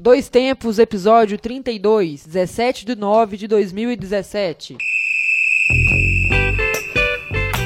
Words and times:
Dois 0.00 0.28
Tempos, 0.28 0.78
episódio 0.78 1.36
32, 1.36 2.24
17 2.24 2.86
de 2.86 2.94
9 2.94 3.36
de 3.36 3.48
2017. 3.48 4.76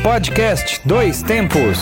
Podcast 0.02 0.80
Dois 0.88 1.22
Tempos. 1.22 1.78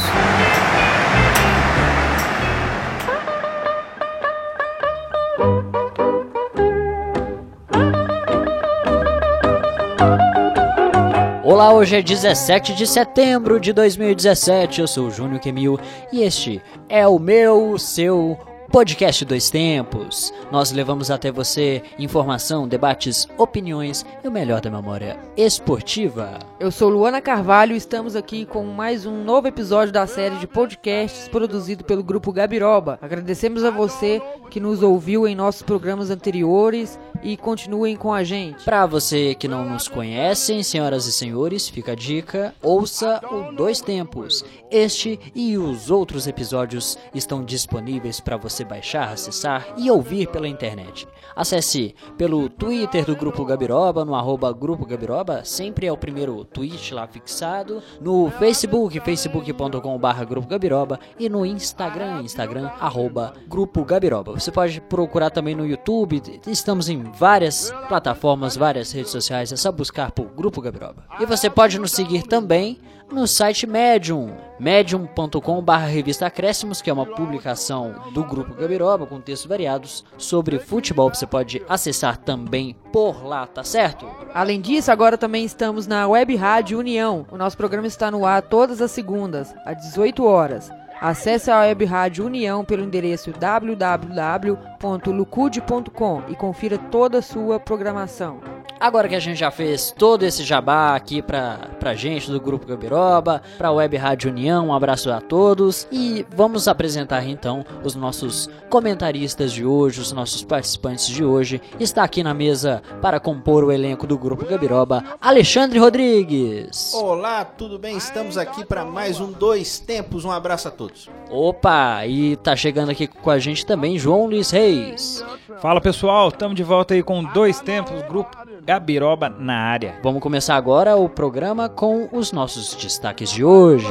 Olá, 11.44 11.72
hoje 11.72 11.94
é 11.94 12.02
17 12.02 12.74
de 12.74 12.88
setembro 12.88 13.60
de 13.60 13.72
2017. 13.72 14.80
Eu 14.80 14.88
sou 14.88 15.06
o 15.06 15.10
Júnior 15.12 15.38
Kemil 15.38 15.78
e 16.12 16.22
este 16.22 16.60
é 16.88 17.06
o 17.06 17.20
meu, 17.20 17.78
seu 17.78 18.36
Podcast 18.70 19.24
Dois 19.24 19.50
Tempos. 19.50 20.32
Nós 20.52 20.70
levamos 20.70 21.10
até 21.10 21.32
você 21.32 21.82
informação, 21.98 22.68
debates, 22.68 23.26
opiniões 23.36 24.06
e 24.22 24.28
o 24.28 24.30
melhor 24.30 24.60
da 24.60 24.70
memória 24.70 25.18
esportiva. 25.36 26.38
Eu 26.60 26.70
sou 26.70 26.88
Luana 26.88 27.20
Carvalho 27.20 27.74
e 27.74 27.76
estamos 27.76 28.14
aqui 28.14 28.46
com 28.46 28.64
mais 28.64 29.04
um 29.04 29.24
novo 29.24 29.48
episódio 29.48 29.92
da 29.92 30.06
série 30.06 30.36
de 30.36 30.46
podcasts 30.46 31.26
produzido 31.26 31.82
pelo 31.82 32.04
Grupo 32.04 32.32
Gabiroba. 32.32 32.96
Agradecemos 33.02 33.64
a 33.64 33.70
você 33.70 34.22
que 34.50 34.60
nos 34.60 34.84
ouviu 34.84 35.26
em 35.26 35.34
nossos 35.34 35.62
programas 35.62 36.08
anteriores 36.08 36.96
e 37.22 37.36
continuem 37.36 37.96
com 37.96 38.12
a 38.12 38.24
gente. 38.24 38.64
Para 38.64 38.86
você 38.86 39.34
que 39.34 39.48
não 39.48 39.68
nos 39.68 39.88
conhecem, 39.88 40.62
senhoras 40.62 41.06
e 41.06 41.12
senhores, 41.12 41.68
fica 41.68 41.92
a 41.92 41.94
dica: 41.94 42.54
ouça 42.62 43.20
o 43.30 43.52
Dois 43.54 43.80
Tempos. 43.80 44.44
Este 44.70 45.18
e 45.34 45.58
os 45.58 45.90
outros 45.90 46.26
episódios 46.26 46.96
estão 47.14 47.44
disponíveis 47.44 48.20
para 48.20 48.36
você 48.36 48.64
baixar, 48.64 49.12
acessar 49.12 49.66
e 49.76 49.90
ouvir 49.90 50.28
pela 50.28 50.48
internet. 50.48 51.06
Acesse 51.34 51.94
pelo 52.16 52.48
Twitter 52.48 53.04
do 53.04 53.16
Grupo 53.16 53.44
Gabiroba, 53.44 54.04
no 54.04 54.14
arroba 54.14 54.52
Grupo 54.52 54.86
Gabiroba, 54.86 55.44
sempre 55.44 55.86
é 55.86 55.92
o 55.92 55.96
primeiro 55.96 56.44
tweet 56.44 56.92
lá 56.94 57.06
fixado, 57.06 57.82
no 58.00 58.30
Facebook, 58.30 59.00
facebook.com.br 59.00 60.24
Grupo 60.28 60.48
Gabiroba 60.48 61.00
e 61.18 61.28
no 61.28 61.44
Instagram, 61.44 62.22
Instagram, 62.22 62.70
arroba 62.80 63.34
Grupo 63.48 63.84
Gabiroba. 63.84 64.32
Você 64.32 64.52
pode 64.52 64.80
procurar 64.82 65.30
também 65.30 65.54
no 65.54 65.66
YouTube, 65.66 66.22
estamos 66.46 66.88
em 66.88 67.09
várias 67.14 67.72
plataformas, 67.88 68.56
várias 68.56 68.92
redes 68.92 69.10
sociais, 69.10 69.52
é 69.52 69.56
só 69.56 69.70
buscar 69.70 70.10
por 70.10 70.26
Grupo 70.26 70.60
Gabiroba. 70.60 71.04
E 71.18 71.26
você 71.26 71.50
pode 71.50 71.78
nos 71.78 71.92
seguir 71.92 72.22
também 72.22 72.78
no 73.12 73.26
site 73.26 73.66
Medium, 73.66 74.32
medium.com.br 74.58 75.72
revista 75.88 76.26
Acréscimos, 76.26 76.80
que 76.80 76.88
é 76.88 76.92
uma 76.92 77.06
publicação 77.06 77.94
do 78.12 78.22
Grupo 78.22 78.54
Gabiroba 78.54 79.06
com 79.06 79.20
textos 79.20 79.48
variados 79.48 80.04
sobre 80.16 80.58
futebol. 80.58 81.12
Você 81.12 81.26
pode 81.26 81.62
acessar 81.68 82.16
também 82.16 82.76
por 82.92 83.24
lá, 83.24 83.46
tá 83.46 83.64
certo? 83.64 84.06
Além 84.32 84.60
disso, 84.60 84.92
agora 84.92 85.18
também 85.18 85.44
estamos 85.44 85.86
na 85.86 86.06
Web 86.06 86.36
Rádio 86.36 86.78
União. 86.78 87.26
O 87.30 87.36
nosso 87.36 87.56
programa 87.56 87.86
está 87.86 88.10
no 88.10 88.24
ar 88.24 88.42
todas 88.42 88.80
as 88.80 88.90
segundas, 88.90 89.52
às 89.64 89.76
18 89.78 90.24
horas. 90.24 90.70
Acesse 91.00 91.50
a 91.50 91.60
Web 91.60 91.86
Rádio 91.86 92.26
União 92.26 92.62
pelo 92.62 92.84
endereço 92.84 93.32
www.lucude.com 93.32 96.22
e 96.28 96.36
confira 96.36 96.76
toda 96.76 97.16
a 97.18 97.22
sua 97.22 97.58
programação. 97.58 98.38
Agora 98.80 99.08
que 99.08 99.14
a 99.14 99.20
gente 99.20 99.36
já 99.36 99.50
fez 99.50 99.94
todo 99.96 100.22
esse 100.22 100.42
jabá 100.42 100.96
aqui 100.96 101.20
pra, 101.20 101.68
pra 101.78 101.94
gente 101.94 102.30
do 102.30 102.40
Grupo 102.40 102.66
Gabiroba, 102.66 103.42
pra 103.58 103.70
Web 103.70 103.94
Rádio 103.98 104.30
União, 104.30 104.68
um 104.68 104.74
abraço 104.74 105.10
a 105.10 105.20
todos 105.20 105.86
e 105.92 106.24
vamos 106.34 106.66
apresentar 106.66 107.22
então 107.28 107.62
os 107.84 107.94
nossos 107.94 108.48
comentaristas 108.70 109.52
de 109.52 109.66
hoje, 109.66 110.00
os 110.00 110.12
nossos 110.12 110.42
participantes 110.42 111.08
de 111.08 111.22
hoje. 111.22 111.60
Está 111.78 112.04
aqui 112.04 112.22
na 112.22 112.32
mesa 112.32 112.82
para 113.02 113.20
compor 113.20 113.64
o 113.64 113.70
elenco 113.70 114.06
do 114.06 114.16
Grupo 114.16 114.46
Gabiroba, 114.46 115.04
Alexandre 115.20 115.78
Rodrigues. 115.78 116.94
Olá, 116.94 117.44
tudo 117.44 117.78
bem? 117.78 117.98
Estamos 117.98 118.38
aqui 118.38 118.64
para 118.64 118.82
mais 118.82 119.20
um 119.20 119.30
Dois 119.30 119.78
Tempos. 119.78 120.24
Um 120.24 120.30
abraço 120.30 120.68
a 120.68 120.70
todos. 120.70 121.06
Opa, 121.28 122.06
e 122.06 122.34
tá 122.36 122.56
chegando 122.56 122.92
aqui 122.92 123.06
com 123.06 123.30
a 123.30 123.38
gente 123.38 123.66
também 123.66 123.98
João 123.98 124.24
Luiz 124.24 124.50
Reis. 124.50 125.22
Fala 125.60 125.82
pessoal, 125.82 126.28
estamos 126.28 126.56
de 126.56 126.62
volta 126.62 126.94
aí 126.94 127.02
com 127.02 127.22
Dois 127.22 127.60
Tempos, 127.60 128.00
Grupo 128.08 128.39
Gabiroba 128.64 129.28
na 129.28 129.56
área. 129.56 129.98
Vamos 130.02 130.20
começar 130.20 130.56
agora 130.56 130.96
o 130.96 131.08
programa 131.08 131.68
com 131.68 132.08
os 132.12 132.32
nossos 132.32 132.74
destaques 132.74 133.30
de 133.30 133.44
hoje. 133.44 133.86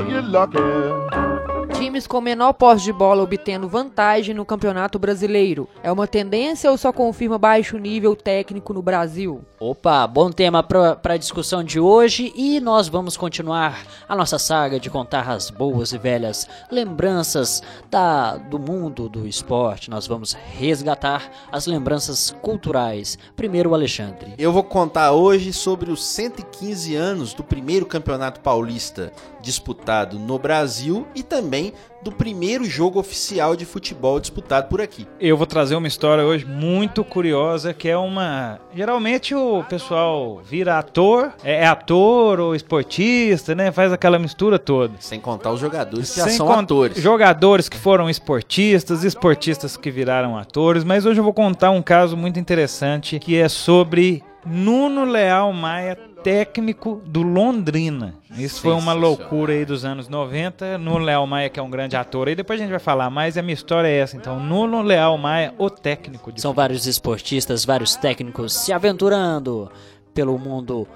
Times 1.79 2.05
com 2.05 2.19
menor 2.19 2.51
posse 2.51 2.83
de 2.83 2.91
bola 2.91 3.23
obtendo 3.23 3.69
vantagem 3.69 4.35
no 4.35 4.43
Campeonato 4.43 4.99
Brasileiro. 4.99 5.65
É 5.81 5.89
uma 5.89 6.05
tendência 6.05 6.69
ou 6.69 6.77
só 6.77 6.91
confirma 6.91 7.37
baixo 7.37 7.77
nível 7.77 8.17
técnico 8.17 8.73
no 8.73 8.81
Brasil? 8.81 9.45
Opa, 9.57 10.05
bom 10.05 10.29
tema 10.29 10.61
para 10.61 10.99
a 11.01 11.17
discussão 11.17 11.63
de 11.63 11.79
hoje 11.79 12.33
e 12.35 12.59
nós 12.59 12.89
vamos 12.89 13.15
continuar 13.15 13.85
a 14.09 14.15
nossa 14.15 14.37
saga 14.37 14.77
de 14.77 14.89
contar 14.89 15.29
as 15.29 15.49
boas 15.49 15.93
e 15.93 15.97
velhas 15.97 16.45
lembranças 16.69 17.63
da, 17.89 18.35
do 18.35 18.59
mundo 18.59 19.07
do 19.07 19.25
esporte. 19.25 19.89
Nós 19.89 20.05
vamos 20.05 20.33
resgatar 20.33 21.31
as 21.49 21.65
lembranças 21.65 22.35
culturais. 22.41 23.17
Primeiro, 23.37 23.69
o 23.69 23.73
Alexandre. 23.73 24.33
Eu 24.37 24.51
vou 24.51 24.63
contar 24.63 25.13
hoje 25.13 25.53
sobre 25.53 25.89
os 25.89 26.05
115 26.05 26.93
anos 26.95 27.33
do 27.33 27.43
primeiro 27.43 27.85
Campeonato 27.85 28.41
Paulista 28.41 29.13
disputado 29.41 30.19
no 30.19 30.37
Brasil 30.37 31.07
e 31.15 31.23
também 31.23 31.68
do 32.01 32.11
primeiro 32.11 32.63
jogo 32.65 32.99
oficial 32.99 33.55
de 33.55 33.65
futebol 33.65 34.19
disputado 34.19 34.67
por 34.69 34.79
aqui. 34.81 35.05
Eu 35.19 35.35
vou 35.35 35.45
trazer 35.45 35.75
uma 35.75 35.87
história 35.87 36.23
hoje 36.23 36.45
muito 36.45 37.03
curiosa, 37.03 37.73
que 37.73 37.89
é 37.89 37.97
uma... 37.97 38.59
Geralmente 38.73 39.35
o 39.35 39.63
pessoal 39.65 40.41
vira 40.43 40.77
ator, 40.77 41.33
é 41.43 41.67
ator 41.67 42.39
ou 42.39 42.55
esportista, 42.55 43.53
né? 43.53 43.71
Faz 43.71 43.91
aquela 43.91 44.17
mistura 44.17 44.57
toda. 44.57 44.93
Sem 44.99 45.19
contar 45.19 45.51
os 45.51 45.59
jogadores 45.59 46.09
que 46.11 46.17
já 46.19 46.25
Sem 46.25 46.37
são 46.37 46.47
con- 46.47 46.53
atores. 46.53 46.97
Jogadores 47.01 47.67
que 47.67 47.77
foram 47.77 48.09
esportistas, 48.09 49.03
esportistas 49.03 49.75
que 49.75 49.91
viraram 49.91 50.37
atores, 50.37 50.83
mas 50.83 51.05
hoje 51.05 51.19
eu 51.19 51.23
vou 51.23 51.33
contar 51.33 51.71
um 51.71 51.81
caso 51.81 52.15
muito 52.15 52.39
interessante 52.39 53.19
que 53.19 53.35
é 53.35 53.49
sobre 53.49 54.23
Nuno 54.45 55.03
Leal 55.03 55.51
Maia, 55.51 55.97
técnico 56.23 57.01
do 57.05 57.21
Londrina. 57.21 58.15
Isso 58.37 58.61
foi 58.61 58.73
uma 58.73 58.93
loucura 58.93 59.53
aí 59.53 59.65
dos 59.65 59.83
anos 59.85 60.07
90. 60.07 60.77
Nuno 60.77 60.99
Leal 60.99 61.25
Maia, 61.25 61.49
que 61.49 61.59
é 61.59 61.63
um 61.63 61.69
grande 61.69 61.95
ator, 61.95 62.27
aí 62.27 62.35
depois 62.35 62.59
a 62.59 62.63
gente 62.63 62.71
vai 62.71 62.79
falar 62.79 63.09
mais, 63.09 63.35
e 63.35 63.39
a 63.39 63.41
minha 63.41 63.53
história 63.53 63.87
é 63.87 63.97
essa. 63.97 64.15
Então, 64.15 64.39
Nuno 64.39 64.81
Leal 64.81 65.17
Maia, 65.17 65.53
o 65.57 65.69
técnico 65.69 66.31
de 66.31 66.41
São 66.41 66.53
vários 66.53 66.85
esportistas, 66.85 67.65
vários 67.65 67.95
técnicos 67.95 68.53
se 68.53 68.71
aventurando 68.71 69.71
pelo 70.13 70.37
mundo 70.37 70.87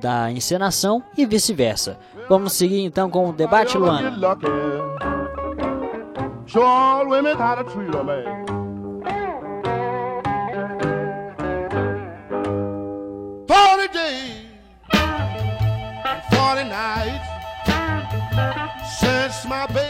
da 0.00 0.30
encenação 0.30 1.02
e 1.16 1.26
vice-versa. 1.26 1.98
Vamos 2.28 2.52
seguir 2.54 2.80
então 2.82 3.10
com 3.10 3.28
o 3.28 3.32
debate, 3.32 3.76
Luana. 3.76 4.10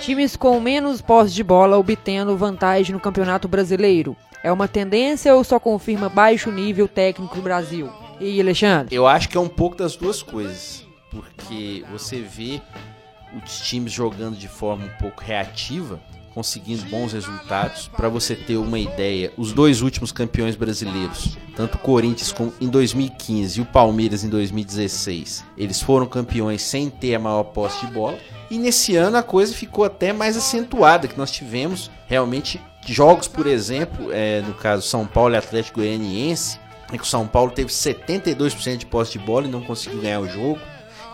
Times 0.02 0.36
com 0.36 0.60
menos 0.60 1.00
posse 1.00 1.32
de 1.32 1.42
bola 1.42 1.78
obtendo 1.78 2.36
vantagem 2.36 2.92
no 2.92 3.00
Campeonato 3.00 3.48
Brasileiro. 3.48 4.16
É 4.42 4.50
uma 4.52 4.68
tendência 4.68 5.34
ou 5.34 5.42
só 5.42 5.58
confirma 5.58 6.08
baixo 6.08 6.50
nível 6.50 6.88
técnico 6.88 7.36
no 7.36 7.42
Brasil? 7.42 7.90
E 8.18 8.26
aí, 8.26 8.40
Alexandre? 8.40 8.94
Eu 8.94 9.06
acho 9.06 9.28
que 9.28 9.36
é 9.36 9.40
um 9.40 9.48
pouco 9.48 9.76
das 9.76 9.96
duas 9.96 10.22
coisas. 10.22 10.86
Porque 11.10 11.84
você 11.90 12.20
vê 12.20 12.60
os 13.42 13.60
times 13.60 13.92
jogando 13.92 14.36
de 14.36 14.48
forma 14.48 14.84
um 14.84 14.98
pouco 15.00 15.22
reativa, 15.22 16.00
conseguindo 16.34 16.84
bons 16.86 17.12
resultados. 17.12 17.88
Para 17.88 18.08
você 18.08 18.34
ter 18.34 18.56
uma 18.56 18.78
ideia, 18.78 19.32
os 19.36 19.52
dois 19.52 19.82
últimos 19.82 20.12
campeões 20.12 20.56
brasileiros, 20.56 21.36
tanto 21.56 21.76
o 21.76 21.78
Corinthians 21.78 22.34
em 22.60 22.68
2015 22.68 23.58
e 23.58 23.62
o 23.62 23.66
Palmeiras 23.66 24.24
em 24.24 24.28
2016, 24.28 25.44
eles 25.56 25.80
foram 25.80 26.06
campeões 26.06 26.62
sem 26.62 26.88
ter 26.88 27.14
a 27.14 27.18
maior 27.18 27.44
posse 27.44 27.86
de 27.86 27.92
bola. 27.92 28.18
E 28.50 28.58
nesse 28.58 28.96
ano 28.96 29.16
a 29.16 29.22
coisa 29.22 29.54
ficou 29.54 29.84
até 29.84 30.12
mais 30.12 30.36
acentuada, 30.36 31.06
que 31.06 31.18
nós 31.18 31.30
tivemos 31.30 31.90
realmente 32.06 32.60
jogos, 32.86 33.28
por 33.28 33.46
exemplo, 33.46 34.10
é, 34.10 34.40
no 34.42 34.54
caso 34.54 34.86
São 34.86 35.06
Paulo 35.06 35.34
e 35.34 35.38
Atlético 35.38 35.80
Goianiense, 35.80 36.58
em 36.92 36.96
que 36.96 37.04
o 37.04 37.06
São 37.06 37.26
Paulo 37.26 37.52
teve 37.52 37.70
72% 37.70 38.78
de 38.78 38.86
posse 38.86 39.12
de 39.12 39.18
bola 39.18 39.46
e 39.46 39.50
não 39.50 39.60
conseguiu 39.62 40.00
ganhar 40.00 40.20
o 40.20 40.28
jogo. 40.28 40.58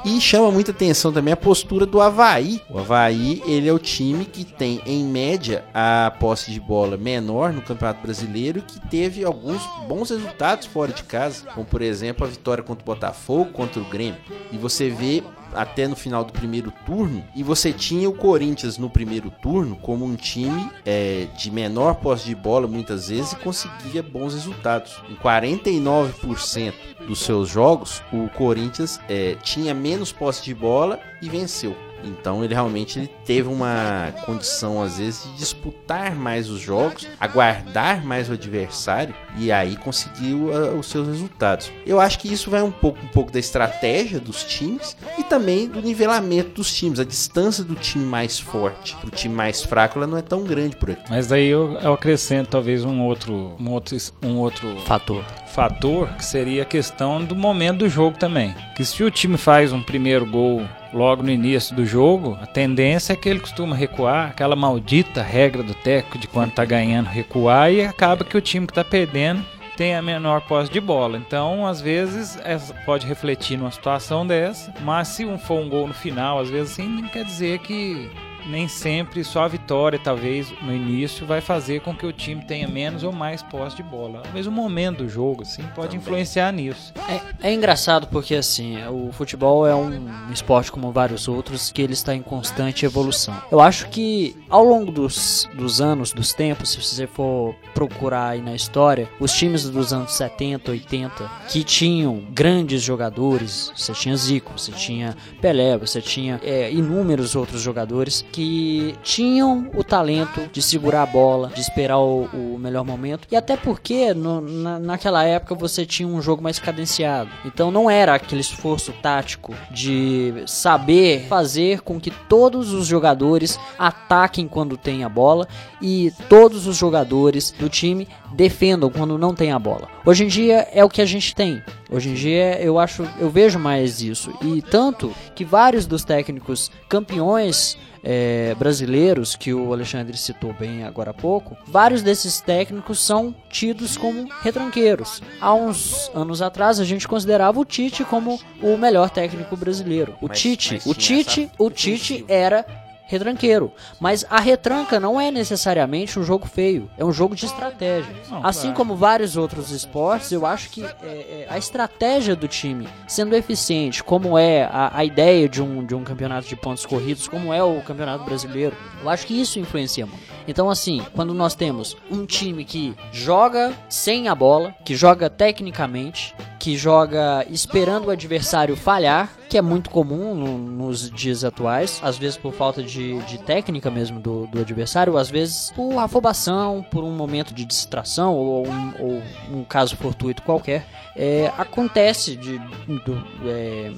E 0.06 0.20
chama 0.20 0.53
muita 0.53 0.70
atenção 0.70 1.12
também 1.12 1.35
a 1.35 1.37
postura 1.37 1.85
do 1.85 2.00
Havaí. 2.00 2.62
O 2.70 2.79
Havaí, 2.79 3.43
ele 3.44 3.69
é 3.69 3.73
o 3.73 3.79
time 3.79 4.25
que 4.25 4.44
tem, 4.44 4.81
em 4.87 5.05
média, 5.05 5.64
a 5.75 6.12
posse 6.20 6.53
de 6.53 6.61
bola 6.61 6.97
menor 6.97 7.53
no 7.53 7.61
Campeonato 7.61 8.03
Brasileiro 8.03 8.62
que 8.62 8.79
teve 8.88 9.25
alguns 9.25 9.61
bons 9.88 10.11
resultados 10.11 10.69
fora 10.69 10.93
de 10.93 11.03
casa, 11.03 11.44
como 11.53 11.67
por 11.67 11.82
exemplo 11.82 12.25
a 12.25 12.31
vitória 12.31 12.62
contra 12.62 12.85
o 12.85 12.87
Botafogo, 12.87 13.50
contra 13.50 13.81
o 13.81 13.85
Grêmio. 13.85 14.20
E 14.53 14.56
você 14.56 14.88
vê 14.88 15.25
até 15.56 15.88
no 15.88 15.97
final 15.97 16.25
do 16.25 16.32
primeiro 16.32 16.73
turno 16.85 17.25
e 17.35 17.43
você 17.43 17.73
tinha 17.73 18.08
o 18.08 18.12
Corinthians 18.14 18.79
no 18.79 18.91
primeiro 18.91 19.31
turno 19.31 19.76
como 19.76 20.05
um 20.05 20.14
time 20.14 20.70
é, 20.85 21.26
de 21.37 21.50
menor 21.50 21.97
posse 21.97 22.26
de 22.26 22.35
bola 22.35 22.67
muitas 22.67 23.08
vezes 23.08 23.32
e 23.32 23.37
conseguia 23.37 24.03
bons 24.03 24.35
resultados. 24.35 25.00
Em 25.08 25.14
49% 25.17 26.75
dos 27.06 27.20
seus 27.20 27.49
jogos, 27.49 28.03
o 28.12 28.29
Corinthians 28.31 29.00
é, 29.08 29.37
tinha 29.43 29.75
menos 29.75 30.12
posse 30.12 30.44
de 30.44 30.55
bola 30.55 31.00
e 31.23 31.29
venceu. 31.29 31.86
Então 32.04 32.44
ele 32.44 32.54
realmente 32.54 32.98
ele 32.98 33.10
teve 33.25 33.48
uma 33.48 34.12
condição 34.25 34.82
às 34.82 34.98
vezes 34.98 35.25
de 35.25 35.38
disputar 35.38 36.14
mais 36.14 36.48
os 36.48 36.60
jogos, 36.60 37.06
aguardar 37.20 38.04
mais 38.04 38.28
o 38.28 38.32
adversário 38.32 39.14
e 39.38 39.50
aí 39.52 39.76
conseguiu 39.76 40.48
uh, 40.48 40.78
os 40.78 40.87
seus 40.87 41.06
resultados. 41.08 41.70
Eu 41.87 42.00
acho 42.00 42.19
que 42.19 42.32
isso 42.32 42.50
vai 42.50 42.62
um 42.62 42.70
pouco 42.70 42.98
um 43.02 43.08
pouco 43.08 43.31
da 43.31 43.38
estratégia 43.38 44.19
dos 44.20 44.44
times 44.44 44.96
e 45.19 45.22
também 45.25 45.69
do 45.69 45.81
nivelamento 45.81 46.50
dos 46.50 46.72
times. 46.72 47.00
A 47.00 47.04
distância 47.04 47.64
do 47.64 47.75
time 47.75 48.04
mais 48.04 48.38
forte 48.38 48.96
para 48.96 49.08
o 49.08 49.10
time 49.10 49.34
mais 49.34 49.62
fraco 49.62 49.98
ela 49.98 50.06
não 50.06 50.19
é 50.19 50.22
tão 50.22 50.44
grande 50.44 50.76
por 50.76 50.90
aqui. 50.90 51.02
Mas 51.10 51.26
daí 51.26 51.46
eu, 51.46 51.72
eu 51.75 51.93
acrescento 51.93 52.50
talvez 52.50 52.84
um 52.84 53.02
outro, 53.02 53.56
um 53.58 53.70
outro, 53.70 53.96
um 54.22 54.37
outro 54.37 54.76
Fator. 54.87 55.25
Fator 55.56 56.08
que 56.08 56.25
seria 56.25 56.62
a 56.62 56.67
questão 56.67 57.25
do 57.25 57.35
momento 57.35 57.79
do 57.79 57.88
jogo 57.88 58.19
também. 58.19 58.55
Que 58.76 58.85
se 58.85 59.03
o 59.03 59.11
time 59.11 59.38
faz 59.38 59.73
um 59.73 59.82
primeiro 59.82 60.26
gol 60.26 60.62
logo 60.93 61.23
no 61.23 61.31
início 61.31 61.75
do 61.75 61.87
jogo, 61.87 62.37
a 62.43 62.47
tendência 62.47 63.14
é 63.14 63.17
que 63.17 63.26
ele 63.26 63.41
costuma 63.41 63.75
recuar, 63.75 64.29
aquela 64.29 64.55
maldita 64.55 65.23
regra 65.23 65.62
do 65.62 65.73
técnico 65.73 66.19
de 66.19 66.29
quando 66.29 66.53
tá 66.53 66.62
ganhando 66.62 67.06
recuar 67.06 67.73
e 67.73 67.81
acaba 67.81 68.23
que 68.23 68.37
o 68.37 68.41
time 68.41 68.67
que 68.67 68.75
tá 68.75 68.85
perdendo 68.85 69.43
tem 69.79 69.94
a 69.94 70.03
menor 70.03 70.43
posse 70.43 70.70
de 70.70 70.81
bola. 70.81 71.17
Então, 71.17 71.67
às 71.67 71.81
vezes, 71.81 72.38
essa 72.44 72.75
pode 72.85 73.06
refletir 73.06 73.56
numa 73.56 73.70
situação 73.70 74.26
dessa, 74.26 74.75
mas 74.82 75.08
se 75.08 75.25
um 75.25 75.38
for 75.38 75.61
um 75.61 75.70
gol 75.70 75.88
no 75.88 75.94
final, 75.94 76.38
às 76.38 76.50
vezes 76.50 76.73
assim, 76.73 76.88
não 76.88 77.08
quer 77.08 77.25
dizer 77.25 77.61
que 77.61 78.11
nem 78.46 78.69
sempre 78.69 79.25
só 79.25 79.43
a 79.43 79.48
vitória, 79.48 79.98
talvez 79.98 80.52
no 80.62 80.75
início, 80.75 81.26
vai 81.26 81.40
fazer 81.40 81.81
com 81.81 81.94
que 81.94 82.06
o 82.06 82.12
time 82.12 82.44
tenha 82.44 82.69
menos 82.69 83.02
ou 83.02 83.12
mais 83.12 83.43
posse 83.43 83.76
de 83.76 83.82
bola. 83.82 84.20
Talvez 84.22 84.46
o 84.46 84.52
momento 84.52 84.98
do 84.98 85.08
jogo, 85.08 85.43
assim, 85.43 85.62
pode 85.75 85.96
influenciar 85.96 86.52
nisso. 86.52 86.93
É, 87.08 87.48
é 87.48 87.52
engraçado 87.52 88.06
porque 88.08 88.34
assim, 88.34 88.76
o 88.88 89.12
futebol 89.12 89.66
é 89.66 89.75
um 89.75 90.31
esporte 90.32 90.70
como 90.70 90.93
vários 90.93 91.28
outros 91.28 91.70
que 91.70 91.82
ele 91.82 91.93
está 91.93 92.14
em 92.14 92.22
constante 92.22 92.84
evolução. 92.84 93.37
Eu 93.50 93.60
acho 93.60 93.88
que 93.88 94.37
ao 94.48 94.64
longo 94.64 94.90
dos, 94.90 95.48
dos 95.54 95.81
anos, 95.81 96.12
dos 96.12 96.32
tempos, 96.32 96.70
se 96.70 96.82
você 96.82 97.06
for 97.06 97.54
procurar 97.75 98.31
aí 98.31 98.43
na 98.43 98.54
história, 98.54 99.08
os 99.20 99.32
times 99.32 99.69
dos 99.69 99.93
anos 99.93 100.12
70, 100.14 100.70
80, 100.70 101.31
que 101.48 101.62
tinham 101.64 102.22
grandes 102.31 102.82
jogadores, 102.82 103.72
você 103.76 103.93
tinha 103.93 104.16
Zico, 104.16 104.52
você 104.56 104.72
tinha 104.72 105.16
Pelé, 105.40 105.76
você 105.76 106.00
tinha 106.00 106.40
é, 106.43 106.70
inúmeros 106.72 107.34
outros 107.34 107.60
jogadores 107.60 108.25
que 108.37 108.94
tinham 109.03 109.71
o 109.75 109.83
talento 109.83 110.43
de 110.53 110.61
segurar 110.61 111.05
a 111.05 111.06
bola, 111.06 111.49
de 111.55 111.61
esperar 111.62 111.99
o, 111.99 112.25
o 112.35 112.59
melhor 112.59 112.85
momento, 112.85 113.27
e 113.33 113.35
até 113.35 113.56
porque 113.56 114.12
no- 114.12 114.43
na, 114.43 114.79
naquela 114.79 115.25
época 115.25 115.55
você 115.55 115.87
tinha 115.87 116.06
um 116.06 116.21
jogo 116.21 116.43
mais 116.43 116.59
cadenciado. 116.59 117.31
Então 117.47 117.71
não 117.71 117.91
era 117.91 118.15
aquele 118.15 118.43
esforço 118.43 118.93
tático 119.00 119.55
de 119.71 120.35
saber 120.47 121.25
fazer 121.29 121.81
com 121.81 121.99
que 121.99 122.11
todos 122.11 122.75
os 122.75 122.87
jogadores 122.87 123.59
ataquem 123.79 124.47
quando 124.47 124.77
tem 124.77 125.03
a 125.03 125.09
bola 125.09 125.49
e 125.81 126.12
todos 126.29 126.67
os 126.67 126.77
jogadores 126.77 127.55
do 127.59 127.71
time 127.71 128.06
defendam 128.35 128.91
quando 128.91 129.17
não 129.17 129.35
tem 129.35 129.50
a 129.50 129.59
bola. 129.59 129.89
Hoje 130.05 130.25
em 130.25 130.29
dia 130.29 130.69
é 130.75 130.85
o 130.85 130.91
que 130.91 131.00
a 131.00 131.06
gente 131.06 131.35
tem. 131.35 131.62
Hoje 131.91 132.09
em 132.11 132.15
dia 132.15 132.61
eu 132.61 132.79
acho, 132.79 133.09
eu 133.19 133.31
vejo 133.31 133.59
mais 133.59 134.00
isso. 134.00 134.33
E 134.43 134.61
tanto 134.62 135.15
que 135.35 135.44
vários 135.44 135.87
dos 135.87 136.05
técnicos 136.05 136.71
campeões 136.88 137.79
é, 138.03 138.55
brasileiros 138.56 139.35
que 139.35 139.53
o 139.53 139.73
Alexandre 139.73 140.17
citou 140.17 140.53
bem 140.53 140.85
agora 140.85 141.11
há 141.11 141.15
pouco, 141.15 141.56
vários 141.67 142.03
desses 142.03 142.41
técnicos 142.41 143.00
são 143.00 143.35
tidos 143.50 143.97
como 143.97 144.29
retranqueiros. 144.43 145.21
Há 145.41 145.53
uns 145.55 146.11
anos 146.15 146.41
atrás 146.43 146.79
a 146.79 146.85
gente 146.85 147.06
considerava 147.09 147.59
o 147.59 147.65
Tite 147.65 148.05
como 148.05 148.41
o 148.62 148.77
melhor 148.77 149.11
técnico 149.11 149.56
brasileiro. 149.56 150.15
O 150.21 150.29
Mas- 150.29 150.41
Tite, 150.41 150.75
mas 150.75 150.87
o 150.87 150.94
Tite, 150.94 151.50
o 151.59 151.71
Tite 151.71 152.25
era 152.29 152.65
retranqueiro, 153.06 153.73
mas 154.00 154.25
a 154.29 154.41
retranca 154.41 154.99
não 155.00 155.20
é 155.20 155.31
necessariamente 155.31 156.19
um 156.19 156.25
jogo 156.25 156.47
feio, 156.47 156.91
é 156.99 157.05
um 157.05 157.12
jogo 157.12 157.35
de 157.35 157.47
estratégia. 157.47 158.14
Não, 158.29 158.44
assim 158.44 158.62
claro. 158.62 158.76
como 158.76 158.97
vários 158.97 159.37
outros 159.37 159.70
esportes, 159.70 160.32
eu 160.32 160.44
acho 160.44 160.70
que 160.70 160.85
é, 160.85 160.88
é, 161.03 161.47
a 161.49 161.56
estratégia 161.56 162.35
do 162.35 162.49
time 162.49 162.88
sendo 163.06 163.35
eficiente, 163.35 164.03
como 164.03 164.37
é 164.37 164.64
a, 164.64 164.91
a 164.99 165.05
ideia 165.05 165.49
de 165.49 165.62
um, 165.62 165.85
de 165.85 165.94
um 165.94 166.03
campeonato 166.03 166.49
de 166.49 166.56
pontos 166.56 166.85
corridos, 166.85 167.29
como 167.29 167.53
é 167.53 167.62
o 167.62 167.81
campeonato 167.81 168.25
brasileiro, 168.25 168.76
eu 169.00 169.08
acho 169.08 169.26
que 169.26 169.41
isso 169.41 169.58
influencia 169.58 170.05
muito. 170.05 170.36
Então, 170.48 170.70
assim, 170.70 171.02
quando 171.14 171.34
nós 171.34 171.54
temos 171.54 171.96
um 172.10 172.25
time 172.25 172.64
que 172.64 172.94
joga 173.12 173.72
sem 173.88 174.28
a 174.28 174.34
bola, 174.34 174.75
que 174.84 174.94
joga 174.94 175.28
tecnicamente, 175.28 176.34
que 176.58 176.76
joga 176.76 177.44
esperando 177.50 178.06
o 178.06 178.10
adversário 178.10 178.76
falhar, 178.76 179.31
que 179.48 179.56
é 179.58 179.62
muito 179.62 179.88
comum 179.90 180.34
no- 180.34 180.58
nos 180.58 181.08
dias 181.10 181.44
atuais, 181.44 182.00
às 182.02 182.19
vezes 182.19 182.37
por 182.37 182.52
falta 182.52 182.82
de, 182.82 183.19
de 183.25 183.38
técnica 183.38 183.90
mesmo 183.90 184.19
do, 184.19 184.46
do 184.48 184.60
adversário, 184.60 185.16
às 185.16 185.31
vezes 185.31 185.70
por 185.76 185.96
afobação, 185.98 186.84
por 186.90 187.04
um 187.04 187.10
momento 187.12 187.54
de 187.54 187.64
distração 187.64 188.34
ou 188.34 188.66
um, 188.66 188.93
ou 188.98 189.22
um 189.52 189.64
caso 189.64 189.96
fortuito 189.96 190.43
qualquer. 190.43 190.84
É, 191.14 191.52
acontece 191.56 192.37
de, 192.37 192.58
do- 192.58 193.25
é, 193.46 193.93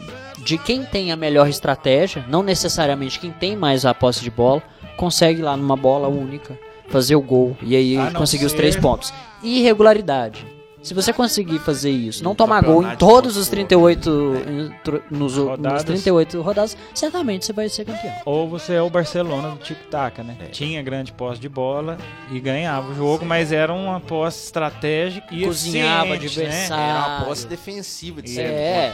de 0.44 0.58
quem 0.58 0.84
tem 0.84 1.10
a 1.10 1.16
melhor 1.16 1.48
estratégia, 1.48 2.24
não 2.28 2.42
necessariamente 2.42 3.18
quem 3.18 3.32
tem 3.32 3.56
mais 3.56 3.84
a 3.86 3.94
posse 3.94 4.22
de 4.22 4.30
bola, 4.30 4.62
consegue 4.98 5.40
lá 5.40 5.56
numa 5.56 5.76
bola 5.76 6.08
única 6.08 6.58
fazer 6.88 7.16
o 7.16 7.22
gol 7.22 7.56
e 7.62 7.74
aí 7.76 7.96
conseguir 8.12 8.44
os 8.44 8.52
ser- 8.52 8.58
três 8.58 8.76
pontos. 8.76 9.12
Irregularidade. 9.42 10.44
Se 10.82 10.94
você 10.94 11.12
conseguir 11.12 11.58
fazer 11.58 11.90
isso, 11.90 12.22
não 12.22 12.34
tomar 12.34 12.62
gol 12.62 12.82
em 12.86 12.96
todos 12.96 13.36
os 13.36 13.48
38 13.48 14.08
em 14.48 14.70
tro- 14.84 15.02
nos, 15.10 15.36
o- 15.36 15.40
nos 15.44 15.48
Rodadas. 15.50 15.84
38 15.84 16.40
rodadas, 16.40 16.76
certamente 16.94 17.44
você 17.44 17.52
vai 17.52 17.68
ser 17.68 17.84
campeão. 17.84 18.14
Ou 18.24 18.48
você 18.48 18.74
é 18.74 18.82
o 18.82 18.88
Barcelona 18.88 19.50
do 19.50 19.56
tic-tac, 19.58 20.22
né? 20.22 20.36
Tinha 20.52 20.80
grande 20.82 21.12
posse 21.12 21.40
de 21.40 21.48
bola 21.48 21.98
e 22.30 22.38
ganhava 22.40 22.90
o 22.92 22.94
jogo, 22.94 23.24
mas 23.26 23.52
era 23.52 23.72
uma 23.72 24.00
posse 24.00 24.44
estratégica 24.44 25.26
e 25.34 25.44
Cozinhava 25.44 26.10
né? 26.10 26.14
adversário. 26.14 26.84
Era 26.84 27.08
uma 27.18 27.24
posse 27.26 27.46
defensiva 27.46 28.22
de 28.22 28.30
é, 28.40 28.44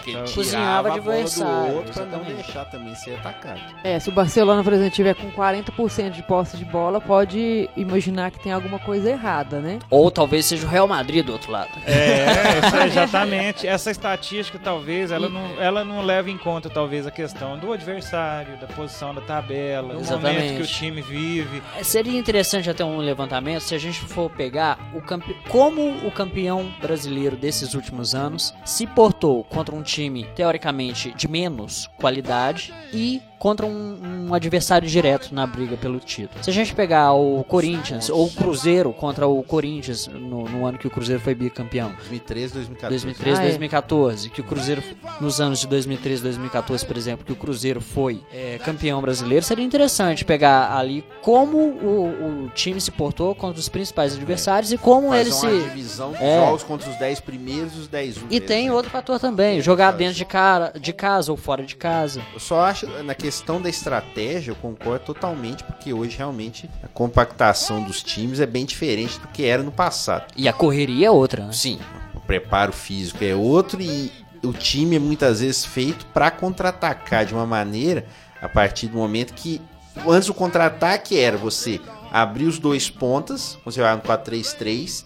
certo 0.00 0.08
ele 0.10 0.32
cozinhava 0.32 0.92
adversário, 0.94 1.74
outro 1.76 1.92
pra 1.92 2.06
não 2.06 2.24
deixar 2.24 2.64
também 2.66 2.94
ser 2.94 3.14
atacado. 3.16 3.60
É, 3.84 3.98
se 4.00 4.08
o 4.08 4.12
Barcelona, 4.12 4.64
por 4.64 4.72
exemplo, 4.72 4.90
tiver 4.94 5.14
com 5.14 5.30
40% 5.30 6.10
de 6.10 6.22
posse 6.22 6.56
de 6.56 6.64
bola, 6.64 7.00
pode 7.00 7.68
imaginar 7.76 8.30
que 8.30 8.42
tem 8.42 8.52
alguma 8.52 8.78
coisa 8.78 9.10
errada, 9.10 9.60
né? 9.60 9.78
Ou 9.90 10.10
talvez 10.10 10.46
seja 10.46 10.66
o 10.66 10.70
Real 10.70 10.88
Madrid 10.88 11.24
do 11.24 11.32
outro 11.32 11.52
lado. 11.52 11.73
É, 11.86 12.82
é 12.82 12.86
exatamente. 12.86 13.66
Essa 13.66 13.90
estatística, 13.90 14.58
talvez, 14.58 15.10
ela 15.10 15.28
não, 15.28 15.60
ela 15.60 15.84
não 15.84 16.02
leva 16.02 16.30
em 16.30 16.38
conta, 16.38 16.70
talvez, 16.70 17.06
a 17.06 17.10
questão 17.10 17.58
do 17.58 17.72
adversário, 17.72 18.56
da 18.58 18.66
posição 18.66 19.14
da 19.14 19.20
tabela, 19.20 19.94
do 19.94 20.00
Exatamente. 20.00 20.34
momento 20.34 20.56
que 20.56 20.62
o 20.62 20.66
time 20.66 21.02
vive. 21.02 21.62
É, 21.78 21.82
Seria 21.82 22.18
interessante 22.18 22.70
até 22.70 22.84
um 22.84 22.98
levantamento 22.98 23.60
se 23.60 23.74
a 23.74 23.78
gente 23.78 24.00
for 24.00 24.30
pegar 24.30 24.78
o 24.94 25.00
campe... 25.00 25.36
como 25.48 26.06
o 26.06 26.10
campeão 26.10 26.72
brasileiro 26.80 27.36
desses 27.36 27.74
últimos 27.74 28.14
anos 28.14 28.54
se 28.64 28.86
portou 28.86 29.44
contra 29.44 29.74
um 29.74 29.82
time 29.82 30.24
teoricamente 30.34 31.12
de 31.14 31.28
menos 31.28 31.88
qualidade 31.98 32.72
e 32.92 33.22
contra 33.44 33.66
um, 33.66 34.26
um 34.30 34.32
adversário 34.34 34.88
direto 34.88 35.34
na 35.34 35.46
briga 35.46 35.76
pelo 35.76 36.00
título. 36.00 36.42
Se 36.42 36.48
a 36.48 36.52
gente 36.52 36.74
pegar 36.74 37.12
o 37.12 37.44
Corinthians 37.44 38.08
ou 38.08 38.24
o 38.24 38.30
Cruzeiro 38.30 38.90
contra 38.94 39.26
o 39.28 39.42
Corinthians 39.42 40.06
no, 40.08 40.48
no 40.48 40.64
ano 40.64 40.78
que 40.78 40.86
o 40.86 40.90
Cruzeiro 40.90 41.20
foi 41.20 41.34
bicampeão, 41.34 41.88
2013, 41.98 42.54
2014. 42.54 42.90
2013, 43.04 43.38
Ah, 43.38 43.42
é. 43.42 43.46
2014, 43.48 44.30
que 44.30 44.40
o 44.40 44.44
Cruzeiro, 44.44 44.82
nos 45.20 45.42
anos 45.42 45.60
de 45.60 45.66
2013, 45.66 46.22
2014, 46.22 46.86
por 46.86 46.96
exemplo, 46.96 47.26
que 47.26 47.32
o 47.32 47.36
Cruzeiro 47.36 47.82
foi 47.82 48.22
é, 48.32 48.58
campeão 48.64 49.02
brasileiro, 49.02 49.44
seria 49.44 49.62
interessante 49.62 50.24
pegar 50.24 50.74
ali 50.74 51.04
como 51.20 51.58
o, 51.58 52.44
o 52.46 52.50
time 52.54 52.80
se 52.80 52.90
portou 52.90 53.34
contra 53.34 53.60
os 53.60 53.68
principais 53.68 54.14
adversários 54.16 54.72
e 54.72 54.78
como 54.78 55.08
Fazer 55.08 55.20
ele 55.20 55.30
uma 55.32 55.40
se. 55.40 55.68
divisão 55.68 56.12
de 56.12 56.22
É. 56.24 56.38
jogos 56.46 56.62
contra 56.62 56.88
os 56.88 56.96
10 56.96 57.20
primeiros 57.20 57.74
e 57.76 57.78
os 57.80 57.88
10 57.88 58.16
E 58.16 58.20
últimos. 58.22 58.46
tem 58.46 58.70
outro 58.70 58.90
fator 58.90 59.20
também, 59.20 59.60
jogar 59.60 59.90
dentro 59.90 60.14
de, 60.14 60.24
cara, 60.24 60.72
de 60.80 60.94
casa 60.94 61.30
ou 61.30 61.36
fora 61.36 61.62
de 61.62 61.76
casa. 61.76 62.22
Eu 62.32 62.40
só 62.40 62.60
acho, 62.64 62.86
na 63.02 63.14
questão 63.34 63.60
da 63.60 63.68
estratégia, 63.68 64.52
eu 64.52 64.54
concordo 64.54 65.06
totalmente, 65.06 65.64
porque 65.64 65.92
hoje 65.92 66.16
realmente 66.16 66.70
a 66.84 66.86
compactação 66.86 67.82
dos 67.82 68.00
times 68.00 68.38
é 68.38 68.46
bem 68.46 68.64
diferente 68.64 69.18
do 69.18 69.26
que 69.26 69.44
era 69.44 69.60
no 69.60 69.72
passado. 69.72 70.32
E 70.36 70.48
a 70.48 70.52
correria 70.52 71.08
é 71.08 71.10
outra, 71.10 71.44
né? 71.44 71.52
Sim, 71.52 71.80
o 72.14 72.20
preparo 72.20 72.72
físico 72.72 73.24
é 73.24 73.34
outro 73.34 73.82
e 73.82 74.12
o 74.40 74.52
time 74.52 74.94
é 74.94 74.98
muitas 75.00 75.40
vezes 75.40 75.64
feito 75.64 76.06
para 76.06 76.30
contra-atacar 76.30 77.26
de 77.26 77.34
uma 77.34 77.44
maneira 77.44 78.06
a 78.40 78.48
partir 78.48 78.86
do 78.86 78.98
momento 78.98 79.34
que 79.34 79.60
antes 80.06 80.28
o 80.28 80.34
contra-ataque 80.34 81.18
era 81.18 81.36
você 81.36 81.80
abrir 82.12 82.44
os 82.44 82.60
dois 82.60 82.88
pontas, 82.88 83.58
você 83.64 83.80
vai 83.80 83.96
no 83.96 84.02
4-3-3 84.02 85.04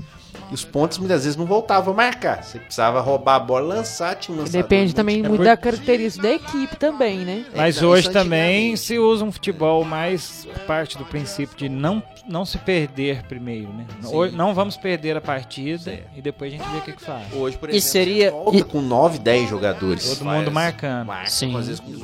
e 0.50 0.54
os 0.54 0.64
pontos 0.64 0.98
muitas 0.98 1.24
vezes 1.24 1.36
não 1.36 1.46
voltavam 1.46 1.92
a 1.92 1.96
marcar. 1.96 2.42
Você 2.42 2.58
precisava 2.58 3.00
roubar 3.00 3.36
a 3.36 3.40
bola, 3.40 3.74
lançar, 3.74 4.16
tinha 4.16 4.34
um 4.34 4.40
lançador 4.40 4.62
Depende 4.62 4.94
também 4.94 5.22
muito 5.22 5.42
da 5.42 5.56
característica 5.56 6.22
da 6.22 6.34
equipe 6.34 6.76
também, 6.76 7.18
né? 7.18 7.44
Mas 7.54 7.76
então, 7.76 7.90
hoje 7.90 8.10
também 8.10 8.76
se 8.76 8.98
usa 8.98 9.24
um 9.24 9.32
futebol 9.32 9.84
mais 9.84 10.46
parte 10.66 10.96
do 10.96 11.04
princípio 11.04 11.56
de 11.56 11.68
não, 11.68 12.02
não 12.28 12.44
se 12.44 12.58
perder 12.58 13.22
primeiro, 13.24 13.72
né? 13.72 13.86
Sim. 14.02 14.30
Não 14.36 14.54
vamos 14.54 14.76
perder 14.76 15.16
a 15.16 15.20
partida 15.20 15.78
Certo. 15.78 16.06
e 16.16 16.20
depois 16.22 16.52
a 16.52 16.56
gente 16.56 16.68
vê 16.68 16.78
o 16.78 16.80
que, 16.82 16.92
que 16.92 17.02
faz. 17.02 17.32
Hoje, 17.32 17.56
por 17.56 17.68
E 17.70 17.76
exemplo, 17.76 17.90
seria- 17.90 18.30
você 18.30 18.36
volta 18.36 18.56
e- 18.58 18.62
com 18.64 18.80
9, 18.82 19.18
10 19.18 19.48
jogadores. 19.48 20.08
Todo 20.16 20.24
mundo 20.26 20.50
marcando. 20.50 21.06
marca, 21.06 21.30
Sim, 21.30 21.52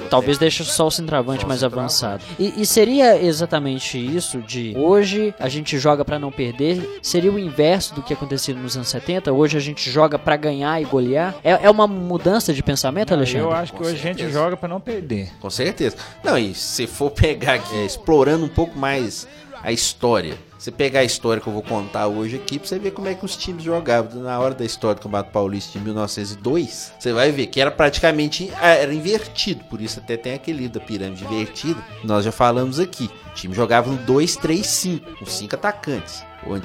talvez 0.08 0.38
deixe 0.38 0.64
só 0.64 0.86
o 0.86 0.90
centroavante 0.90 1.46
mais 1.46 1.60
centroavante. 1.60 2.04
avançado. 2.04 2.24
E, 2.38 2.62
e 2.62 2.66
seria 2.66 3.22
exatamente 3.22 3.98
isso 3.98 4.38
de 4.40 4.74
hoje 4.76 5.34
a 5.38 5.48
gente 5.48 5.78
joga 5.78 6.04
pra 6.04 6.18
não 6.18 6.32
perder? 6.32 6.98
Seria 7.02 7.30
o 7.30 7.38
inverso 7.38 7.94
do 7.94 8.02
que 8.02 8.12
acontecia 8.12 8.54
nos 8.54 8.76
anos 8.76 8.88
70? 8.88 9.32
Hoje 9.32 9.56
a 9.56 9.60
gente 9.60 9.90
joga 9.90 10.18
pra 10.18 10.36
ganhar 10.36 10.80
e 10.80 10.84
golear? 10.84 11.34
É, 11.44 11.50
é 11.66 11.70
uma 11.70 11.86
mudança 11.86 12.52
de 12.52 12.62
pensamento, 12.62 13.10
Não, 13.10 13.18
Alexandre? 13.18 13.42
eu 13.42 13.52
acho 13.52 13.72
que 13.72 13.78
Com 13.78 13.84
hoje 13.84 13.94
a 13.94 13.98
gente 13.98 14.18
certeza. 14.18 14.32
joga 14.32 14.56
pra 14.56 14.68
não 14.68 14.80
perder. 14.80 15.30
Com 15.40 15.50
certeza. 15.50 15.96
Não, 16.22 16.38
e 16.38 16.54
se 16.54 16.86
for 16.86 17.10
pegar 17.10 17.54
aqui, 17.54 17.76
explorando 17.84 18.44
um 18.44 18.48
pouco 18.48 18.78
mais 18.78 19.26
a 19.64 19.72
história. 19.72 20.36
Você 20.58 20.70
pegar 20.70 21.00
a 21.00 21.04
história 21.04 21.42
que 21.42 21.46
eu 21.46 21.52
vou 21.52 21.62
contar 21.62 22.06
hoje 22.06 22.36
aqui, 22.36 22.58
pra 22.58 22.66
você 22.66 22.78
ver 22.78 22.92
como 22.92 23.06
é 23.08 23.14
que 23.14 23.24
os 23.24 23.36
times 23.36 23.62
jogavam. 23.62 24.22
Na 24.22 24.38
hora 24.38 24.54
da 24.54 24.64
história 24.64 24.94
do 24.94 25.02
Campeonato 25.02 25.30
Paulista 25.30 25.78
de 25.78 25.84
1902, 25.84 26.92
você 26.98 27.12
vai 27.12 27.30
ver 27.30 27.48
que 27.48 27.60
era 27.60 27.70
praticamente 27.70 28.50
ah, 28.60 28.68
era 28.68 28.92
invertido. 28.94 29.62
Por 29.64 29.80
isso 29.82 29.98
até 30.00 30.16
tem 30.16 30.32
aquele 30.34 30.58
livro 30.60 30.78
da 30.78 30.84
pirâmide 30.84 31.24
invertida. 31.24 31.82
Nós 32.02 32.24
já 32.24 32.32
falamos 32.32 32.78
aqui. 32.80 33.10
O 33.30 33.34
time 33.34 33.54
jogava 33.54 33.90
no 33.90 33.98
2-3-5, 34.06 35.00
com 35.18 35.26
cinco 35.26 35.54
atacantes. 35.54 36.22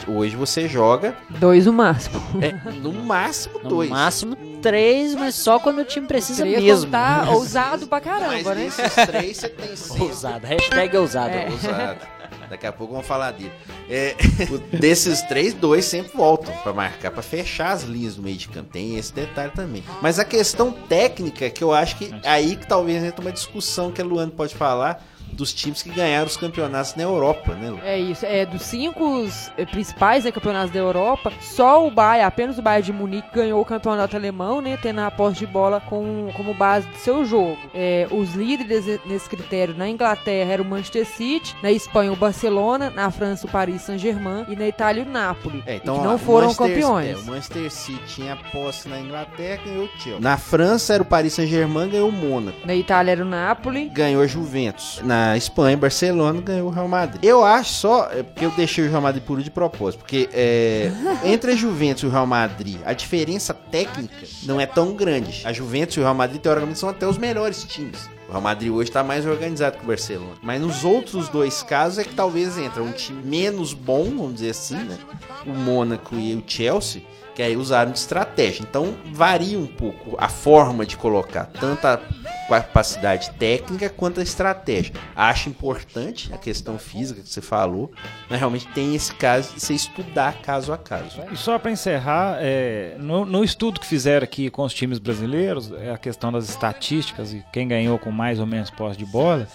Hoje 0.08 0.36
você 0.36 0.68
joga 0.68 1.16
Dois 1.30 1.66
no 1.66 1.72
máximo. 1.74 2.22
é, 2.42 2.52
no 2.72 2.92
máximo 2.92 3.60
No 3.64 3.70
dois. 3.70 3.90
máximo 3.90 4.36
três, 4.62 5.16
mas 5.16 5.36
só 5.36 5.58
quando 5.58 5.80
o 5.80 5.86
time 5.86 6.06
precisa 6.06 6.44
Seria 6.44 6.60
mesmo. 6.60 6.92
Tá 6.92 7.28
ousado 7.32 7.88
pra 7.88 8.02
Mas 8.04 8.06
caramba, 8.06 8.56
né? 8.56 8.64
desses 8.66 8.94
três 9.08 9.38
você 9.38 9.48
tem 9.50 9.76
sempre 9.78 10.04
Ousado. 10.04 10.46
Hashtag 10.46 10.98
ousado. 10.98 11.34
É. 11.34 11.50
Ousado. 11.50 12.19
Daqui 12.50 12.66
a 12.66 12.72
pouco 12.72 12.94
vamos 12.94 13.08
falar 13.08 13.32
dele. 13.32 13.52
É, 13.90 14.16
desses 14.80 15.22
três, 15.24 15.54
dois 15.54 15.86
sempre 15.86 16.16
voltam 16.16 16.54
pra 16.64 16.74
marcar, 16.74 17.12
pra 17.12 17.22
fechar 17.22 17.72
as 17.72 17.84
linhas 17.84 18.16
do 18.16 18.24
meio 18.24 18.38
de 18.38 18.48
campo. 18.48 18.70
Tem 18.72 18.98
esse 18.98 19.14
detalhe 19.14 19.52
também. 19.52 19.84
Mas 20.02 20.20
a 20.20 20.26
questão 20.26 20.72
técnica, 20.72 21.50
que 21.50 21.64
eu 21.64 21.74
acho 21.74 21.98
que 21.98 22.14
é 22.24 22.30
aí 22.30 22.56
que 22.56 22.68
talvez 22.68 23.04
entre 23.04 23.22
uma 23.22 23.32
discussão 23.32 23.92
que 23.92 24.02
a 24.02 24.06
Luana 24.06 24.32
pode 24.32 24.56
falar 24.56 25.04
dos 25.32 25.54
times 25.54 25.82
que 25.82 25.90
ganharam 25.90 26.28
os 26.28 26.38
campeonatos 26.38 26.96
na 26.96 27.04
Europa, 27.04 27.54
né, 27.54 27.70
Lu? 27.70 27.80
É 27.84 27.98
isso, 27.98 28.26
é 28.26 28.46
dos 28.46 28.62
cinco 28.64 29.26
eh, 29.58 29.66
principais 29.66 30.26
né, 30.26 30.32
campeonatos 30.32 30.72
da 30.72 30.80
Europa, 30.80 31.32
só 31.42 31.86
o 31.86 31.92
Bayern, 31.92 32.26
apenas 32.28 32.58
o 32.58 32.62
Bayern 32.62 32.86
de 32.86 32.94
Munique 32.94 33.28
ganhou 33.34 33.62
o 33.62 33.66
campeonato 33.66 34.16
alemão, 34.16 34.62
né, 34.62 34.78
tendo 34.82 35.00
a 35.02 35.12
posse 35.12 35.40
de 35.40 35.48
bola 35.48 35.80
com, 35.82 36.30
como 36.36 36.54
base 36.54 36.88
do 36.88 36.98
seu 36.98 37.24
jogo. 37.26 37.58
É, 37.74 38.08
os 38.12 38.34
líderes 38.36 39.00
nesse 39.06 39.30
critério 39.30 39.76
na 39.78 39.88
Inglaterra 39.90 40.52
era 40.54 40.62
o 40.62 40.66
Manchester 40.66 41.06
City, 41.06 41.56
na 41.64 41.72
Espanha 41.72 42.12
o 42.12 42.16
Barcelona, 42.16 42.90
na 42.90 43.10
França 43.12 43.48
o 43.48 43.50
Paris 43.50 43.82
Saint-Germain 43.84 44.46
e 44.50 44.56
na 44.56 44.68
Itália 44.68 45.04
o 45.04 45.10
Napoli, 45.10 45.64
É, 45.66 45.76
então 45.76 45.98
que 46.00 46.04
não 46.04 46.18
foram 46.18 46.48
Manchester- 46.48 46.68
campeões. 46.76 47.10
é, 47.10 47.16
o 47.16 47.26
Manchester 47.26 47.72
City 47.72 48.00
tinha 48.08 48.36
posse 48.52 48.88
na 48.90 49.00
Inglaterra, 49.00 49.62
ganhou 49.66 49.86
o 49.86 49.90
Chelsea. 50.00 50.20
Na 50.20 50.38
França 50.38 50.94
era 50.94 51.04
o 51.04 51.06
Paris 51.06 51.34
Saint-Germain, 51.34 51.90
ganhou 51.90 52.10
o 52.10 52.12
Mônaco. 52.12 52.58
Na 52.66 52.76
Itália 52.76 53.12
era 53.12 53.24
o 53.24 53.28
Napoli, 53.28 53.90
ganhou 53.90 54.22
a 54.22 54.28
Juventus. 54.28 55.02
Na 55.04 55.19
Espanha, 55.38 55.78
Barcelona 55.78 56.42
ganhou 56.42 56.68
o 56.68 56.72
Real 56.72 56.88
Madrid. 56.88 57.24
Eu 57.24 57.44
acho 57.44 57.74
só, 57.74 58.10
é 58.12 58.24
porque 58.24 58.46
eu 58.46 58.52
deixei 58.52 58.86
o 58.86 58.90
Real 58.90 59.02
Madrid 59.02 59.24
por 59.24 59.42
de 59.42 59.50
propósito, 59.50 60.00
porque 60.00 60.30
é, 60.34 60.92
entre 61.24 61.52
a 61.52 61.56
Juventus 61.56 62.04
e 62.04 62.06
o 62.06 62.10
Real 62.10 62.28
Madrid, 62.28 62.78
a 62.86 62.94
diferença 62.94 63.54
técnica 63.54 64.26
não 64.44 64.60
é 64.60 64.66
tão 64.66 64.94
grande. 64.94 65.42
A 65.46 65.54
Juventus 65.54 65.98
e 65.98 66.00
o 66.00 66.04
Real 66.04 66.16
Madrid, 66.16 66.42
teoricamente, 66.42 66.80
são 66.80 66.90
até 66.90 67.08
os 67.08 67.18
melhores 67.18 67.64
times. 67.64 68.10
O 68.28 68.32
Real 68.32 68.42
Madrid 68.42 68.72
hoje 68.72 68.90
está 68.90 69.04
mais 69.04 69.26
organizado 69.26 69.78
que 69.78 69.84
o 69.84 69.88
Barcelona. 69.88 70.36
Mas 70.44 70.62
nos 70.62 70.84
outros 70.84 71.30
dois 71.30 71.64
casos 71.64 71.98
é 71.98 72.04
que 72.04 72.14
talvez 72.14 72.60
entra 72.60 72.84
um 72.84 72.92
time 72.92 73.24
menos 73.24 73.74
bom, 73.74 74.04
vamos 74.04 74.36
dizer 74.36 74.52
assim, 74.52 74.76
né? 74.76 74.98
O 75.48 75.50
Mônaco 75.50 76.16
e 76.16 76.36
o 76.36 76.44
Chelsea, 76.46 77.02
que 77.40 77.44
aí 77.44 77.56
usaram 77.56 77.94
de 77.94 77.98
estratégia. 77.98 78.64
Então 78.64 78.94
varia 79.14 79.58
um 79.58 79.66
pouco 79.66 80.18
a 80.18 80.28
forma 80.28 80.86
de 80.86 80.98
colocar 80.98 81.46
tanto 81.46 81.86
a 81.86 81.98
capacidade 82.50 83.32
técnica 83.40 83.90
quanto 83.90 84.20
a 84.20 84.24
estratégia. 84.24 84.94
Acho 85.16 85.48
importante 85.48 86.30
a 86.34 86.38
questão 86.38 86.78
física 86.78 87.22
que 87.22 87.30
você 87.30 87.40
falou, 87.40 87.94
mas 88.30 88.40
realmente 88.40 88.68
tem 88.74 88.94
esse 88.94 89.16
caso 89.16 89.54
de 89.54 89.62
você 89.62 89.74
estudar 89.74 90.42
caso 90.42 90.74
a 90.74 90.78
caso. 90.78 91.22
E 91.32 91.38
só 91.38 91.58
para 91.58 91.72
encerrar, 91.72 92.40
é, 92.42 92.98
no, 93.00 93.24
no 93.24 93.42
estudo 93.42 93.80
que 93.80 93.86
fizeram 93.86 94.26
aqui 94.26 94.50
com 94.50 94.64
os 94.64 94.74
times 94.74 95.00
brasileiros, 95.00 95.72
é 95.72 95.92
a 95.92 95.98
questão 95.98 96.34
das 96.34 96.50
estatísticas 96.50 97.32
e 97.32 97.42
quem 97.54 97.70
ganhou 97.70 97.98
com 97.98 98.12
mais 98.12 98.42
ou 98.42 98.46
menos 98.46 98.70
posse 98.70 98.98
de 98.98 99.06
bola, 99.06 99.48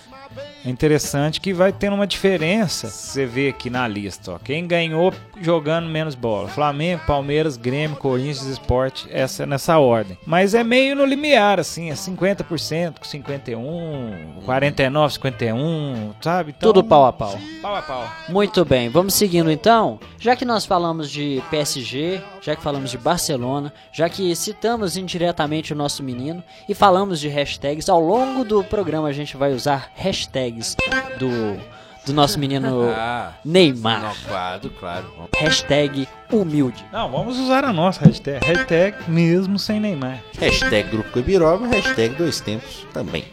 é 0.64 0.70
interessante 0.70 1.40
que 1.40 1.52
vai 1.52 1.72
tendo 1.72 1.94
uma 1.94 2.06
diferença. 2.06 2.88
Você 2.88 3.26
vê 3.26 3.50
aqui 3.50 3.68
na 3.68 3.86
lista, 3.86 4.32
ó, 4.32 4.38
quem 4.38 4.66
ganhou 4.66 5.12
jogando 5.40 5.88
menos 5.88 6.14
bola: 6.14 6.48
Flamengo, 6.48 7.02
Palmeiras, 7.06 7.56
Grêmio, 7.56 7.73
Corinthians, 7.98 8.46
Sport, 8.46 9.06
essa 9.10 9.46
nessa 9.46 9.78
ordem. 9.78 10.16
Mas 10.26 10.54
é 10.54 10.62
meio 10.62 10.94
no 10.94 11.04
limiar, 11.04 11.58
assim, 11.58 11.90
é 11.90 11.94
50% 11.94 12.98
com 12.98 13.04
51, 13.04 14.42
49, 14.44 15.14
51, 15.14 16.14
sabe? 16.20 16.54
Então, 16.56 16.72
Tudo 16.72 16.84
pau 16.84 17.06
a 17.06 17.12
pau. 17.12 17.38
pau 17.60 17.76
a 17.76 17.82
pau. 17.82 18.08
Muito 18.28 18.64
bem, 18.64 18.88
vamos 18.88 19.14
seguindo 19.14 19.50
então. 19.50 19.98
Já 20.18 20.36
que 20.36 20.44
nós 20.44 20.64
falamos 20.64 21.10
de 21.10 21.42
PSG, 21.50 22.20
já 22.40 22.54
que 22.54 22.62
falamos 22.62 22.90
de 22.90 22.98
Barcelona, 22.98 23.72
já 23.92 24.08
que 24.08 24.34
citamos 24.36 24.96
indiretamente 24.96 25.72
o 25.72 25.76
nosso 25.76 26.02
menino 26.02 26.42
e 26.68 26.74
falamos 26.74 27.20
de 27.20 27.28
hashtags, 27.28 27.88
ao 27.88 28.00
longo 28.00 28.44
do 28.44 28.62
programa 28.64 29.08
a 29.08 29.12
gente 29.12 29.36
vai 29.36 29.52
usar 29.52 29.90
hashtags 29.96 30.76
do, 31.18 31.58
do 32.06 32.12
nosso 32.12 32.38
menino 32.38 32.90
Ah, 32.96 33.32
Neymar. 33.44 34.02
não, 34.02 34.12
claro, 34.28 34.70
claro. 34.78 35.04
Hashtag 35.36 36.08
humilde. 36.32 36.84
Não, 36.92 37.10
vamos 37.10 37.38
usar 37.38 37.64
a 37.64 37.72
nossa 37.72 38.04
hashtag, 38.04 38.44
hashtag 38.44 38.96
mesmo 39.08 39.58
sem 39.58 39.80
Neymar. 39.80 40.20
Hashtag 40.38 40.90
Grupo 40.90 41.10
Gabiroba, 41.16 41.66
hashtag 41.68 42.14
Dois 42.14 42.40
Tempos 42.40 42.86
também. 42.92 43.24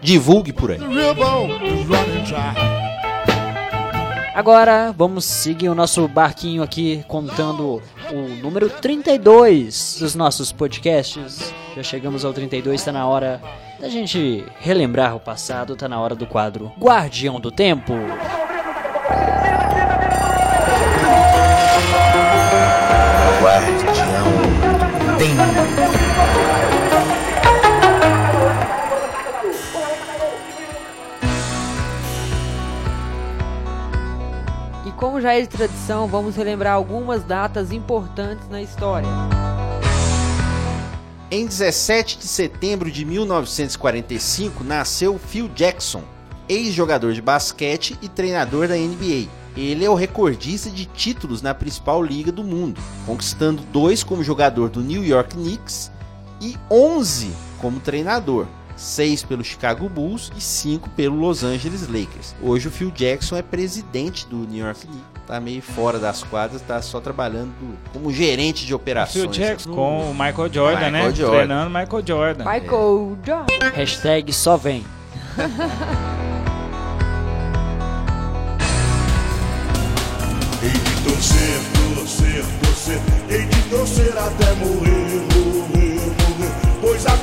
Divulgue 0.00 0.52
por 0.52 0.70
aí. 0.70 0.78
Agora 4.34 4.94
vamos 4.96 5.24
seguir 5.24 5.68
o 5.68 5.74
nosso 5.74 6.06
barquinho 6.06 6.62
aqui 6.62 7.04
contando 7.08 7.82
o 8.12 8.28
número 8.42 8.68
32 8.68 9.98
dos 10.00 10.14
nossos 10.14 10.52
podcasts. 10.52 11.52
Já 11.76 11.82
chegamos 11.82 12.24
ao 12.24 12.32
32, 12.32 12.82
tá 12.84 12.92
na 12.92 13.06
hora 13.06 13.40
da 13.78 13.88
gente 13.88 14.44
relembrar 14.60 15.14
o 15.14 15.20
passado, 15.20 15.76
tá 15.76 15.88
na 15.88 16.00
hora 16.00 16.14
do 16.14 16.26
quadro 16.26 16.72
Guardião 16.78 17.40
do 17.40 17.50
Tempo. 17.50 17.94
e 25.20 25.57
como 34.98 35.20
já 35.20 35.32
é 35.32 35.40
de 35.40 35.48
tradição, 35.48 36.08
vamos 36.08 36.34
relembrar 36.34 36.74
algumas 36.74 37.22
datas 37.22 37.70
importantes 37.70 38.48
na 38.48 38.60
história. 38.60 39.08
Em 41.30 41.46
17 41.46 42.18
de 42.18 42.26
setembro 42.26 42.90
de 42.90 43.04
1945, 43.04 44.64
nasceu 44.64 45.16
Phil 45.18 45.48
Jackson, 45.54 46.02
ex-jogador 46.48 47.12
de 47.12 47.22
basquete 47.22 47.96
e 48.02 48.08
treinador 48.08 48.66
da 48.66 48.74
NBA. 48.74 49.28
Ele 49.56 49.84
é 49.84 49.90
o 49.90 49.94
recordista 49.94 50.68
de 50.68 50.84
títulos 50.84 51.42
na 51.42 51.54
principal 51.54 52.02
liga 52.02 52.32
do 52.32 52.42
mundo, 52.42 52.80
conquistando 53.06 53.62
dois 53.72 54.02
como 54.02 54.24
jogador 54.24 54.68
do 54.68 54.80
New 54.80 55.04
York 55.04 55.36
Knicks 55.36 55.92
e 56.40 56.56
11 56.70 57.30
como 57.60 57.78
treinador. 57.78 58.46
Seis 58.78 59.24
pelo 59.24 59.42
Chicago 59.42 59.88
Bulls 59.88 60.30
e 60.36 60.40
cinco 60.40 60.88
pelo 60.90 61.16
Los 61.16 61.42
Angeles 61.42 61.88
Lakers. 61.88 62.36
Hoje 62.40 62.68
o 62.68 62.70
Phil 62.70 62.92
Jackson 62.92 63.36
é 63.36 63.42
presidente 63.42 64.24
do 64.28 64.36
New 64.36 64.64
York 64.64 64.86
Knicks. 64.86 65.04
Tá 65.26 65.40
meio 65.40 65.60
fora 65.60 65.98
das 65.98 66.22
quadras, 66.22 66.62
tá 66.62 66.80
só 66.80 67.00
trabalhando 67.00 67.52
como 67.92 68.12
gerente 68.12 68.64
de 68.64 68.72
operações. 68.72 69.24
Phil 69.24 69.32
Jackson 69.32 69.74
com 69.74 70.12
o 70.12 70.14
Michael 70.14 70.52
Jordan, 70.52 70.90
Michael 70.90 70.92
né? 70.92 71.12
Jordan. 71.12 71.36
Treinando 71.36 71.70
Michael 71.70 72.06
Jordan. 72.06 72.44
Michael 72.44 73.18
Jordan. 73.26 73.70
Hashtag 73.74 74.32
só 74.32 74.56
vem. 74.56 74.84
Hei 80.62 80.70
de 80.70 81.02
torcer, 81.02 81.60
torcer, 81.94 82.44
torcer. 82.62 83.00
Hei 83.28 83.44
de 83.44 83.62
torcer 83.70 84.16
até 84.16 84.54
morrer, 84.54 85.26
morrer, 85.34 85.94
morrer. 85.96 86.52
Pois 86.80 87.04
a 87.06 87.16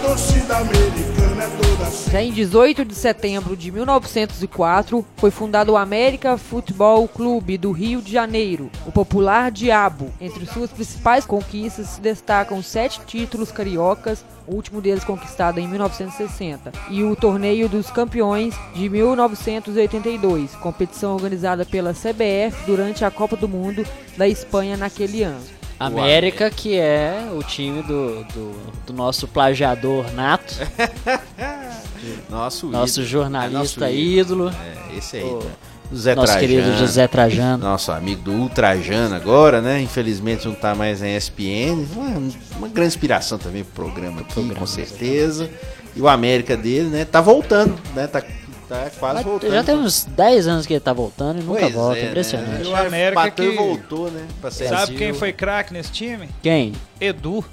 Já 2.11 2.21
em 2.21 2.31
18 2.31 2.85
de 2.85 2.95
setembro 2.95 3.55
de 3.55 3.71
1904, 3.71 5.05
foi 5.17 5.29
fundado 5.29 5.73
o 5.73 5.77
América 5.77 6.37
Futebol 6.37 7.07
Clube 7.07 7.57
do 7.57 7.71
Rio 7.71 8.01
de 8.01 8.11
Janeiro, 8.11 8.69
o 8.85 8.91
popular 8.91 9.51
Diabo. 9.51 10.11
Entre 10.19 10.45
suas 10.45 10.71
principais 10.71 11.25
conquistas 11.25 11.87
se 11.89 12.01
destacam 12.01 12.63
sete 12.63 13.01
títulos 13.05 13.51
cariocas, 13.51 14.23
o 14.47 14.55
último 14.55 14.81
deles 14.81 15.03
conquistado 15.03 15.59
em 15.59 15.67
1960, 15.67 16.71
e 16.89 17.03
o 17.03 17.15
Torneio 17.15 17.67
dos 17.67 17.89
Campeões 17.89 18.55
de 18.73 18.87
1982, 18.87 20.55
competição 20.55 21.13
organizada 21.13 21.65
pela 21.65 21.93
CBF 21.93 22.65
durante 22.65 23.03
a 23.03 23.11
Copa 23.11 23.35
do 23.35 23.49
Mundo 23.49 23.85
da 24.17 24.27
Espanha 24.27 24.77
naquele 24.77 25.23
ano. 25.23 25.54
América, 25.79 26.49
que 26.49 26.77
é 26.77 27.27
o 27.33 27.43
time 27.43 27.81
do, 27.83 28.23
do, 28.25 28.55
do 28.87 28.93
nosso 28.93 29.27
plagiador 29.27 30.11
nato, 30.13 30.53
Nosso, 32.29 32.67
nosso 32.67 32.99
ídolo. 33.01 33.07
jornalista 33.07 33.85
É 33.85 33.89
nosso 33.89 33.95
ídolo, 33.95 34.49
É, 34.49 34.97
esse 34.97 35.17
aí. 35.17 35.23
O 35.23 35.39
tá? 35.39 35.47
Zé 35.95 36.15
nosso 36.15 36.33
Trajano. 36.33 36.39
querido 36.53 36.77
José 36.77 37.07
Trajano. 37.07 37.63
Nosso 37.63 37.91
amigo 37.91 38.21
do 38.23 38.31
Ultrajano 38.31 39.15
agora, 39.15 39.61
né? 39.61 39.81
Infelizmente 39.81 40.47
não 40.47 40.55
tá 40.55 40.73
mais 40.73 41.01
em 41.03 41.15
ESPN. 41.15 41.85
Uma, 41.95 42.31
uma 42.57 42.67
grande 42.67 42.87
inspiração 42.87 43.37
também 43.37 43.63
pro 43.63 43.85
programa 43.85 44.21
aqui, 44.21 44.53
com 44.55 44.65
certeza. 44.65 45.49
E 45.95 46.01
o 46.01 46.07
América 46.07 46.57
dele, 46.57 46.89
né? 46.89 47.05
Tá 47.05 47.21
voltando, 47.21 47.75
né? 47.95 48.07
Tá, 48.07 48.21
tá 48.67 48.89
quase 48.99 49.15
Mas 49.15 49.23
voltando. 49.25 49.51
Já 49.53 49.63
tem 49.63 49.75
uns 49.75 50.03
10 50.05 50.47
anos 50.47 50.65
que 50.65 50.73
ele 50.73 50.79
tá 50.79 50.93
voltando 50.93 51.39
e 51.41 51.43
nunca 51.43 51.61
Pois 51.61 51.73
volta, 51.73 51.99
é, 51.99 52.03
né? 52.03 52.09
impressionante. 52.09 52.67
O 52.67 52.75
América 52.75 53.21
Bateu 53.21 53.51
que- 53.51 53.57
voltou, 53.57 54.11
né? 54.11 54.25
Sabe 54.49 54.67
Brasil. 54.69 54.97
quem 54.97 55.13
foi 55.13 55.31
craque 55.33 55.73
nesse 55.73 55.91
time? 55.91 56.29
Quem? 56.41 56.73
Edu, 56.99 57.43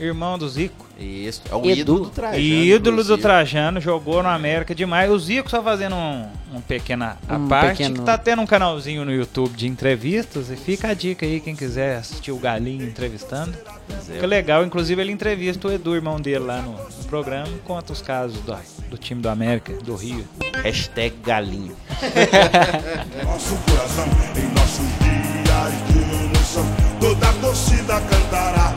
irmão 0.00 0.38
do 0.38 0.48
Zico. 0.48 0.86
Isso, 0.98 1.42
é 1.50 1.54
o 1.54 1.60
Edu. 1.60 1.70
ídolo 1.80 2.00
do 2.04 2.10
Trajano. 2.10 2.42
ídolo 2.42 3.04
do. 3.04 3.18
Trajano, 3.18 3.80
jogou 3.80 4.22
no 4.22 4.28
América 4.28 4.74
demais. 4.74 5.10
O 5.10 5.18
Zico 5.18 5.48
só 5.50 5.62
fazendo 5.62 5.94
um, 5.96 6.26
um 6.54 6.60
pequeno 6.60 7.04
à 7.04 7.36
Um 7.36 7.48
parte, 7.48 7.78
pequeno- 7.78 7.94
que 7.96 8.02
tá 8.02 8.18
tendo 8.18 8.42
um 8.42 8.46
canalzinho 8.46 9.04
no 9.04 9.12
YouTube 9.12 9.56
de 9.56 9.66
entrevistas. 9.66 10.50
E 10.50 10.56
fica 10.56 10.88
a 10.88 10.94
dica 10.94 11.24
aí, 11.24 11.40
quem 11.40 11.56
quiser 11.56 11.96
assistir 11.96 12.32
o 12.32 12.36
Galinho 12.38 12.84
entrevistando. 12.84 13.54
é. 14.08 14.12
Fica 14.14 14.26
legal, 14.26 14.64
inclusive 14.64 15.00
ele 15.00 15.12
entrevista 15.12 15.68
o 15.68 15.72
Edu, 15.72 15.94
irmão 15.94 16.20
dele, 16.20 16.40
lá 16.40 16.60
no, 16.60 16.72
no 16.72 17.04
programa, 17.04 17.48
e 17.48 17.58
conta 17.60 17.92
os 17.92 18.02
casos 18.02 18.38
do, 18.40 18.56
do 18.90 18.98
time 18.98 19.22
do 19.22 19.28
América, 19.28 19.72
do 19.82 19.94
Rio. 19.96 20.26
Hashtag 20.62 21.16
galinho. 21.24 21.74
Nosso 23.24 23.56
coração, 23.68 24.04
em 24.36 24.54
nosso 24.54 24.82
dia 25.00 25.70
de 25.86 26.24
emoção, 26.26 26.66
toda 27.00 27.28
a 27.28 27.32
torcida 27.34 28.00
cantará 28.02 28.74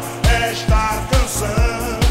esta 0.50 1.13
sun. 1.34 2.03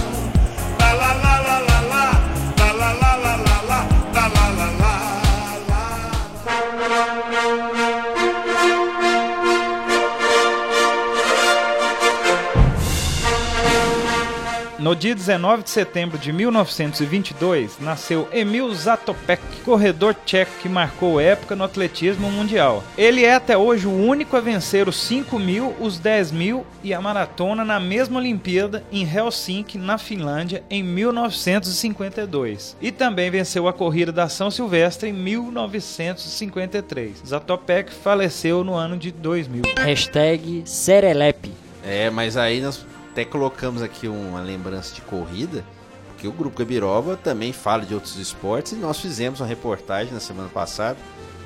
No 14.92 14.96
dia 14.96 15.14
19 15.14 15.62
de 15.62 15.70
setembro 15.70 16.18
de 16.18 16.30
1922, 16.34 17.78
nasceu 17.80 18.28
Emil 18.30 18.75
Zatopek, 18.75 19.42
corredor 19.64 20.14
tcheco 20.26 20.52
que 20.61 20.68
marcou 20.68 21.18
época 21.18 21.56
no 21.56 21.64
atletismo 21.64 22.30
mundial. 22.30 22.84
Ele 22.99 23.25
é 23.25 23.34
até 23.34 23.56
hoje 23.56 23.87
o 23.87 23.90
único 23.90 24.37
a 24.37 24.40
vencer 24.40 24.90
os 24.90 24.96
5 24.96 25.38
mil, 25.38 25.75
os 25.80 25.99
10 25.99 26.32
mil 26.32 26.66
e 26.84 26.92
a 26.92 27.00
maratona 27.00 27.64
na 27.64 27.80
mesma 27.80 28.18
Olimpíada 28.18 28.84
em 28.92 29.11
Helsinki, 29.11 29.78
na 29.78 29.96
Finlândia, 29.96 30.62
em 30.68 30.82
1952. 30.82 32.76
E 32.78 32.92
também 32.92 33.30
venceu 33.30 33.66
a 33.66 33.72
corrida 33.72 34.12
da 34.12 34.28
São 34.28 34.50
Silvestre 34.50 35.08
em 35.08 35.14
1953. 35.14 37.22
Zatopek 37.26 37.94
faleceu 37.94 38.62
no 38.62 38.75
ano 38.75 38.99
de 38.99 39.11
2000. 39.11 39.62
Hashtag 39.78 40.64
Serelepe. 40.66 41.50
É, 41.82 42.11
mas 42.11 42.37
aí 42.37 42.61
nós 42.61 42.91
até 43.12 43.26
colocamos 43.26 43.83
aqui 43.83 44.09
uma 44.09 44.40
lembrança 44.40 44.95
de 44.95 45.02
corrida, 45.02 45.62
porque 46.09 46.26
o 46.26 46.33
Grupo 46.33 46.59
Gabiroba 46.59 47.14
também 47.14 47.52
fala 47.52 47.85
de 47.85 47.92
outros 47.92 48.16
esportes 48.16 48.73
e 48.73 48.76
nós 48.76 48.99
fizemos 48.99 49.40
uma 49.40 49.47
reportagem 49.47 50.14
na 50.14 50.21
semana 50.21 50.49
passada. 50.49 50.97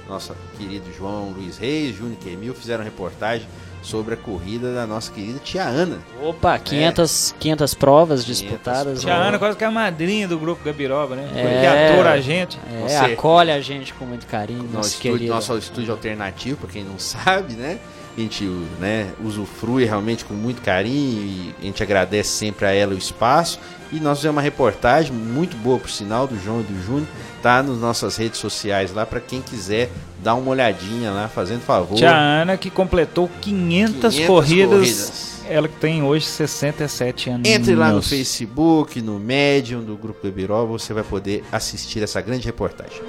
Nosso 0.08 0.32
querido 0.56 0.84
João 0.96 1.30
Luiz 1.36 1.58
Reis, 1.58 1.96
Júnior 1.96 2.18
Quemil 2.20 2.54
fizeram 2.54 2.84
uma 2.84 2.88
reportagem 2.88 3.48
sobre 3.82 4.14
a 4.14 4.16
corrida 4.16 4.72
da 4.72 4.86
nossa 4.86 5.10
querida 5.10 5.40
tia 5.40 5.64
Ana. 5.64 5.98
Opa, 6.22 6.56
500, 6.56 7.34
500 7.40 7.74
provas 7.74 8.24
500 8.24 8.26
disputadas. 8.26 9.00
Tia. 9.00 9.14
Ana 9.14 9.36
quase 9.36 9.56
que 9.58 9.64
é 9.64 9.66
a 9.66 9.70
madrinha 9.70 10.28
do 10.28 10.38
grupo 10.38 10.64
Gabiroba, 10.64 11.16
né? 11.16 11.28
É. 11.34 11.42
Porque 11.42 11.66
atora 11.66 12.12
a 12.12 12.20
gente. 12.20 12.56
É, 12.88 13.12
acolhe 13.12 13.50
a 13.50 13.60
gente 13.60 13.92
com 13.94 14.04
muito 14.04 14.26
carinho, 14.28 14.62
Nosso 14.62 14.76
nosso 14.76 14.88
estúdio, 14.90 15.28
nosso 15.28 15.58
estúdio 15.58 15.92
alternativo, 15.92 16.58
para 16.58 16.70
quem 16.70 16.84
não 16.84 16.98
sabe, 16.98 17.54
né? 17.54 17.80
A 18.16 18.20
gente 18.20 18.44
né, 18.80 19.12
usufrui 19.22 19.84
realmente 19.84 20.24
com 20.24 20.32
muito 20.32 20.62
carinho 20.62 21.22
e 21.22 21.54
a 21.60 21.64
gente 21.64 21.82
agradece 21.82 22.30
sempre 22.30 22.64
a 22.66 22.72
ela 22.72 22.94
o 22.94 22.98
espaço. 22.98 23.58
E 23.92 24.00
nós 24.00 24.18
fizemos 24.18 24.36
uma 24.36 24.42
reportagem 24.42 25.12
muito 25.12 25.56
boa, 25.58 25.78
por 25.78 25.90
sinal, 25.90 26.26
do 26.26 26.36
João 26.42 26.60
e 26.60 26.64
do 26.64 26.82
Júnior. 26.82 27.06
Tá 27.42 27.62
nas 27.62 27.78
nossas 27.78 28.16
redes 28.16 28.40
sociais 28.40 28.92
lá, 28.92 29.06
para 29.06 29.20
quem 29.20 29.40
quiser 29.40 29.90
dar 30.22 30.34
uma 30.34 30.50
olhadinha 30.50 31.10
lá, 31.12 31.28
fazendo 31.28 31.60
favor. 31.60 31.96
Tia 31.96 32.10
Ana 32.10 32.56
que 32.56 32.70
completou 32.70 33.30
500, 33.40 34.14
500 34.14 34.26
corridas, 34.26 34.70
corridas. 34.70 35.42
Ela 35.48 35.68
que 35.68 35.76
tem 35.76 36.02
hoje 36.02 36.26
67 36.26 37.30
anos. 37.30 37.48
Entre 37.48 37.74
lá 37.76 37.92
no 37.92 38.02
Facebook, 38.02 39.00
no 39.00 39.20
Medium 39.20 39.82
do 39.82 39.96
Grupo 39.96 40.26
Gabiroba, 40.26 40.72
você 40.72 40.92
vai 40.92 41.04
poder 41.04 41.44
assistir 41.52 42.02
essa 42.02 42.20
grande 42.20 42.44
reportagem. 42.46 43.00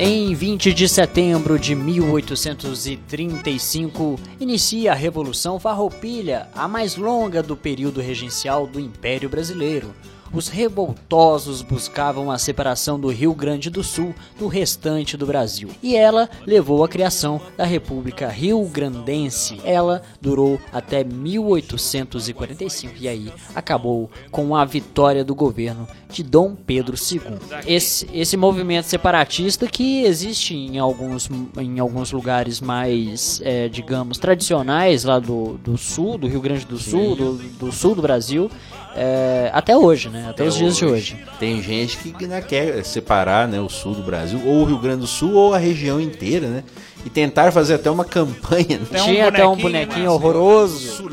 Em 0.00 0.32
20 0.32 0.72
de 0.72 0.88
setembro 0.88 1.58
de 1.58 1.74
1835, 1.74 4.20
inicia 4.38 4.92
a 4.92 4.94
Revolução 4.94 5.58
Farroupilha, 5.58 6.48
a 6.54 6.68
mais 6.68 6.94
longa 6.94 7.42
do 7.42 7.56
período 7.56 8.00
regencial 8.00 8.64
do 8.64 8.78
Império 8.78 9.28
Brasileiro. 9.28 9.92
Os 10.32 10.48
revoltosos 10.48 11.62
buscavam 11.62 12.30
a 12.30 12.38
separação 12.38 13.00
do 13.00 13.08
Rio 13.08 13.34
Grande 13.34 13.70
do 13.70 13.82
Sul 13.82 14.14
do 14.38 14.46
restante 14.46 15.16
do 15.16 15.26
Brasil, 15.26 15.70
e 15.82 15.96
ela 15.96 16.28
levou 16.46 16.84
à 16.84 16.88
criação 16.88 17.40
da 17.56 17.64
República 17.64 18.28
Rio-Grandense. 18.28 19.60
Ela 19.64 20.02
durou 20.20 20.60
até 20.72 21.02
1845 21.02 22.94
e 23.00 23.08
aí 23.08 23.32
acabou 23.54 24.10
com 24.30 24.54
a 24.54 24.64
vitória 24.64 25.24
do 25.24 25.34
governo 25.34 25.88
de 26.10 26.22
Dom 26.22 26.54
Pedro 26.54 26.96
II. 26.96 27.38
Esse, 27.66 28.08
esse 28.12 28.36
movimento 28.36 28.84
separatista 28.86 29.66
que 29.66 30.04
existe 30.04 30.54
em 30.54 30.78
alguns, 30.78 31.28
em 31.56 31.78
alguns 31.78 32.12
lugares 32.12 32.60
mais, 32.60 33.40
é, 33.44 33.68
digamos, 33.68 34.18
tradicionais 34.18 35.04
lá 35.04 35.18
do, 35.18 35.58
do 35.58 35.76
sul, 35.76 36.18
do 36.18 36.26
Rio 36.26 36.40
Grande 36.40 36.66
do 36.66 36.78
Sul, 36.78 37.16
do, 37.16 37.32
do 37.34 37.72
sul 37.72 37.94
do 37.94 38.02
Brasil, 38.02 38.50
é, 39.00 39.50
até 39.54 39.76
hoje, 39.76 40.08
né? 40.08 40.26
Até, 40.28 40.44
os 40.44 40.56
dias 40.56 40.76
de 40.76 40.84
hoje. 40.84 41.16
Tem 41.38 41.62
gente 41.62 41.96
que 41.98 42.26
né, 42.26 42.40
quer 42.40 42.84
separar 42.84 43.46
né, 43.46 43.60
o 43.60 43.68
sul 43.68 43.94
do 43.94 44.02
Brasil, 44.02 44.40
ou 44.44 44.62
o 44.62 44.64
Rio 44.64 44.78
Grande 44.78 45.02
do 45.02 45.06
Sul, 45.06 45.32
ou 45.34 45.54
a 45.54 45.58
região 45.58 46.00
inteira, 46.00 46.48
né? 46.48 46.64
E 47.06 47.08
tentar 47.08 47.52
fazer 47.52 47.74
até 47.74 47.88
uma 47.90 48.04
campanha. 48.06 48.78
Né? 48.78 48.86
Tem 48.90 49.00
um 49.00 49.04
Tinha 49.04 49.28
até 49.28 49.46
um 49.46 49.56
bonequinho, 49.56 50.06
mas- 50.06 50.14
horroroso. 50.14 51.08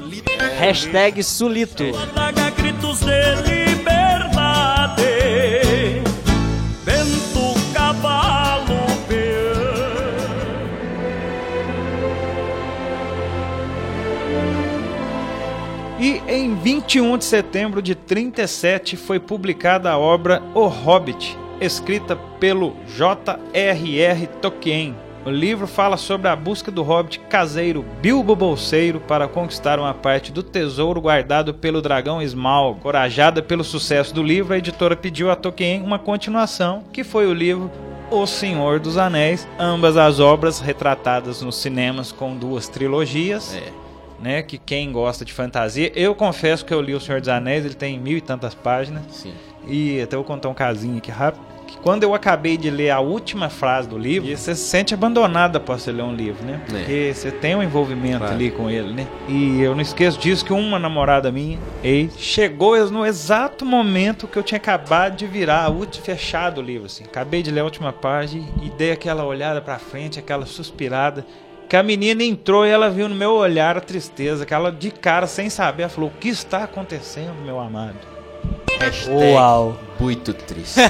Hashtag 0.58 1.22
Sulito. 1.24 1.84
Traga 2.14 2.46
E 16.06 16.22
em 16.28 16.54
21 16.54 17.18
de 17.18 17.26
setembro 17.26 17.82
de 17.82 17.96
37 17.96 18.96
foi 18.96 19.20
publicada 19.20 19.90
a 19.90 19.98
obra 19.98 20.40
O 20.54 20.68
Hobbit, 20.68 21.36
escrita 21.60 22.16
pelo 22.40 22.76
J.R.R. 22.96 24.28
Tolkien. 24.40 24.96
O 25.26 25.32
livro 25.32 25.66
fala 25.66 25.98
sobre 25.98 26.28
a 26.28 26.36
busca 26.36 26.70
do 26.70 26.84
hobbit 26.84 27.22
caseiro 27.22 27.84
Bilbo 28.04 28.36
Bolseiro 28.36 29.00
para 29.00 29.28
conquistar 29.28 29.80
uma 29.80 29.96
parte 29.96 30.32
do 30.32 30.44
tesouro 30.44 31.02
guardado 31.02 31.56
pelo 31.56 31.82
dragão 31.82 32.22
Smaug. 32.22 32.82
Corajada 32.82 33.42
pelo 33.42 33.64
sucesso 33.64 34.14
do 34.14 34.22
livro, 34.22 34.54
a 34.54 34.60
editora 34.60 34.96
pediu 34.96 35.32
a 35.32 35.36
Tolkien 35.36 35.82
uma 35.82 35.98
continuação, 35.98 36.84
que 36.94 37.04
foi 37.04 37.26
o 37.26 37.34
livro 37.34 37.72
O 38.12 38.28
Senhor 38.28 38.80
dos 38.80 38.96
Anéis, 38.96 39.48
ambas 39.58 39.98
as 39.98 40.20
obras 40.20 40.60
retratadas 40.60 41.42
nos 41.42 41.56
cinemas 41.56 42.12
com 42.12 42.36
duas 42.36 42.68
trilogias 42.68 43.56
É. 43.56 43.85
né? 44.20 44.42
Que 44.42 44.58
quem 44.58 44.92
gosta 44.92 45.24
de 45.26 45.34
fantasia, 45.34 45.92
eu 45.96 46.14
confesso 46.16 46.66
que 46.66 46.74
eu 46.74 46.82
li 46.82 46.94
O 46.94 47.00
Senhor 47.00 47.20
dos 47.20 47.30
Anéis, 47.30 47.66
ele 47.66 47.76
tem 47.76 48.00
mil 48.00 48.18
e 48.18 48.22
tantas 48.22 48.54
páginas. 48.54 49.04
Sim. 49.10 49.34
E 49.68 50.00
até 50.02 50.16
vou 50.16 50.24
contar 50.26 50.50
um 50.50 50.54
casinho 50.54 50.98
aqui 50.98 51.10
rápido. 51.12 51.44
que 51.68 51.76
quando 51.78 52.04
eu 52.04 52.14
acabei 52.14 52.56
de 52.58 52.70
ler 52.70 52.92
a 52.92 53.00
última 53.00 53.50
frase 53.50 53.90
do 53.90 53.98
livro, 53.98 54.30
você 54.38 54.54
se 54.54 54.62
sente 54.70 54.94
abandonado 54.94 55.56
após 55.56 55.82
você 55.82 55.92
ler 55.92 56.04
um 56.04 56.14
livro, 56.14 56.46
né? 56.46 56.62
É. 56.62 56.72
Porque 56.72 57.12
você 57.16 57.32
tem 57.32 57.56
um 57.56 57.64
envolvimento 57.64 58.20
Claro. 58.20 58.34
ali 58.36 58.52
com 58.52 58.70
ele, 58.70 58.94
né? 58.94 59.08
E 59.28 59.62
eu 59.62 59.74
não 59.74 59.82
esqueço 59.82 60.20
disso 60.20 60.46
que 60.46 60.54
uma 60.54 60.78
namorada 60.78 61.32
minha, 61.32 61.58
ex, 61.84 62.14
chegou 62.20 62.78
no 62.92 63.04
exato 63.04 63.66
momento 63.66 64.28
que 64.28 64.38
eu 64.38 64.44
tinha 64.44 64.58
acabado 64.58 65.16
de 65.18 65.26
virar 65.26 65.64
a 65.64 65.70
última 65.70 66.06
fechado 66.06 66.60
o 66.60 66.64
livro, 66.64 66.86
assim. 66.86 67.04
Acabei 67.04 67.42
de 67.42 67.50
ler 67.50 67.62
a 67.62 67.64
última 67.64 67.92
página 67.92 68.46
e 68.62 68.70
dei 68.70 68.92
aquela 68.92 69.26
olhada 69.26 69.60
pra 69.60 69.80
frente, 69.80 70.20
aquela 70.20 70.46
suspirada. 70.46 71.26
Que 71.68 71.76
a 71.76 71.84
menina 71.84 72.24
entrou 72.24 72.66
e 72.66 72.70
ela 72.70 72.90
viu 72.90 73.10
no 73.10 73.16
meu 73.16 73.34
olhar 73.34 73.78
a 73.78 73.82
tristeza, 73.82 74.46
que 74.46 74.54
ela 74.54 74.72
de 74.72 74.92
cara, 74.92 75.26
sem 75.28 75.50
saber, 75.50 75.84
ela 75.84 75.90
falou: 75.90 76.10
O 76.10 76.20
que 76.20 76.30
está 76.30 76.64
acontecendo, 76.64 77.34
meu 77.44 77.60
amado? 77.60 77.98
Hashtag 78.80 79.34
Uau. 79.34 79.78
Muito 80.00 80.34
triste. 80.34 80.82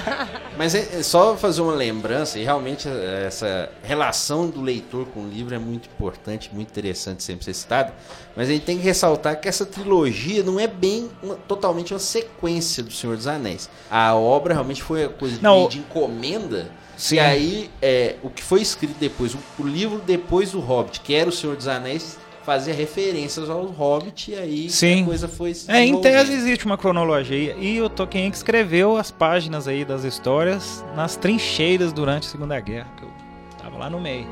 Mas 0.58 0.74
é, 0.74 0.98
é 0.98 1.02
só 1.02 1.34
fazer 1.36 1.62
uma 1.62 1.72
lembrança, 1.74 2.38
e 2.38 2.44
realmente 2.44 2.86
é, 2.86 3.24
essa 3.26 3.70
relação 3.82 4.46
do 4.50 4.60
leitor 4.60 5.06
com 5.06 5.20
o 5.20 5.28
livro 5.28 5.54
é 5.54 5.58
muito 5.58 5.88
importante, 5.88 6.50
muito 6.52 6.68
interessante 6.68 7.22
sempre 7.22 7.46
ser 7.46 7.54
citada. 7.54 7.94
Mas 8.36 8.48
a 8.48 8.52
gente 8.52 8.66
tem 8.66 8.76
que 8.76 8.84
ressaltar 8.84 9.40
que 9.40 9.48
essa 9.48 9.64
trilogia 9.64 10.42
não 10.42 10.60
é 10.60 10.66
bem 10.66 11.08
uma- 11.22 11.36
totalmente 11.36 11.94
uma 11.94 11.98
sequência 11.98 12.82
do 12.82 12.92
Senhor 12.92 13.16
dos 13.16 13.26
Anéis. 13.26 13.70
A 13.90 14.14
obra 14.14 14.52
realmente 14.52 14.82
foi 14.82 15.06
uma 15.06 15.12
coisa 15.14 15.36
de, 15.36 15.42
Não, 15.42 15.66
de 15.66 15.78
encomenda. 15.78 16.68
Sim. 17.00 17.16
E 17.16 17.18
aí, 17.18 17.70
é, 17.80 18.16
o 18.22 18.28
que 18.28 18.42
foi 18.42 18.60
escrito 18.60 18.94
depois, 19.00 19.34
o, 19.58 19.62
livro 19.66 20.02
depois 20.06 20.52
do 20.52 20.60
Hobbit, 20.60 21.00
que 21.00 21.14
era 21.14 21.30
o 21.30 21.32
Senhor 21.32 21.56
dos 21.56 21.66
Anéis, 21.66 22.18
fazia 22.44 22.74
referências 22.74 23.48
ao 23.48 23.64
Hobbit, 23.64 24.32
e 24.32 24.34
aí 24.34 24.68
Sim. 24.68 25.02
a 25.02 25.06
coisa 25.06 25.26
foi 25.26 25.54
se 25.54 25.70
É, 25.70 25.82
em 25.82 25.98
tese 26.02 26.34
existe 26.34 26.66
uma 26.66 26.76
cronologia 26.76 27.56
e 27.58 27.80
o 27.80 27.88
Tolkien 27.88 28.30
que 28.30 28.36
escreveu 28.36 28.98
as 28.98 29.10
páginas 29.10 29.66
aí 29.66 29.82
das 29.82 30.04
histórias 30.04 30.84
nas 30.94 31.16
trincheiras 31.16 31.90
durante 31.90 32.28
a 32.28 32.30
Segunda 32.30 32.60
Guerra, 32.60 32.92
que 32.98 33.04
eu 33.04 33.10
tava 33.56 33.78
lá 33.78 33.88
no 33.88 33.98
meio. 33.98 34.28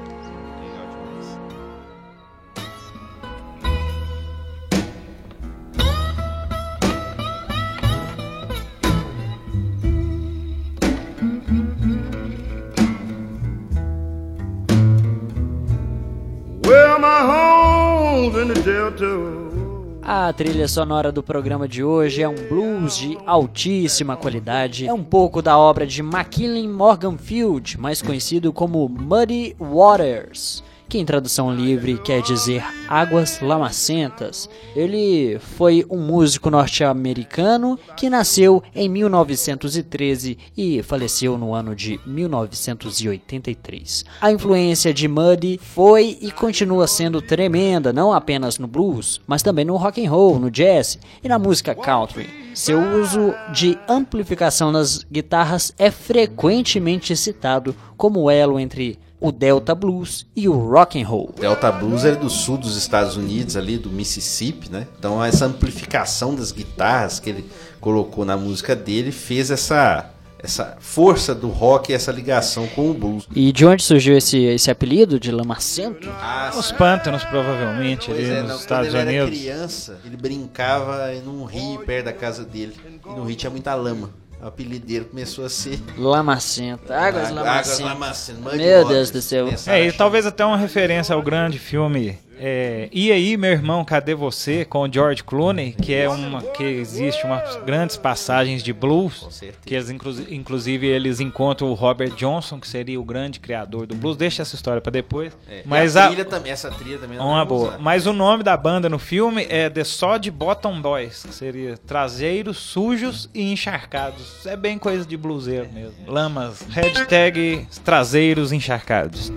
A 20.03 20.33
trilha 20.33 20.69
sonora 20.69 21.11
do 21.11 21.23
programa 21.23 21.67
de 21.67 21.83
hoje 21.83 22.23
é 22.23 22.29
um 22.29 22.35
blues 22.35 22.97
de 22.97 23.17
altíssima 23.25 24.17
qualidade. 24.17 24.87
É 24.87 24.93
um 24.93 25.03
pouco 25.03 25.41
da 25.41 25.57
obra 25.57 25.87
de 25.87 26.03
Macmillan 26.03 26.69
Morganfield, 26.69 27.81
mais 27.81 28.03
conhecido 28.03 28.53
como 28.53 28.88
Muddy 28.88 29.57
Waters, 29.59 30.62
que 30.88 30.98
em 30.98 31.05
tradução 31.05 31.55
livre 31.55 31.98
quer 31.98 32.22
dizer 32.22 32.64
águas 32.88 33.40
lamacentas. 33.40 34.48
Ele 34.74 35.38
foi 35.38 35.85
um 35.90 35.98
músico 35.98 36.51
norte-americano 36.51 37.79
que 37.96 38.09
nasceu 38.09 38.62
em 38.74 38.88
1913 38.88 40.38
e 40.57 40.83
faleceu 40.83 41.37
no 41.37 41.53
ano 41.55 41.77
de 41.77 42.01
1983. 42.07 44.07
A 44.20 44.33
influência 44.33 44.94
de 44.94 45.07
Muddy 45.07 45.61
foi 45.62 46.16
e 46.20 46.31
continua 46.31 46.87
sendo 46.87 47.20
tremenda, 47.20 47.92
não 47.92 48.12
apenas 48.12 48.59
no 48.59 48.66
blues, 48.66 49.20
mas 49.27 49.42
também 49.42 49.64
no 49.64 49.77
rock 49.77 50.05
and 50.05 50.11
roll, 50.11 50.38
no 50.38 50.51
jazz 50.51 50.98
e 51.22 51.29
na 51.29 51.38
música 51.38 51.74
country. 51.74 52.29
Seu 52.55 52.81
uso 53.01 53.35
de 53.53 53.79
amplificação 53.88 54.72
nas 54.72 55.05
guitarras 55.05 55.72
é 55.79 55.90
frequentemente 55.90 57.14
citado 57.14 57.77
como 57.96 58.31
elo 58.31 58.59
entre 58.59 58.98
o 59.20 59.33
Delta 59.33 59.74
Blues 59.74 60.26
e 60.37 60.48
o 60.48 60.52
rock 60.52 61.00
and 61.02 61.07
roll. 61.07 61.35
Delta 61.38 61.70
Blues 61.72 62.04
é 62.04 62.14
do 62.14 62.31
sul 62.31 62.57
dos 62.57 62.76
Estados 62.76 63.16
Unidos, 63.16 63.57
ali 63.57 63.76
do 63.78 63.90
Mississippi, 63.90 64.70
né? 64.70 64.87
Então 64.98 65.22
essa 65.24 65.46
amplificação 65.46 66.35
das 66.35 66.52
guitarras 66.52 67.18
que 67.18 67.31
ele 67.31 67.44
colocou 67.81 68.24
na 68.24 68.37
música 68.37 68.76
dele 68.76 69.11
fez 69.11 69.50
essa, 69.50 70.11
essa 70.38 70.76
força 70.78 71.35
do 71.35 71.48
rock 71.48 71.90
e 71.90 71.94
essa 71.94 72.12
ligação 72.12 72.66
com 72.68 72.90
o 72.90 72.94
blues. 72.94 73.26
E 73.35 73.50
de 73.52 73.66
onde 73.66 73.83
surgiu 73.83 74.16
esse, 74.16 74.38
esse 74.38 74.70
apelido 74.70 75.18
de 75.18 75.31
Lamacento? 75.33 76.09
Ah, 76.20 76.52
Os 76.57 76.70
pântanos, 76.72 77.24
provavelmente, 77.24 78.11
ali 78.12 78.24
é, 78.24 78.40
nos 78.42 78.50
não, 78.50 78.57
Estados 78.57 78.88
quando 78.90 79.00
ele 79.09 79.16
era 79.16 79.24
Unidos. 79.24 79.40
criança, 79.40 79.98
ele 80.04 80.16
brincava 80.16 81.12
num 81.24 81.44
rio 81.44 81.81
perto 81.81 82.04
da 82.07 82.12
casa 82.12 82.44
dele. 82.44 82.74
E 83.04 83.09
no 83.11 83.24
rio 83.24 83.37
tinha 83.37 83.50
muita 83.50 83.74
lama. 83.74 84.11
O 84.40 84.46
apelido 84.46 84.87
dele 84.87 85.05
começou 85.05 85.44
a 85.44 85.48
ser 85.48 85.81
Lamacento. 85.96 86.92
Águas 86.92 87.24
Águas 87.24 87.31
Lamacento. 87.31 87.88
Lamacentas, 87.88 88.42
Muddy 88.42 88.57
Meu. 88.59 88.87
Deus 88.87 89.11
do 89.11 89.20
céu. 89.20 89.48
É, 89.66 89.87
e 89.87 89.92
talvez 89.92 90.27
até 90.27 90.44
uma 90.44 90.57
referência 90.57 91.14
ao 91.14 91.22
grande 91.22 91.59
filme 91.59 92.16
é, 92.40 92.88
E 92.92 93.11
aí, 93.12 93.37
meu 93.37 93.51
irmão, 93.51 93.85
cadê 93.85 94.14
você? 94.14 94.64
Com 94.64 94.83
o 94.83 94.92
George 94.92 95.22
Clooney, 95.24 95.72
que 95.72 95.94
é 95.94 96.09
uma 96.09 96.42
que 96.42 96.62
existe 96.64 97.24
umas 97.24 97.57
grandes 97.64 97.96
passagens 97.96 98.62
de 98.62 98.72
blues, 98.72 99.27
que 99.64 99.74
eles, 99.74 99.90
inclu- 99.90 100.27
inclusive 100.31 100.87
eles 100.87 101.20
encontram 101.20 101.68
o 101.70 101.74
Robert 101.74 102.11
Johnson, 102.14 102.59
que 102.61 102.68
seria 102.68 103.01
o 103.01 103.05
grande 103.05 103.40
criador 103.40 103.87
do 103.87 103.94
blues. 103.94 104.16
Deixa 104.16 104.42
essa 104.42 104.55
história 104.55 104.81
pra 104.81 104.90
depois. 104.90 105.37
É, 105.48 105.62
Mas 105.64 105.96
a 105.96 106.05
a, 106.05 106.07
trilha 106.09 106.24
também, 106.24 106.53
essa 106.53 106.70
trilha 106.70 106.98
também. 106.98 107.18
uma 107.18 107.24
nós 107.27 107.35
vamos 107.48 107.48
boa. 107.48 107.68
usar. 107.70 107.79
Mas 107.79 108.07
o 108.07 108.12
nome 108.12 108.42
da 108.42 108.57
banda 108.57 108.88
no 108.88 108.98
filme 108.98 109.46
é 109.48 109.68
The 109.68 109.85
Sod 109.85 110.31
Bottom 110.31 110.81
Boys, 110.81 111.24
que 111.24 111.35
seria 111.35 111.77
traseiros 111.77 112.57
sujos 112.59 113.29
e 113.35 113.51
encharcados. 113.53 114.46
É 114.46 114.57
bem 114.57 114.79
coisa 114.79 115.05
de 115.05 115.16
bluseiro 115.16 115.68
mesmo. 115.72 115.94
Lamas, 116.07 116.62
hashtag 116.70 117.66
traseiros 117.85 118.53
encharcados. 118.53 119.33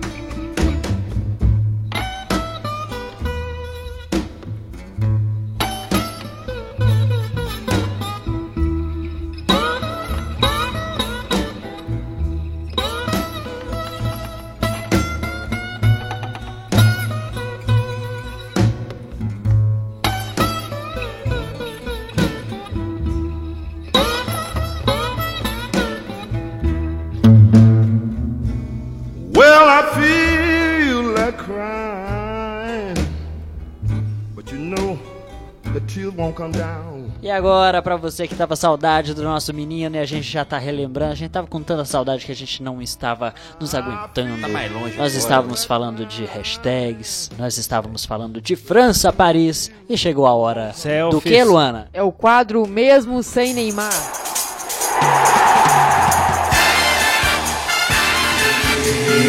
E 37.22 37.30
agora, 37.30 37.80
pra 37.80 37.96
você 37.96 38.26
que 38.26 38.34
tava 38.34 38.56
saudade 38.56 39.14
do 39.14 39.22
nosso 39.22 39.54
menino 39.54 39.94
e 39.94 39.98
a 39.98 40.04
gente 40.04 40.28
já 40.28 40.44
tá 40.44 40.58
relembrando, 40.58 41.12
a 41.12 41.14
gente 41.14 41.30
tava 41.30 41.46
com 41.46 41.62
tanta 41.62 41.84
saudade 41.84 42.26
que 42.26 42.32
a 42.32 42.34
gente 42.34 42.62
não 42.62 42.82
estava 42.82 43.32
nos 43.60 43.74
aguentando. 43.74 44.40
Tá 44.40 44.48
mais 44.48 44.72
longe 44.72 44.96
nós 44.96 45.12
agora, 45.12 45.18
estávamos 45.18 45.64
falando 45.64 46.04
de 46.04 46.24
hashtags, 46.24 47.30
nós 47.38 47.56
estávamos 47.58 48.04
falando 48.04 48.40
de 48.40 48.56
França, 48.56 49.12
Paris 49.12 49.70
e 49.88 49.96
chegou 49.96 50.26
a 50.26 50.34
hora 50.34 50.68
do 50.68 50.74
Selfies. 50.74 51.22
que, 51.22 51.44
Luana? 51.44 51.88
É 51.92 52.02
o 52.02 52.10
quadro 52.10 52.66
Mesmo 52.66 53.22
Sem 53.22 53.54
Neymar. 53.54 53.92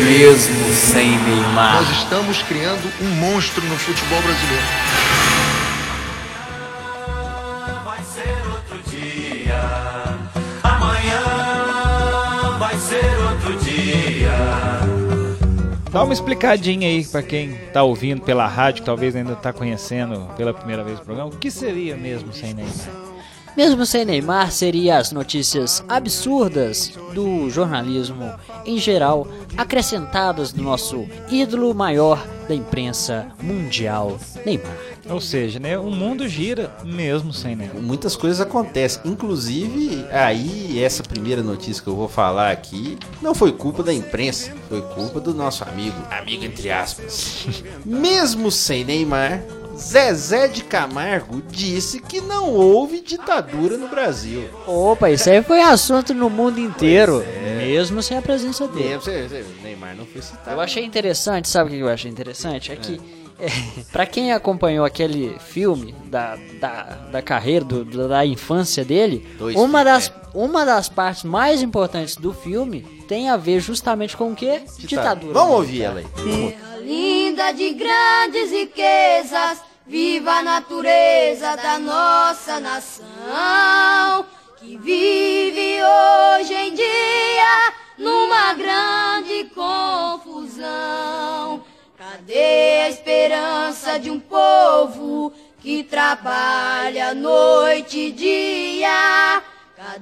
Mesmo 0.03 0.73
sem 0.73 1.17
Neymar. 1.19 1.75
Nós 1.75 1.89
estamos 1.97 2.41
criando 2.43 2.91
um 3.01 3.09
monstro 3.15 3.63
no 3.65 3.77
futebol 3.77 4.21
brasileiro. 4.21 4.92
Dá 15.93 16.03
uma 16.03 16.11
explicadinha 16.11 16.87
aí 16.87 17.05
pra 17.05 17.21
quem 17.21 17.53
tá 17.71 17.83
ouvindo 17.83 18.19
pela 18.23 18.47
rádio, 18.47 18.81
que 18.81 18.85
talvez 18.87 19.15
ainda 19.15 19.35
tá 19.35 19.53
conhecendo 19.53 20.27
pela 20.35 20.51
primeira 20.51 20.83
vez 20.83 20.97
o 20.97 21.03
programa. 21.03 21.29
O 21.29 21.37
que 21.37 21.51
seria 21.51 21.95
mesmo 21.95 22.33
sem 22.33 22.51
Neymar? 22.51 23.12
Mesmo 23.55 23.85
sem 23.85 24.03
Neymar, 24.03 24.51
seria 24.51 24.97
as 24.97 25.11
notícias 25.11 25.83
absurdas 25.87 26.91
do 27.13 27.49
jornalismo 27.49 28.33
em 28.65 28.77
geral, 28.77 29.27
acrescentadas 29.55 30.51
do 30.51 30.61
nosso 30.61 31.05
ídolo 31.29 31.73
maior 31.73 32.25
da 32.47 32.55
imprensa 32.55 33.27
mundial, 33.41 34.17
Neymar. 34.45 34.75
Ou 35.09 35.19
seja, 35.19 35.59
né, 35.59 35.77
o 35.77 35.91
mundo 35.91 36.27
gira 36.27 36.73
mesmo 36.83 37.33
sem 37.33 37.55
Neymar. 37.55 37.81
Muitas 37.81 38.15
coisas 38.15 38.41
acontecem. 38.41 39.01
Inclusive, 39.05 40.05
aí, 40.11 40.81
essa 40.81 41.03
primeira 41.03 41.43
notícia 41.43 41.83
que 41.83 41.89
eu 41.89 41.95
vou 41.95 42.07
falar 42.07 42.51
aqui 42.51 42.97
não 43.21 43.35
foi 43.35 43.51
culpa 43.51 43.83
da 43.83 43.93
imprensa, 43.93 44.51
foi 44.69 44.81
culpa 44.81 45.19
do 45.19 45.33
nosso 45.33 45.63
amigo, 45.63 45.97
amigo 46.09 46.43
entre 46.43 46.71
aspas. 46.71 47.45
Mesmo 47.85 48.49
sem 48.49 48.83
Neymar, 48.83 49.43
Zezé 49.75 50.47
de 50.47 50.63
Camargo 50.63 51.41
disse 51.49 51.99
que 51.99 52.21
não 52.21 52.49
houve 52.51 53.01
ditadura 53.01 53.77
no 53.77 53.87
Brasil. 53.87 54.47
Opa, 54.67 55.09
isso 55.09 55.29
aí 55.29 55.41
foi 55.41 55.61
assunto 55.61 56.13
no 56.13 56.29
mundo 56.29 56.59
inteiro, 56.59 57.23
é. 57.23 57.55
mesmo 57.65 58.01
sem 58.03 58.17
a 58.17 58.21
presença 58.21 58.67
dele. 58.67 58.95
Você- 58.97 59.45
Neymar 59.63 59.95
não 59.95 60.05
foi 60.05 60.21
citado. 60.21 60.51
Eu 60.51 60.61
achei 60.61 60.83
interessante, 60.85 61.49
sabe 61.49 61.69
o 61.71 61.73
que 61.73 61.79
eu 61.79 61.89
achei 61.89 62.09
interessante? 62.11 62.71
É 62.71 62.75
que, 62.75 63.01
é, 63.39 63.47
pra 63.91 64.05
quem 64.05 64.31
acompanhou 64.31 64.85
aquele 64.85 65.35
filme 65.39 65.93
da, 66.05 66.37
da, 66.59 66.83
da 67.11 67.21
carreira, 67.21 67.65
do- 67.65 68.07
da 68.07 68.25
infância 68.25 68.85
dele, 68.85 69.27
Dois 69.39 69.55
uma 69.55 69.83
filmes, 69.83 70.09
das, 70.09 70.13
uma 70.35 70.65
das 70.65 70.87
partes 70.87 71.23
mais 71.23 71.61
importantes 71.63 72.15
do 72.15 72.31
filme 72.31 72.85
tem 73.03 73.29
a 73.29 73.37
ver 73.37 73.59
justamente 73.59 74.17
com 74.17 74.31
o 74.31 74.35
quê? 74.35 74.63
Ditadura. 74.79 75.33
Vamos 75.33 75.55
ouvir 75.55 75.83
ela 75.83 75.99
aí. 75.99 76.05
Terra 76.05 76.73
linda 76.83 77.51
de 77.51 77.73
grandes 77.73 78.51
riquezas, 78.51 79.61
viva 79.87 80.31
a 80.31 80.43
natureza 80.43 81.55
da 81.55 81.79
nossa 81.79 82.59
nação, 82.59 84.25
que 84.57 84.77
vive 84.77 85.77
hoje 85.81 86.53
em 86.53 86.73
dia 86.73 87.73
numa 87.97 88.53
grande 88.53 89.45
confusão. 89.55 91.63
Cadê 91.97 92.81
a 92.81 92.89
esperança 92.89 93.97
de 93.97 94.11
um 94.11 94.19
povo 94.19 95.31
que 95.59 95.83
trabalha 95.83 97.13
noite 97.13 97.99
e 97.99 98.11
dia? 98.11 99.42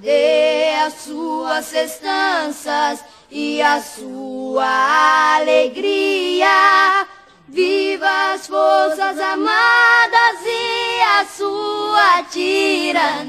Cadê 0.02 0.74
as 0.84 0.94
suas 0.96 1.70
festanças 1.70 3.06
e 3.30 3.62
a 3.62 3.80
sua 3.80 5.36
alegria? 5.36 7.06
Viva 7.48 8.34
as 8.34 8.48
forças 8.48 9.20
armadas 9.20 10.40
e 10.44 11.02
a 11.02 11.26
sua 11.26 12.24
tirania. 12.32 13.20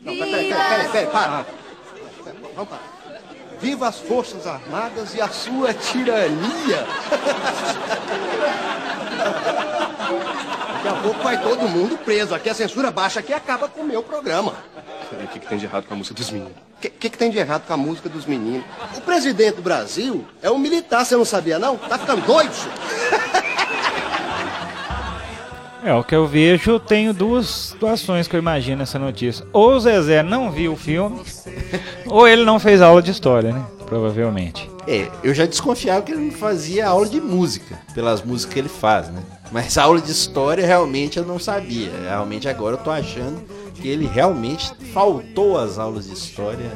Não, 0.00 0.16
peraí, 0.16 0.30
Viva 0.30 0.30
peraí, 0.30 0.48
peraí, 0.48 0.88
peraí, 0.90 1.06
para. 1.08 1.44
Vamos 2.54 2.68
parar. 2.68 2.89
Viva 3.60 3.88
as 3.88 3.98
Forças 3.98 4.46
Armadas 4.46 5.14
e 5.14 5.20
a 5.20 5.28
sua 5.28 5.74
tirania. 5.74 6.86
Daqui 10.82 10.88
a 10.88 10.94
pouco 11.02 11.22
vai 11.22 11.42
todo 11.42 11.68
mundo 11.68 11.98
preso. 11.98 12.34
Aqui 12.34 12.48
a 12.48 12.54
censura 12.54 12.90
baixa 12.90 13.20
aqui 13.20 13.34
acaba 13.34 13.68
com 13.68 13.82
o 13.82 13.84
meu 13.84 14.02
programa. 14.02 14.54
O 15.12 15.26
que, 15.26 15.38
que 15.40 15.46
tem 15.46 15.58
de 15.58 15.66
errado 15.66 15.86
com 15.86 15.94
a 15.94 15.96
música 15.96 16.14
dos 16.14 16.30
meninos? 16.30 16.52
O 16.52 16.80
que, 16.80 16.88
que, 16.88 17.10
que 17.10 17.18
tem 17.18 17.30
de 17.30 17.38
errado 17.38 17.66
com 17.66 17.74
a 17.74 17.76
música 17.76 18.08
dos 18.08 18.24
meninos? 18.24 18.64
O 18.96 19.00
presidente 19.02 19.56
do 19.56 19.62
Brasil 19.62 20.24
é 20.40 20.50
um 20.50 20.58
militar, 20.58 21.04
você 21.04 21.14
não 21.16 21.24
sabia 21.26 21.58
não? 21.58 21.76
Tá 21.76 21.98
ficando 21.98 22.24
doido? 22.24 22.54
senhor? 22.54 23.40
É, 25.82 25.94
o 25.94 26.04
que 26.04 26.14
eu 26.14 26.26
vejo, 26.26 26.72
eu 26.72 26.80
tenho 26.80 27.14
duas 27.14 27.46
situações 27.46 28.28
que 28.28 28.36
eu 28.36 28.40
imagino 28.40 28.78
nessa 28.78 28.98
notícia. 28.98 29.46
Ou 29.52 29.72
o 29.72 29.80
Zezé 29.80 30.22
não 30.22 30.50
viu 30.50 30.74
o 30.74 30.76
filme, 30.76 31.20
ou 32.06 32.28
ele 32.28 32.44
não 32.44 32.60
fez 32.60 32.82
aula 32.82 33.00
de 33.00 33.10
história, 33.10 33.52
né? 33.52 33.64
Provavelmente. 33.86 34.70
É, 34.86 35.08
eu 35.22 35.32
já 35.34 35.46
desconfiava 35.46 36.02
que 36.02 36.12
ele 36.12 36.26
não 36.26 36.32
fazia 36.32 36.86
aula 36.86 37.08
de 37.08 37.20
música, 37.20 37.78
pelas 37.94 38.22
músicas 38.22 38.52
que 38.54 38.60
ele 38.60 38.68
faz, 38.68 39.08
né? 39.08 39.22
Mas 39.50 39.78
aula 39.78 40.00
de 40.00 40.10
história 40.10 40.64
realmente 40.64 41.18
eu 41.18 41.24
não 41.24 41.38
sabia. 41.38 41.90
Realmente 42.04 42.48
agora 42.48 42.76
eu 42.76 42.80
tô 42.80 42.90
achando 42.90 43.42
que 43.74 43.88
ele 43.88 44.06
realmente 44.06 44.72
faltou 44.92 45.58
às 45.58 45.78
aulas 45.78 46.06
de 46.06 46.12
história. 46.12 46.70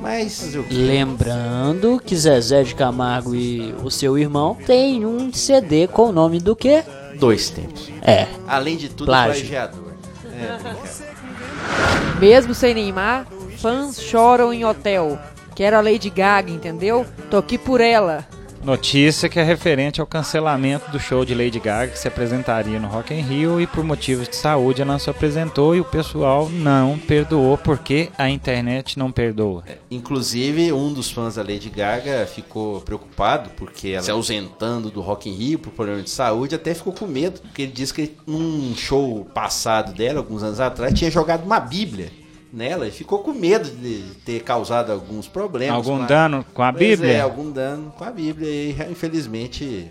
Mas 0.00 0.54
quê? 0.68 0.74
Lembrando 0.74 2.00
que 2.04 2.16
Zezé 2.16 2.62
de 2.62 2.74
Camargo 2.74 3.34
e 3.34 3.74
o 3.82 3.90
seu 3.90 4.18
irmão 4.18 4.56
têm 4.66 5.04
um 5.04 5.32
CD 5.32 5.86
com 5.86 6.08
o 6.08 6.12
nome 6.12 6.40
do 6.40 6.54
quê? 6.54 6.82
Dois 7.18 7.50
tempos. 7.50 7.90
É. 8.02 8.26
Além 8.46 8.76
de 8.76 8.88
tudo, 8.88 9.06
Plágio. 9.06 9.40
plagiador. 9.42 9.92
É. 10.26 12.18
Mesmo 12.18 12.54
sem 12.54 12.74
Neymar, 12.74 13.26
fãs 13.58 14.00
choram 14.00 14.52
em 14.52 14.64
hotel. 14.64 15.18
Quero 15.54 15.76
a 15.76 15.80
Lady 15.80 16.10
Gaga, 16.10 16.50
entendeu? 16.50 17.06
Tô 17.30 17.36
aqui 17.38 17.56
por 17.56 17.80
ela. 17.80 18.26
Notícia 18.64 19.28
que 19.28 19.38
é 19.38 19.42
referente 19.42 20.00
ao 20.00 20.06
cancelamento 20.06 20.90
do 20.90 20.98
show 20.98 21.22
de 21.22 21.34
Lady 21.34 21.60
Gaga 21.60 21.92
que 21.92 21.98
se 21.98 22.08
apresentaria 22.08 22.80
no 22.80 22.88
Rock 22.88 23.12
in 23.12 23.20
Rio 23.20 23.60
e 23.60 23.66
por 23.66 23.84
motivos 23.84 24.26
de 24.26 24.36
saúde 24.36 24.80
ela 24.80 24.92
não 24.92 24.98
se 24.98 25.10
apresentou 25.10 25.76
e 25.76 25.80
o 25.80 25.84
pessoal 25.84 26.48
não 26.48 26.98
perdoou 26.98 27.58
porque 27.58 28.08
a 28.16 28.30
internet 28.30 28.98
não 28.98 29.12
perdoa. 29.12 29.64
Inclusive, 29.90 30.72
um 30.72 30.94
dos 30.94 31.10
fãs 31.10 31.34
da 31.34 31.42
Lady 31.42 31.68
Gaga 31.68 32.26
ficou 32.26 32.80
preocupado 32.80 33.50
porque 33.50 33.88
ela 33.88 34.02
se 34.02 34.10
ausentando 34.10 34.90
do 34.90 35.02
Rock 35.02 35.28
in 35.28 35.34
Rio 35.34 35.58
por 35.58 35.70
problema 35.74 36.00
de 36.00 36.08
saúde, 36.08 36.54
até 36.54 36.72
ficou 36.72 36.94
com 36.94 37.06
medo, 37.06 37.42
porque 37.42 37.62
ele 37.62 37.72
disse 37.72 37.92
que 37.92 38.16
num 38.26 38.74
show 38.74 39.26
passado 39.34 39.92
dela, 39.92 40.20
alguns 40.20 40.42
anos 40.42 40.58
atrás, 40.58 40.98
tinha 40.98 41.10
jogado 41.10 41.44
uma 41.44 41.60
bíblia 41.60 42.23
nela 42.54 42.86
e 42.86 42.90
ficou 42.90 43.18
com 43.18 43.32
medo 43.32 43.68
de 43.68 44.02
ter 44.24 44.40
causado 44.42 44.92
alguns 44.92 45.26
problemas. 45.26 45.74
Algum 45.76 45.98
com 45.98 46.02
a- 46.04 46.06
dano 46.06 46.46
com 46.54 46.62
a 46.62 46.72
Pois 46.72 46.88
Bíblia? 46.88 47.12
É, 47.14 47.20
algum 47.20 47.50
dano 47.50 47.92
com 47.96 48.04
a 48.04 48.10
Bíblia 48.10 48.48
e 48.48 48.70
infelizmente 48.90 49.90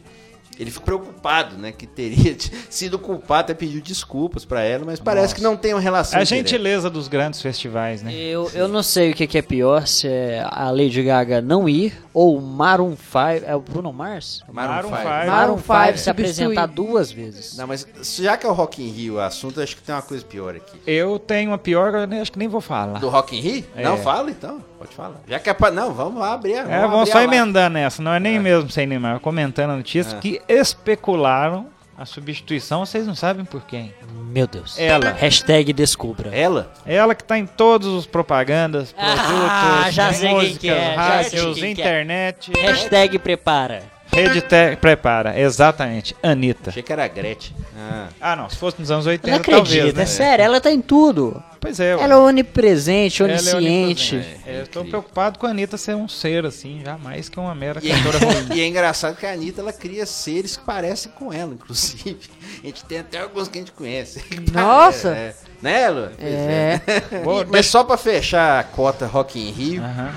ele 0.60 0.70
ficou 0.70 0.86
preocupado, 0.86 1.58
né, 1.58 1.72
que 1.72 1.88
teria 1.88 2.36
sido 2.70 3.00
culpado, 3.00 3.42
até 3.42 3.54
pediu 3.56 3.82
desculpas 3.82 4.46
pra 4.46 4.62
ela, 4.62 4.86
mas 4.86 5.00
parece 5.00 5.34
que 5.34 5.42
não 5.42 5.58
tem 5.58 5.74
uma 5.74 5.80
relação 5.82 6.20
A 6.20 6.24
direta. 6.24 6.48
gentileza 6.48 6.90
dos 6.92 7.08
grandes 7.08 7.42
festivais, 7.42 8.04
né? 8.04 8.14
Eu, 8.14 8.50
eu 8.54 8.68
não 8.68 8.84
sei 8.84 9.12
o 9.12 9.14
que, 9.16 9.26
que 9.26 9.38
é 9.38 9.42
pior, 9.42 9.88
se 9.88 10.08
é 10.08 10.46
a 10.48 10.70
Lady 10.70 11.02
Gaga 11.02 11.42
não 11.42 11.68
ir 11.68 11.94
ou 12.14 12.38
o 12.38 12.42
Maroon 12.42 12.96
5. 12.96 13.46
É 13.46 13.56
o 13.56 13.60
Bruno 13.60 13.92
Mars? 13.92 14.44
Maroon 14.52 14.74
Maroon 14.74 14.90
5. 14.90 14.98
five. 15.02 15.08
Maroon 15.10 15.32
Maroon 15.32 15.58
5 15.58 15.64
five 15.86 15.98
se 16.00 16.10
apresentar 16.10 16.66
duas 16.68 17.12
vezes. 17.12 17.58
Não, 17.58 17.66
mas 17.68 17.88
já 18.20 18.38
que 18.38 18.46
é 18.46 18.50
o 18.50 18.54
Rock 18.54 18.84
in 18.84 18.90
Rio 18.90 19.16
o 19.16 19.20
assunto, 19.20 19.60
acho 19.62 19.76
que 19.76 19.82
tem 19.82 19.96
uma 19.96 20.02
coisa 20.02 20.24
pior 20.24 20.56
aqui. 20.56 20.78
Eu 20.86 21.18
tenho 21.18 21.50
uma 21.52 21.58
pior, 21.58 21.94
eu 21.96 22.06
nem- 22.08 22.20
acho 22.22 22.32
que 22.32 22.38
nem 22.40 22.48
vou 22.48 22.62
falar. 22.62 23.00
Do 23.00 23.10
Rock 23.10 23.36
in 23.36 23.42
Rio? 23.42 23.66
É. 23.76 23.84
Não, 23.84 23.98
fala 23.98 24.30
então. 24.30 24.64
Pode 24.78 24.94
falar. 24.96 25.16
Já 25.28 25.40
que 25.40 25.50
é 25.50 25.54
pra... 25.54 25.72
Não, 25.72 25.94
vamos 25.94 26.20
lá 26.20 26.34
abrir. 26.34 26.54
É, 26.54 26.64
vamos 26.82 27.00
abrir 27.00 27.12
só 27.12 27.18
a 27.18 27.22
live. 27.22 27.36
emendando 27.36 27.78
essa, 27.78 28.02
não 28.02 28.14
é 28.14 28.20
nem 28.20 28.40
mesmo 28.40 28.70
sem 28.70 28.86
Neymar, 28.86 29.20
comentando 29.20 29.72
a 29.72 29.76
notícia 29.78 30.16
É. 30.18 30.20
que 30.20 30.42
especularam 30.48 31.68
a 32.04 32.06
substituição, 32.06 32.86
vocês 32.86 33.08
não 33.08 33.16
sabem 33.16 33.46
por 33.46 33.62
quem. 33.66 33.94
Meu 34.28 34.46
Deus. 34.46 34.78
Ela. 34.78 35.12
Hashtag 35.14 35.72
descubra. 35.72 36.36
Ela? 36.36 36.70
Ela 36.86 37.16
que 37.16 37.24
tá 37.24 37.40
em 37.40 37.46
todos 37.46 37.88
os 37.88 38.06
propagandas, 38.06 38.92
produtos, 38.92 39.24
Ah, 39.50 39.90
já 39.90 40.12
sei 40.12 40.36
quem 40.36 40.56
que 40.58 40.70
é, 40.70 40.96
já 40.96 40.96
rádios, 40.96 41.32
sei 41.32 41.54
quem 41.54 41.76
que 41.76 41.82
é. 41.82 41.86
internet. 41.86 42.52
Hashtag 42.60 43.18
prepara. 43.20 43.84
Rede 44.12 44.42
te... 44.42 44.76
prepara, 44.80 45.40
exatamente, 45.40 46.16
Anitta. 46.22 46.70
Achei 46.70 46.84
que 46.84 46.94
era 46.94 47.04
a 47.04 47.08
Gretchen. 47.08 47.56
Ah. 47.76 48.08
Ah, 48.22 48.36
não, 48.36 48.48
se 48.50 48.58
fosse 48.58 48.80
nos 48.80 48.92
anos 48.92 49.06
Eu 49.08 49.12
80, 49.14 49.32
não 49.32 49.38
acredito, 49.38 49.66
talvez, 49.76 49.94
né? 49.96 50.04
é 50.04 50.06
sério, 50.06 50.46
ela 50.46 50.62
tá 50.62 50.72
em 50.72 50.82
tudo. 50.82 51.42
Pois 51.60 51.80
é. 51.80 51.92
Ela 51.94 52.14
é 52.14 52.18
onipresente, 52.18 53.24
Ela 53.24 53.32
é 53.32 53.36
onisciente. 53.36 54.16
onipresente. 54.16 54.42
É, 54.50 54.62
eu 54.62 54.68
tô 54.68 54.84
preocupado 54.86 55.40
com 55.40 55.48
a 55.48 55.50
Anitta 55.50 55.78
ser 55.78 55.96
um 55.96 56.08
ser 56.10 56.46
assim, 56.46 56.82
jamais 56.86 57.30
que 57.30 57.40
uma 57.40 57.56
mera 57.56 57.80
E 57.82 57.90
é, 57.90 57.96
cantora 57.96 58.20
ruim. 58.20 58.48
e 58.54 58.62
é 58.62 58.68
engraçado 58.68 59.16
que 59.16 59.26
a 59.26 59.32
Anitta 59.32 59.62
ela 59.62 59.72
cria 59.74 60.06
seres 60.06 60.58
que 60.58 60.64
parecem 60.66 61.12
com 61.14 61.32
ela, 61.34 61.54
inclusive. 61.54 62.18
A 62.62 62.68
gente 62.68 62.84
tem 62.86 63.00
até 63.00 63.20
alguns 63.20 63.48
que 63.48 63.58
a 63.58 63.62
gente 63.62 63.72
conhece. 63.72 64.22
Nossa! 64.52 65.10
É, 65.10 65.34
né, 65.62 65.90
Lu? 65.90 66.10
É. 66.20 66.82
Boa, 67.24 67.44
E- 67.44 67.48
Mas 67.50 67.66
só 67.68 67.84
pra 67.84 67.96
fechar 67.98 68.60
a 68.60 68.64
cota 68.64 69.08
Rock 69.08 69.40
in 69.40 69.50
Rio, 69.52 69.82
Aham. 69.82 70.12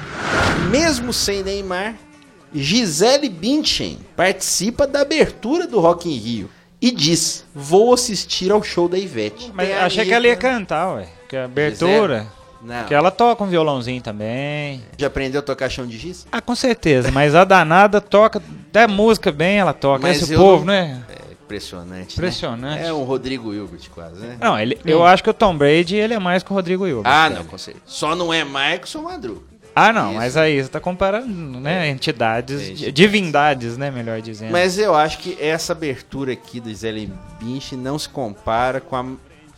mesmo 0.71 1.13
sem 1.13 1.43
Neymar, 1.45 1.95
Gisele 2.61 3.29
Bündchen 3.29 3.99
participa 4.17 4.87
da 4.87 5.01
abertura 5.03 5.67
do 5.67 5.81
Rock 5.81 6.09
in 6.09 6.17
Rio 6.17 6.51
e 6.81 6.91
diz: 6.91 7.45
"Vou 7.55 7.93
assistir 7.95 8.51
ao 8.51 8.63
show 8.63 8.89
da 8.89 8.99
Ivete". 8.99 9.51
Mas 9.55 9.69
Tem 9.69 9.77
achei 9.77 10.05
que 10.05 10.13
ela 10.13 10.27
ia 10.27 10.37
cantar, 10.37 10.95
ué. 10.95 11.09
Que 11.29 11.37
a 11.37 11.45
abertura. 11.45 12.27
Não. 12.63 12.85
Que 12.85 12.95
ela 12.95 13.11
toca 13.11 13.45
um 13.45 13.47
violãozinho 13.47 14.01
também. 14.03 14.83
Já 14.99 15.07
aprendeu 15.07 15.41
a 15.41 15.43
tocar 15.43 15.69
chão 15.69 15.87
de 15.87 15.97
giz? 15.99 16.27
Ah, 16.33 16.41
com 16.41 16.55
certeza, 16.57 17.11
mas 17.13 17.35
a 17.35 17.45
danada 17.45 18.01
toca, 18.01 18.43
até 18.69 18.87
música 18.87 19.31
bem 19.31 19.59
ela 19.59 19.73
toca. 19.73 20.03
Mas 20.03 20.23
Esse 20.23 20.35
povo, 20.35 20.65
não- 20.65 20.73
né? 20.73 21.05
É 21.09 21.33
impressionante. 21.33 22.15
Impressionante. 22.15 22.81
Né? 22.81 22.89
É 22.89 22.93
um 22.93 23.05
Rodrigo 23.05 23.53
Hilbert 23.55 23.89
quase, 23.95 24.21
né? 24.21 24.37
Não, 24.41 24.59
ele, 24.59 24.79
eu 24.85 25.05
acho 25.05 25.23
que 25.23 25.31
o 25.31 25.35
Tom 25.35 25.57
Brady 25.57 25.97
ele 25.97 26.15
é 26.15 26.19
mais 26.19 26.43
que 26.43 26.51
o 26.51 26.55
Rodrigo 26.55 26.87
Hilbert. 26.87 27.07
Ah, 27.07 27.29
cara. 27.29 27.35
não, 27.35 27.45
com 27.45 27.59
certeza. 27.59 27.85
Só 27.87 28.17
não 28.17 28.33
é 28.35 28.43
Marcos 28.43 28.95
ou 28.97 29.03
Madru. 29.03 29.45
Ah, 29.79 29.93
não, 29.93 30.09
Isso. 30.13 30.17
mas 30.19 30.37
aí 30.39 30.63
você 30.63 30.71
tá 30.71 30.81
comparando, 30.81 31.61
né, 31.61 31.87
entidades, 31.91 32.63
É, 32.63 32.73
di- 32.73 32.93
divindades, 32.93 33.77
né, 33.77 33.91
melhor 33.91 34.23
dizendo. 34.23 34.51
Mas 34.51 34.79
eu 34.79 34.95
acho 34.95 35.19
que 35.19 35.37
essa 35.39 35.75
abertura 35.75 36.33
aqui 36.33 36.59
do 36.61 36.71
Gisele 36.71 37.13
Bündchen 37.39 37.77
não 37.79 37.99
se 37.99 38.09
compara 38.09 38.81
com 38.81 38.97
a 38.97 39.05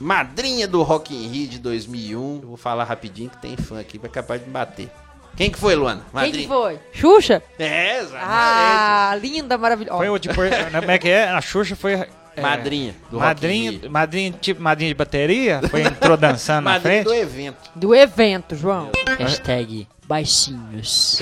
madrinha 0.00 0.66
do 0.66 0.82
Rock 0.82 1.14
in 1.14 1.28
Rio 1.28 1.46
de 1.48 1.58
2001. 1.60 2.40
Eu 2.42 2.48
vou 2.48 2.56
falar 2.56 2.82
rapidinho 2.82 3.30
que 3.30 3.38
tem 3.38 3.56
fã 3.56 3.78
aqui, 3.80 3.96
vai 3.96 4.10
capaz 4.10 4.40
de 4.40 4.46
me 4.48 4.52
bater. 4.52 4.90
Quem 5.36 5.50
que 5.52 5.58
foi, 5.58 5.76
Luana? 5.76 6.00
Quem 6.00 6.14
Madrinha. 6.14 6.42
que 6.42 6.48
foi? 6.48 6.80
Xuxa? 6.92 7.40
É, 7.56 7.98
exatamente. 7.98 8.24
Ah, 8.28 9.18
linda, 9.22 9.56
maravilhosa. 9.56 9.98
Foi 9.98 10.08
o 10.08 10.18
de... 10.18 10.28
por- 10.30 10.48
Como 10.80 10.90
é 10.90 10.98
que 10.98 11.08
é? 11.08 11.28
A 11.28 11.40
Xuxa 11.40 11.76
foi... 11.76 11.94
é, 12.38 12.42
Madrinha 12.42 12.94
Madrinha, 13.10 13.80
madrinha, 13.90 14.32
tipo 14.32 14.62
madrinha 14.62 14.90
de 14.90 14.94
bateria? 14.94 15.60
Foi 15.68 15.82
entrou 15.82 16.16
dançando 16.16 16.64
na 16.64 16.72
Madrinha 16.72 17.02
frente? 17.02 17.04
do 17.04 17.14
evento. 17.14 17.70
Do 17.74 17.94
evento, 17.94 18.56
João. 18.56 18.90
Hashtag 19.18 19.86
baixinhos. 20.06 21.20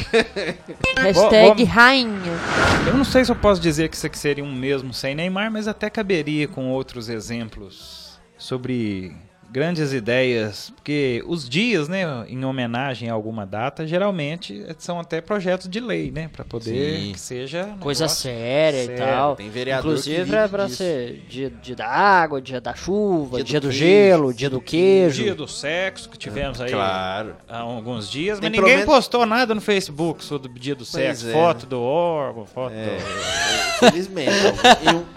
Hashtag 0.96 1.64
rainha. 1.64 2.32
Eu 2.86 2.96
não 2.96 3.04
sei 3.04 3.24
se 3.24 3.32
eu 3.32 3.36
posso 3.36 3.60
dizer 3.60 3.88
que 3.88 3.96
isso 3.96 4.06
aqui 4.06 4.18
seria 4.18 4.44
um 4.44 4.54
mesmo 4.54 4.94
sem 4.94 5.14
Neymar, 5.14 5.50
mas 5.50 5.66
até 5.66 5.90
caberia 5.90 6.46
com 6.46 6.70
outros 6.70 7.08
exemplos 7.08 8.16
sobre 8.38 9.12
grandes 9.56 9.90
ideias, 9.94 10.70
porque 10.76 11.24
os 11.26 11.48
dias, 11.48 11.88
né, 11.88 12.02
em 12.28 12.44
homenagem 12.44 13.08
a 13.08 13.14
alguma 13.14 13.46
data, 13.46 13.86
geralmente 13.86 14.62
são 14.76 15.00
até 15.00 15.22
projetos 15.22 15.66
de 15.66 15.80
lei, 15.80 16.10
né, 16.10 16.28
para 16.30 16.44
poder 16.44 17.00
Sim. 17.00 17.12
que 17.14 17.18
seja 17.18 17.64
um 17.64 17.78
Coisa 17.78 18.06
séria 18.06 18.84
e 18.84 18.88
tal. 18.98 19.34
Tem 19.34 19.48
vereador 19.48 19.92
Inclusive 19.92 20.34
é 20.36 20.46
pra 20.46 20.66
disso. 20.66 20.76
ser 20.76 21.24
dia, 21.26 21.50
dia 21.62 21.74
da 21.74 21.86
água, 21.88 22.38
dia 22.42 22.60
da 22.60 22.74
chuva, 22.74 23.36
Dia 23.38 23.44
dia, 23.44 23.60
do 23.60 23.68
do, 23.68 23.70
queijo, 23.70 23.84
gelo, 23.86 24.34
dia 24.34 24.50
do 24.50 24.60
queijo. 24.60 25.22
Dia 25.22 25.34
do 25.34 25.48
sexo 25.48 26.10
que 26.10 26.18
tivemos 26.18 26.60
aí 26.60 26.70
Claro. 26.70 27.34
há 27.48 27.60
alguns 27.60 28.10
dias, 28.10 28.38
Tem 28.38 28.50
mas 28.50 28.58
ninguém 28.58 28.76
menos- 28.80 28.92
postou 28.92 29.24
nada 29.24 29.54
no 29.54 29.62
Facebook 29.62 30.22
sobre 30.22 30.50
o 30.50 30.54
dia 30.54 30.74
do 30.74 30.84
sexo, 30.84 31.30
é. 31.30 31.32
foto 31.32 31.64
do 31.64 31.80
órgão, 31.80 32.44
foto 32.44 32.74
É, 32.74 32.98
do, 32.98 33.78
felizmente. 33.90 34.32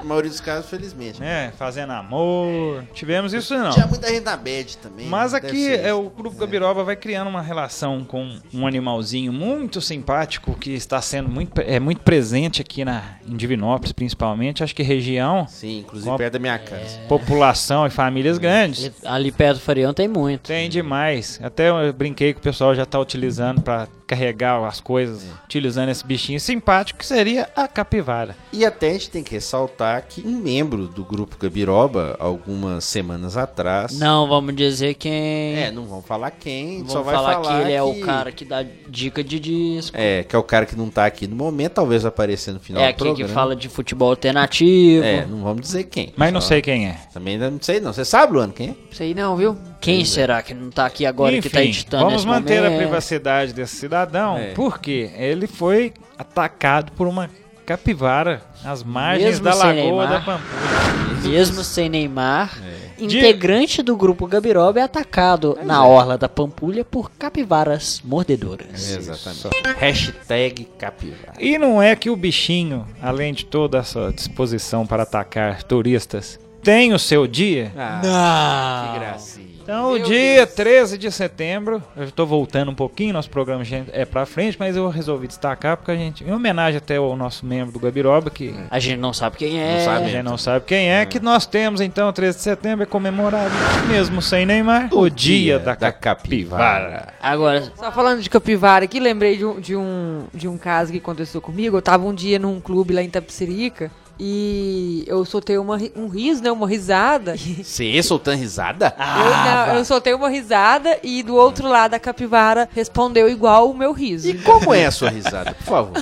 Em 0.01 0.07
maioria 0.07 0.29
dos 0.31 0.39
casos, 0.39 0.69
felizmente. 0.69 1.19
né, 1.19 1.51
fazendo 1.57 1.91
amor. 1.91 2.85
Tivemos 2.93 3.33
isso 3.33 3.53
não. 3.57 3.71
Tinha 3.71 3.85
muita 3.87 4.07
gente 4.07 4.23
na 4.31 4.37
bad 4.37 4.77
também. 4.77 5.07
Mas 5.07 5.31
deve 5.33 5.47
aqui 5.47 5.67
é, 5.73 5.93
o 5.93 6.09
Grupo 6.09 6.37
Gabiroba 6.37 6.83
vai 6.83 6.95
criando 6.95 7.27
uma 7.27 7.41
relação 7.41 8.03
com 8.03 8.37
um 8.53 8.65
animalzinho 8.67 9.31
muito 9.33 9.81
simpático 9.81 10.53
que 10.55 10.71
está 10.71 11.01
sendo 11.01 11.29
muito, 11.29 11.59
é 11.61 11.79
muito 11.79 12.01
presente 12.01 12.61
aqui 12.61 12.83
na, 12.85 13.03
em 13.27 13.35
Divinópolis, 13.35 13.91
principalmente. 13.91 14.63
Acho 14.63 14.75
que 14.75 14.83
região, 14.83 15.47
Sim, 15.47 15.79
inclusive 15.79 16.17
perto 16.17 16.33
da 16.33 16.39
minha 16.39 16.57
casa. 16.59 16.99
população 17.07 17.85
e 17.85 17.89
famílias 17.89 18.37
grandes. 18.37 18.85
Ali- 19.03 19.29
Ali 19.29 19.31
perto 19.31 19.57
do 19.57 19.61
Farião 19.61 19.93
tem 19.93 20.07
muito. 20.07 20.47
Tem 20.47 20.69
demais. 20.69 21.39
Até 21.43 21.69
eu 21.69 21.91
brinquei 21.93 22.33
que 22.33 22.39
o 22.39 22.43
pessoal 22.43 22.73
já 22.73 22.83
está 22.83 22.99
utilizando 22.99 23.61
para 23.61 23.87
carregar 24.09 24.63
as 24.65 24.81
coisas, 24.81 25.23
utilizando 25.45 25.89
esse 25.89 26.03
bichinho 26.05 26.39
simpático 26.39 26.97
que 26.99 27.05
seria 27.05 27.47
a 27.55 27.67
capivara. 27.67 28.35
E 28.51 28.65
até 28.65 28.89
a 28.89 28.93
gente 28.93 29.11
tem 29.11 29.23
que 29.23 29.31
ressaltar 29.33 30.03
que 30.09 30.25
um 30.27 30.37
membro 30.37 30.87
do 30.87 31.03
grupo 31.03 31.37
Gabiroba, 31.39 32.15
algumas 32.19 32.83
semanas 32.85 33.37
atrás. 33.37 33.97
Não 33.99 34.27
vamos 34.27 34.55
dizer 34.55 34.95
quem. 34.95 35.55
É, 35.57 35.71
não 35.71 35.85
vamos 35.85 36.05
falar 36.05 36.31
quem, 36.31 36.77
vamos 36.77 36.91
só 36.91 37.03
vai 37.03 37.13
falar, 37.13 37.33
falar, 37.35 37.57
que 37.57 37.61
ele 37.65 37.73
é 37.73 37.83
o 37.83 37.99
cara 37.99 38.31
que 38.31 38.43
dá 38.43 38.65
dica 38.87 39.23
de 39.23 39.39
disco. 39.39 39.95
É, 39.95 40.23
que 40.23 40.35
é 40.35 40.39
o 40.39 40.43
cara 40.43 40.65
que 40.65 40.75
não 40.75 40.89
tá 40.89 41.05
aqui 41.05 41.27
no 41.27 41.35
momento, 41.35 41.73
talvez 41.73 42.03
aparecer 42.03 42.51
no 42.51 42.59
final 42.59 42.81
É 42.81 42.87
do 42.87 42.89
aqui 42.89 42.97
programa. 43.03 43.27
que 43.27 43.33
fala 43.33 43.55
de 43.55 43.69
futebol 43.69 44.09
alternativo. 44.09 45.03
É, 45.03 45.25
não 45.27 45.43
vamos 45.43 45.61
dizer 45.61 45.83
quem. 45.83 46.13
Mas 46.17 46.33
não 46.33 46.41
Só- 46.41 46.47
sei 46.49 46.61
quem 46.63 46.87
é. 46.87 46.97
Também 47.13 47.37
não 47.37 47.59
sei 47.61 47.79
não. 47.79 47.93
Você 47.93 48.03
sabe, 48.03 48.33
Luano, 48.33 48.53
quem 48.53 48.69
é? 48.69 48.75
Sei 48.91 49.13
não, 49.13 49.35
viu? 49.35 49.55
Quem 49.81 50.03
será 50.03 50.41
que 50.41 50.53
não 50.53 50.69
tá 50.69 50.85
aqui 50.85 51.05
agora 51.05 51.31
Enfim, 51.35 51.41
que 51.47 51.49
tá 51.53 51.63
editando 51.63 52.03
vamos 52.05 52.25
nesse 52.25 52.27
manter 52.27 52.59
a 52.59 52.63
momento? 52.63 52.77
privacidade 52.79 53.53
desse 53.53 53.75
cidadão, 53.77 54.37
É. 54.37 54.51
porque 54.53 55.09
ele 55.15 55.47
foi 55.47 55.93
atacado 56.17 56.91
por 56.93 57.07
uma 57.07 57.29
capivara 57.65 58.41
às 58.65 58.83
margens 58.83 59.25
Mesmo 59.39 59.45
da 59.45 59.53
Lagoa 59.53 59.73
Neymar. 59.73 60.09
da 60.09 60.19
Pampulha. 60.19 61.29
Mesmo 61.29 61.63
sem 61.63 61.87
Neymar, 61.89 62.57
De- 62.97 63.05
integrante 63.17 63.81
do 63.83 63.95
grupo 63.95 64.25
Gabiroba 64.25 64.79
é 64.79 64.83
atacado 64.83 65.57
na 65.63 65.85
orla 65.85 66.17
da 66.17 66.27
Pampulha 66.27 66.83
por 66.83 67.11
capivaras 67.11 68.01
mordedoras. 68.03 68.89
Exatamente. 68.97 69.49
Hashtag 69.77 70.65
capivara. 70.77 71.33
E 71.39 71.57
não 71.57 71.81
é 71.81 71.95
que 71.95 72.09
o 72.09 72.15
bichinho, 72.15 72.85
além 73.01 73.33
de 73.33 73.45
toda 73.45 73.77
essa 73.77 74.11
disposição 74.13 74.85
para 74.87 75.03
atacar 75.03 75.61
turistas, 75.63 76.39
tem 76.63 76.93
o 76.93 76.99
seu 76.99 77.27
dia? 77.27 77.71
Ah, 77.77 78.89
que 78.93 78.99
gracinha. 78.99 79.48
Então, 79.69 79.91
o 79.91 79.99
dia 79.99 80.47
13 80.47 80.97
de 80.97 81.11
setembro, 81.11 81.83
eu 81.95 82.05
estou 82.05 82.25
voltando 82.25 82.71
um 82.71 82.73
pouquinho, 82.73 83.13
nosso 83.13 83.29
programa 83.29 83.63
é 83.93 84.03
pra 84.03 84.25
frente, 84.25 84.57
mas 84.59 84.75
eu 84.75 84.89
resolvi 84.89 85.27
destacar 85.27 85.77
porque 85.77 85.91
a 85.91 85.95
gente, 85.95 86.23
em 86.23 86.31
homenagem 86.31 86.79
até 86.79 86.95
ao 86.95 87.15
nosso 87.15 87.45
membro 87.45 87.71
do 87.71 87.79
Gabiroba, 87.79 88.31
que 88.31 88.51
A 88.71 88.79
gente 88.79 88.97
não 88.97 89.13
sabe 89.13 89.37
quem 89.37 89.61
é. 89.61 89.77
Não 89.77 89.85
sabe. 89.85 90.05
a 90.05 90.09
gente 90.09 90.23
não 90.23 90.37
sabe 90.39 90.65
quem 90.65 90.89
é, 90.89 91.05
que 91.05 91.19
nós 91.19 91.45
temos 91.45 91.81
então, 91.81 92.11
13 92.11 92.37
de 92.37 92.43
setembro, 92.43 92.81
é 92.81 92.87
comemorado, 92.87 93.53
mesmo 93.87 94.23
sem 94.23 94.43
Neymar, 94.43 94.89
o, 94.91 95.07
dia, 95.07 95.59
da, 95.59 95.75
capivara. 95.75 97.13
Agora, 97.21 97.71
Só 97.75 97.91
falando 97.91 98.23
de 98.23 98.29
capivara 98.29 98.85
aqui, 98.85 98.99
lembrei 98.99 99.37
de 99.37 99.45
um, 99.45 99.59
de, 99.59 99.75
um, 99.75 100.23
de 100.33 100.47
um 100.47 100.57
caso 100.57 100.91
que 100.91 100.97
aconteceu 100.97 101.39
comigo. 101.39 101.77
Eu 101.77 101.81
tava 101.83 102.07
um 102.07 102.13
dia 102.15 102.39
num 102.39 102.59
clube 102.59 102.91
lá 102.91 103.03
em 103.03 103.09
Tapicerica 103.09 103.91
e 104.19 105.03
eu 105.07 105.23
soltei 105.23 105.57
uma, 105.57 105.77
um 105.95 106.07
riso, 106.07 106.43
né? 106.43 106.51
Uma 106.51 106.67
risada. 106.67 107.35
Você 107.37 108.03
soltando 108.03 108.37
risada? 108.37 108.93
eu, 108.97 109.31
não, 109.31 109.75
eu 109.77 109.85
soltei 109.85 110.13
uma 110.13 110.29
risada 110.29 110.99
e 111.01 111.23
do 111.23 111.35
outro 111.35 111.67
lado 111.67 111.93
a 111.93 111.99
capivara 111.99 112.67
respondeu 112.73 113.29
igual 113.29 113.69
o 113.69 113.77
meu 113.77 113.93
riso. 113.93 114.29
E 114.29 114.37
como 114.39 114.73
é 114.73 114.85
a 114.85 114.91
sua 114.91 115.09
risada, 115.09 115.53
por 115.53 115.65
favor? 115.65 115.93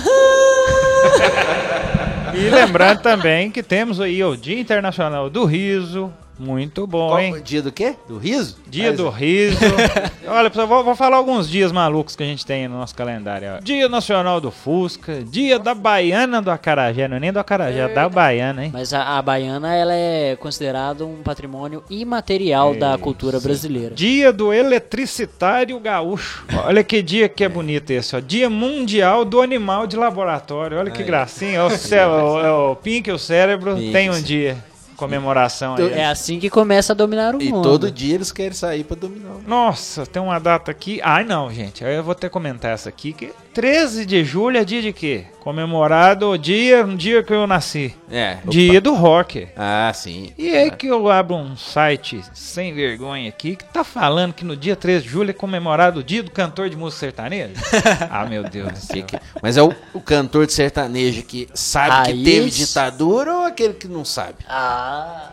E 2.33 2.49
lembrando 2.49 3.01
também 3.01 3.49
que 3.49 3.63
temos 3.63 3.99
aí 3.99 4.23
o 4.23 4.35
Dia 4.35 4.59
Internacional 4.59 5.27
do 5.27 5.43
Riso, 5.43 6.13
muito 6.39 6.85
bom, 6.85 7.09
Qual- 7.09 7.19
hein? 7.19 7.41
dia 7.43 7.61
do 7.61 7.71
quê? 7.71 7.95
Do 8.07 8.17
riso? 8.17 8.57
Dia 8.67 8.89
Mas- 8.89 8.97
do 8.97 9.09
riso. 9.09 9.57
Olha, 10.27 10.49
pessoal, 10.49 10.67
vou, 10.67 10.83
vou 10.83 10.95
falar 10.95 11.17
alguns 11.17 11.49
dias 11.49 11.71
malucos 11.71 12.15
que 12.15 12.23
a 12.23 12.25
gente 12.25 12.45
tem 12.45 12.67
no 12.67 12.77
nosso 12.77 12.93
calendário. 12.93 13.55
ó. 13.55 13.59
Dia 13.61 13.87
Nacional 13.89 14.39
do 14.41 14.51
Fusca, 14.51 15.23
Dia 15.23 15.57
da 15.57 15.73
Baiana 15.73 16.41
do 16.41 16.51
Acarajé, 16.51 17.07
não 17.07 17.17
é 17.17 17.19
nem 17.19 17.31
do 17.33 17.39
Acarajé, 17.39 17.79
é 17.79 17.87
da 17.87 18.09
Baiana, 18.09 18.65
hein? 18.65 18.69
mas 18.73 18.93
a, 18.93 19.17
a 19.17 19.21
baiana 19.21 19.73
ela 19.73 19.93
é 19.93 20.35
considerada 20.35 21.05
um 21.05 21.17
patrimônio 21.23 21.83
imaterial 21.89 22.75
da 22.75 22.97
cultura 22.97 23.39
brasileira. 23.39 23.95
Dia 23.95 24.31
do 24.33 24.51
Eletricitário 24.51 25.79
Gaúcho. 25.79 26.45
Olha 26.65 26.83
que 26.83 27.01
dia 27.01 27.29
que 27.29 27.43
é 27.43 27.49
bonito 27.49 27.91
esse, 27.91 28.15
ó. 28.15 28.19
Dia 28.19 28.49
Mundial 28.49 29.23
do 29.23 29.41
Animal 29.41 29.87
de 29.87 29.95
Laboratório. 29.95 30.77
Olha 30.77 30.91
que 30.91 31.03
gracinha. 31.03 31.63
O, 31.65 31.69
céu, 31.69 32.09
o, 32.35 32.39
é 32.41 32.51
o 32.51 32.75
Pink, 32.75 33.09
o 33.11 33.17
cérebro, 33.17 33.75
Pink, 33.75 33.91
tem 33.91 34.09
um 34.09 34.13
sim. 34.13 34.23
dia. 34.23 34.57
Comemoração 34.97 35.75
aí. 35.75 35.93
É 35.93 36.05
assim 36.07 36.39
que 36.39 36.49
começa 36.49 36.91
a 36.91 36.95
dominar 36.95 37.35
o 37.35 37.41
E 37.41 37.49
mundo. 37.51 37.63
todo 37.63 37.91
dia 37.91 38.15
eles 38.15 38.31
querem 38.31 38.51
sair 38.53 38.83
pra 38.83 38.97
dominar. 38.97 39.29
o- 39.35 39.41
Nossa, 39.47 40.05
tem 40.05 40.21
uma 40.21 40.39
data 40.39 40.71
aqui. 40.71 40.99
Ai, 41.03 41.23
não, 41.23 41.51
gente. 41.53 41.85
Aí 41.85 41.95
eu 41.95 42.03
vou 42.03 42.15
ter 42.15 42.27
que 42.27 42.33
comentar 42.33 42.71
essa 42.71 42.89
aqui. 42.89 43.13
Que 43.13 43.31
13 43.53 44.05
de 44.05 44.23
julho 44.25 44.57
é 44.57 44.65
dia 44.65 44.81
de 44.81 44.91
quê? 44.91 45.25
Comemorado 45.47 46.31
o 46.31 46.37
dia, 46.37 46.83
um 46.83 46.93
dia 46.93 47.23
que 47.23 47.31
eu 47.31 47.47
nasci. 47.47 47.95
É. 48.11 48.39
Dia 48.49 48.81
do 48.81 48.93
rock. 48.93 49.47
Ah, 49.55 49.89
sim. 49.95 50.33
E 50.37 50.49
aí 50.49 50.69
que 50.69 50.87
eu 50.87 51.09
abro 51.09 51.37
um 51.37 51.55
site 51.55 52.21
sem 52.33 52.73
vergonha 52.73 53.29
aqui 53.29 53.55
que 53.55 53.63
tá 53.63 53.81
falando 53.81 54.33
que 54.33 54.43
no 54.43 54.57
dia 54.57 54.75
13 54.75 55.05
de 55.05 55.09
julho 55.09 55.29
é 55.29 55.33
comemorado 55.33 56.01
o 56.01 56.03
dia 56.03 56.21
do 56.21 56.31
cantor 56.31 56.69
de 56.69 56.75
música 56.75 56.99
sertaneja? 56.99 57.53
ah, 58.11 58.25
meu 58.25 58.43
Deus 58.43 58.73
do 58.73 58.77
céu. 58.77 59.05
Mas 59.41 59.55
é 59.55 59.63
o, 59.63 59.73
o 59.93 60.01
cantor 60.01 60.47
de 60.47 60.51
sertanejo 60.51 61.23
que 61.23 61.47
sabe 61.53 62.09
Aí 62.09 62.17
que 62.17 62.25
teve 62.25 62.49
ditadura 62.49 63.33
ou 63.33 63.45
aquele 63.45 63.75
que 63.75 63.87
não 63.87 64.03
sabe? 64.03 64.39
Ah. 64.49 65.31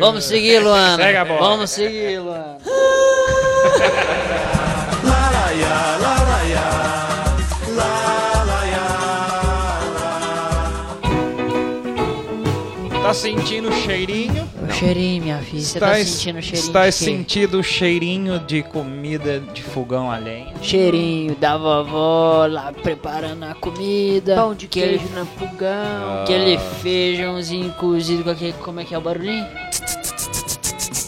Vamos 0.00 0.24
seguir, 0.24 0.58
Luana. 0.58 1.04
Segue 1.04 1.18
a 1.18 1.24
bola. 1.24 1.40
Vamos 1.40 1.70
seguir, 1.70 2.18
Luana. 2.18 2.58
Tá 13.10 13.14
sentindo 13.14 13.68
o 13.68 13.72
cheirinho? 13.72 14.48
O 14.62 14.72
cheirinho, 14.72 15.24
minha 15.24 15.38
filha. 15.38 15.60
Você 15.60 15.78
Está, 15.78 15.88
tá 15.88 16.04
sentindo 16.04 16.38
o 16.38 16.42
cheirinho 16.42 16.66
está 16.68 16.92
sentindo 16.92 17.58
o 17.58 17.62
cheirinho 17.64 18.38
de 18.38 18.62
comida 18.62 19.40
de 19.40 19.64
fogão 19.64 20.12
a 20.12 20.16
lenha? 20.16 20.54
Cheirinho 20.62 21.34
da 21.34 21.56
vovó 21.56 22.46
lá 22.46 22.72
preparando 22.72 23.42
a 23.46 23.54
comida. 23.54 24.36
Pão 24.36 24.54
de 24.54 24.66
aquele, 24.66 24.98
queijo 25.00 25.12
no 25.12 25.26
fogão. 25.26 26.22
Aquele 26.22 26.56
feijãozinho 26.80 27.72
cozido 27.72 28.22
com 28.22 28.30
aquele. 28.30 28.52
Como 28.52 28.78
é 28.78 28.84
que 28.84 28.94
é 28.94 28.98
o 28.98 29.00
barulhinho? 29.00 29.44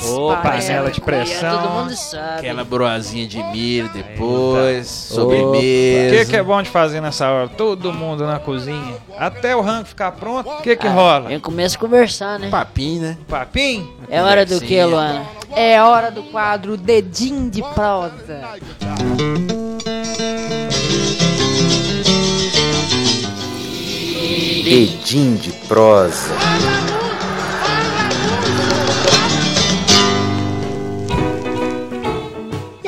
Panela 0.03 0.37
panela 0.43 0.91
de 0.91 1.01
É, 1.01 1.01
todo 1.01 1.05
pressão. 1.05 1.71
mundo 1.71 1.97
sabe. 1.97 2.39
Aquela 2.39 2.65
broazinha 2.65 3.27
de 3.27 3.43
milho 3.45 3.89
depois, 3.93 5.11
O 5.11 5.15
sobremesa. 5.15 6.17
que, 6.17 6.31
que 6.31 6.37
é 6.37 6.43
bom 6.43 6.61
de 6.63 6.71
fazer 6.71 7.01
nessa 7.01 7.29
hora? 7.31 7.49
Todo 7.49 7.93
mundo 7.93 8.27
na 8.27 8.39
cozinha. 8.39 8.95
Até 9.19 9.55
o 9.55 9.61
rango 9.61 9.85
ficar 9.87 10.13
pronto. 10.13 10.49
O 10.49 10.63
que 10.63 10.75
que 10.77 10.89
rola? 10.89 11.29
Aí 11.29 11.41
começa 11.41 11.77
a 11.77 11.81
conversar, 11.81 12.39
né? 12.39 12.49
Papinho, 12.51 13.03
né? 13.03 13.19
Papim? 13.29 13.89
É 14.09 14.23
hora 14.23 14.45
do 14.45 14.61
que. 14.61 14.83
Luana? 14.85 15.23
É 15.55 15.81
hora 15.83 16.11
do 16.11 16.23
quadro 16.25 16.77
Dedinho 16.77 17.51
de 17.51 17.63
Prosa. 17.75 18.41
Edim 24.65 25.35
de 25.37 25.53
prosa. 25.69 26.31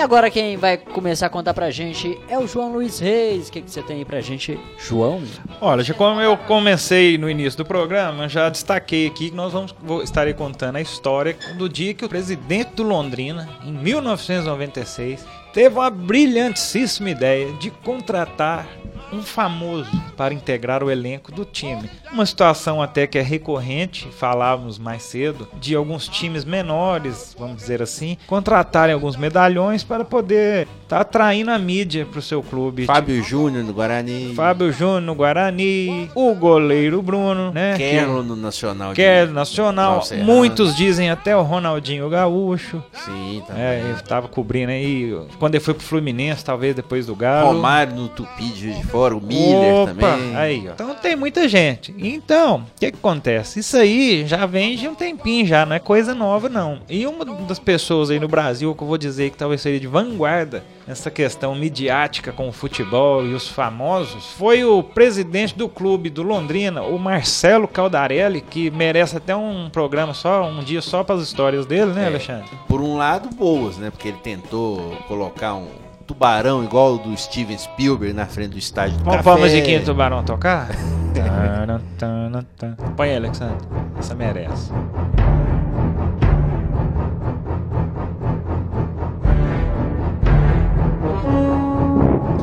Agora 0.04 0.30
quem 0.30 0.58
vai 0.58 0.76
começar 0.76 1.26
a 1.26 1.30
contar 1.30 1.54
pra 1.54 1.70
gente 1.70 2.20
é 2.28 2.38
o 2.38 2.46
João 2.46 2.74
Luiz 2.74 2.98
Reis. 2.98 3.48
O 3.48 3.52
que, 3.52 3.62
que 3.62 3.70
você 3.70 3.82
tem 3.82 3.96
aí 3.96 4.04
pra 4.04 4.20
gente, 4.20 4.60
João? 4.78 5.22
Olha, 5.62 5.82
já 5.82 5.94
como 5.94 6.20
eu 6.20 6.36
comecei 6.36 7.16
no 7.16 7.28
início 7.28 7.56
do 7.56 7.64
programa, 7.64 8.28
já 8.28 8.50
destaquei 8.50 9.06
aqui 9.06 9.30
que 9.30 9.34
nós 9.34 9.54
vamos 9.54 9.74
vou, 9.82 10.02
estarei 10.02 10.34
contando 10.34 10.76
a 10.76 10.80
história 10.82 11.34
do 11.56 11.70
dia 11.70 11.94
que 11.94 12.04
o 12.04 12.08
presidente 12.08 12.74
do 12.74 12.82
Londrina, 12.82 13.48
em 13.64 13.72
1996, 13.72 15.24
teve 15.54 15.74
uma 15.74 15.88
brilhantíssima 15.88 17.08
ideia 17.08 17.50
de 17.54 17.70
contratar 17.70 18.66
um 19.12 19.22
famoso 19.22 19.90
para 20.16 20.34
integrar 20.34 20.82
o 20.82 20.90
elenco 20.90 21.32
do 21.32 21.44
time. 21.44 21.90
Uma 22.12 22.26
situação 22.26 22.82
até 22.82 23.06
que 23.06 23.18
é 23.18 23.22
recorrente, 23.22 24.08
falávamos 24.10 24.78
mais 24.78 25.02
cedo, 25.02 25.48
de 25.54 25.74
alguns 25.74 26.08
times 26.08 26.44
menores, 26.44 27.34
vamos 27.38 27.56
dizer 27.56 27.82
assim, 27.82 28.16
contratarem 28.26 28.94
alguns 28.94 29.16
medalhões 29.16 29.82
para 29.82 30.04
poder 30.04 30.68
tá 30.94 31.00
atraindo 31.00 31.50
a 31.50 31.58
mídia 31.58 32.06
para 32.06 32.20
o 32.20 32.22
seu 32.22 32.40
clube. 32.40 32.86
Fábio 32.86 33.20
Júnior 33.22 33.64
no 33.64 33.72
Guarani. 33.72 34.32
Fábio 34.34 34.72
Júnior 34.72 35.00
no 35.00 35.14
Guarani, 35.14 36.08
o 36.14 36.32
goleiro 36.34 37.02
Bruno, 37.02 37.50
né? 37.50 37.74
Quero 37.76 38.22
no 38.22 38.36
Nacional. 38.36 38.92
Quero 38.92 39.32
Nacional. 39.32 40.02
Muitos 40.22 40.76
dizem 40.76 41.10
até 41.10 41.36
o 41.36 41.42
Ronaldinho 41.42 42.08
Gaúcho. 42.08 42.82
Sim, 42.92 43.42
também. 43.46 43.62
É, 43.62 43.80
ele 43.80 43.94
estava 43.94 44.28
cobrindo 44.28 44.70
aí. 44.70 45.18
Quando 45.38 45.56
ele 45.56 45.64
foi 45.64 45.74
pro 45.74 45.84
Fluminense, 45.84 46.44
talvez 46.44 46.76
depois 46.76 47.06
do 47.06 47.16
Galo. 47.16 47.54
Romário 47.54 47.96
no 47.96 48.08
Tupi 48.08 48.48
de 48.50 48.84
fora, 48.84 49.16
o 49.16 49.20
Miller 49.20 49.74
Opa, 49.74 49.94
também. 49.94 50.36
Aí, 50.36 50.68
ó. 50.68 50.74
Então 50.74 50.94
tem 50.94 51.16
muita 51.16 51.48
gente. 51.48 51.92
Então, 51.98 52.58
o 52.58 52.78
que, 52.78 52.92
que 52.92 52.98
acontece? 52.98 53.58
Isso 53.58 53.76
aí 53.76 54.24
já 54.26 54.46
vem 54.46 54.76
de 54.76 54.86
um 54.86 54.94
tempinho 54.94 55.44
já, 55.44 55.66
não 55.66 55.74
é 55.74 55.80
coisa 55.80 56.14
nova 56.14 56.48
não. 56.48 56.78
E 56.88 57.04
uma 57.04 57.24
das 57.24 57.58
pessoas 57.58 58.10
aí 58.10 58.20
no 58.20 58.28
Brasil 58.28 58.72
que 58.74 58.82
eu 58.82 58.86
vou 58.86 58.98
dizer 58.98 59.30
que 59.30 59.36
talvez 59.36 59.60
seria 59.60 59.80
de 59.80 59.88
vanguarda 59.88 60.62
nessa 60.86 61.10
questão 61.10 61.54
midiática 61.54 62.30
com 62.32 62.48
o 62.48 62.52
futebol 62.52 63.24
e 63.24 63.32
os 63.34 63.48
famosos 63.48 64.32
foi 64.32 64.64
o 64.64 64.82
presidente 64.82 65.56
do 65.56 65.68
clube 65.68 66.10
do 66.10 66.22
Londrina, 66.22 66.82
o 66.82 66.98
Marcelo 66.98 67.66
Caldarelli, 67.66 68.40
que 68.40 68.70
merece 68.70 69.16
até 69.16 69.34
um 69.34 69.68
programa 69.70 70.12
só, 70.14 70.44
um 70.48 70.62
dia 70.62 70.80
só 70.82 71.02
para 71.02 71.14
as 71.16 71.22
histórias 71.22 71.64
dele, 71.66 71.92
né, 71.92 72.04
É, 72.04 72.06
Alexandre? 72.08 72.50
Por 72.68 72.80
um 72.80 72.96
lado, 72.96 73.28
boas, 73.34 73.78
né? 73.78 73.90
Porque 73.90 74.08
ele 74.08 74.18
tentou 74.22 74.96
colocar 75.08 75.54
um 75.54 75.68
tubarão 76.06 76.62
igual 76.62 76.94
o 76.94 76.98
do 76.98 77.16
Steven 77.16 77.56
Spielberg 77.56 78.14
na 78.14 78.26
frente 78.26 78.50
do 78.50 78.58
estádio 78.58 78.98
do 78.98 79.04
Vamos 79.04 79.16
café. 79.18 79.30
pôr 79.30 79.38
a 79.38 79.40
musiquinha 79.40 79.80
do 79.80 79.86
Tubarão 79.86 80.22
tocar? 80.22 80.68
Põe 82.96 83.10
aí, 83.10 83.16
Alexandre. 83.16 83.66
Essa 83.98 84.14
merece. 84.14 84.70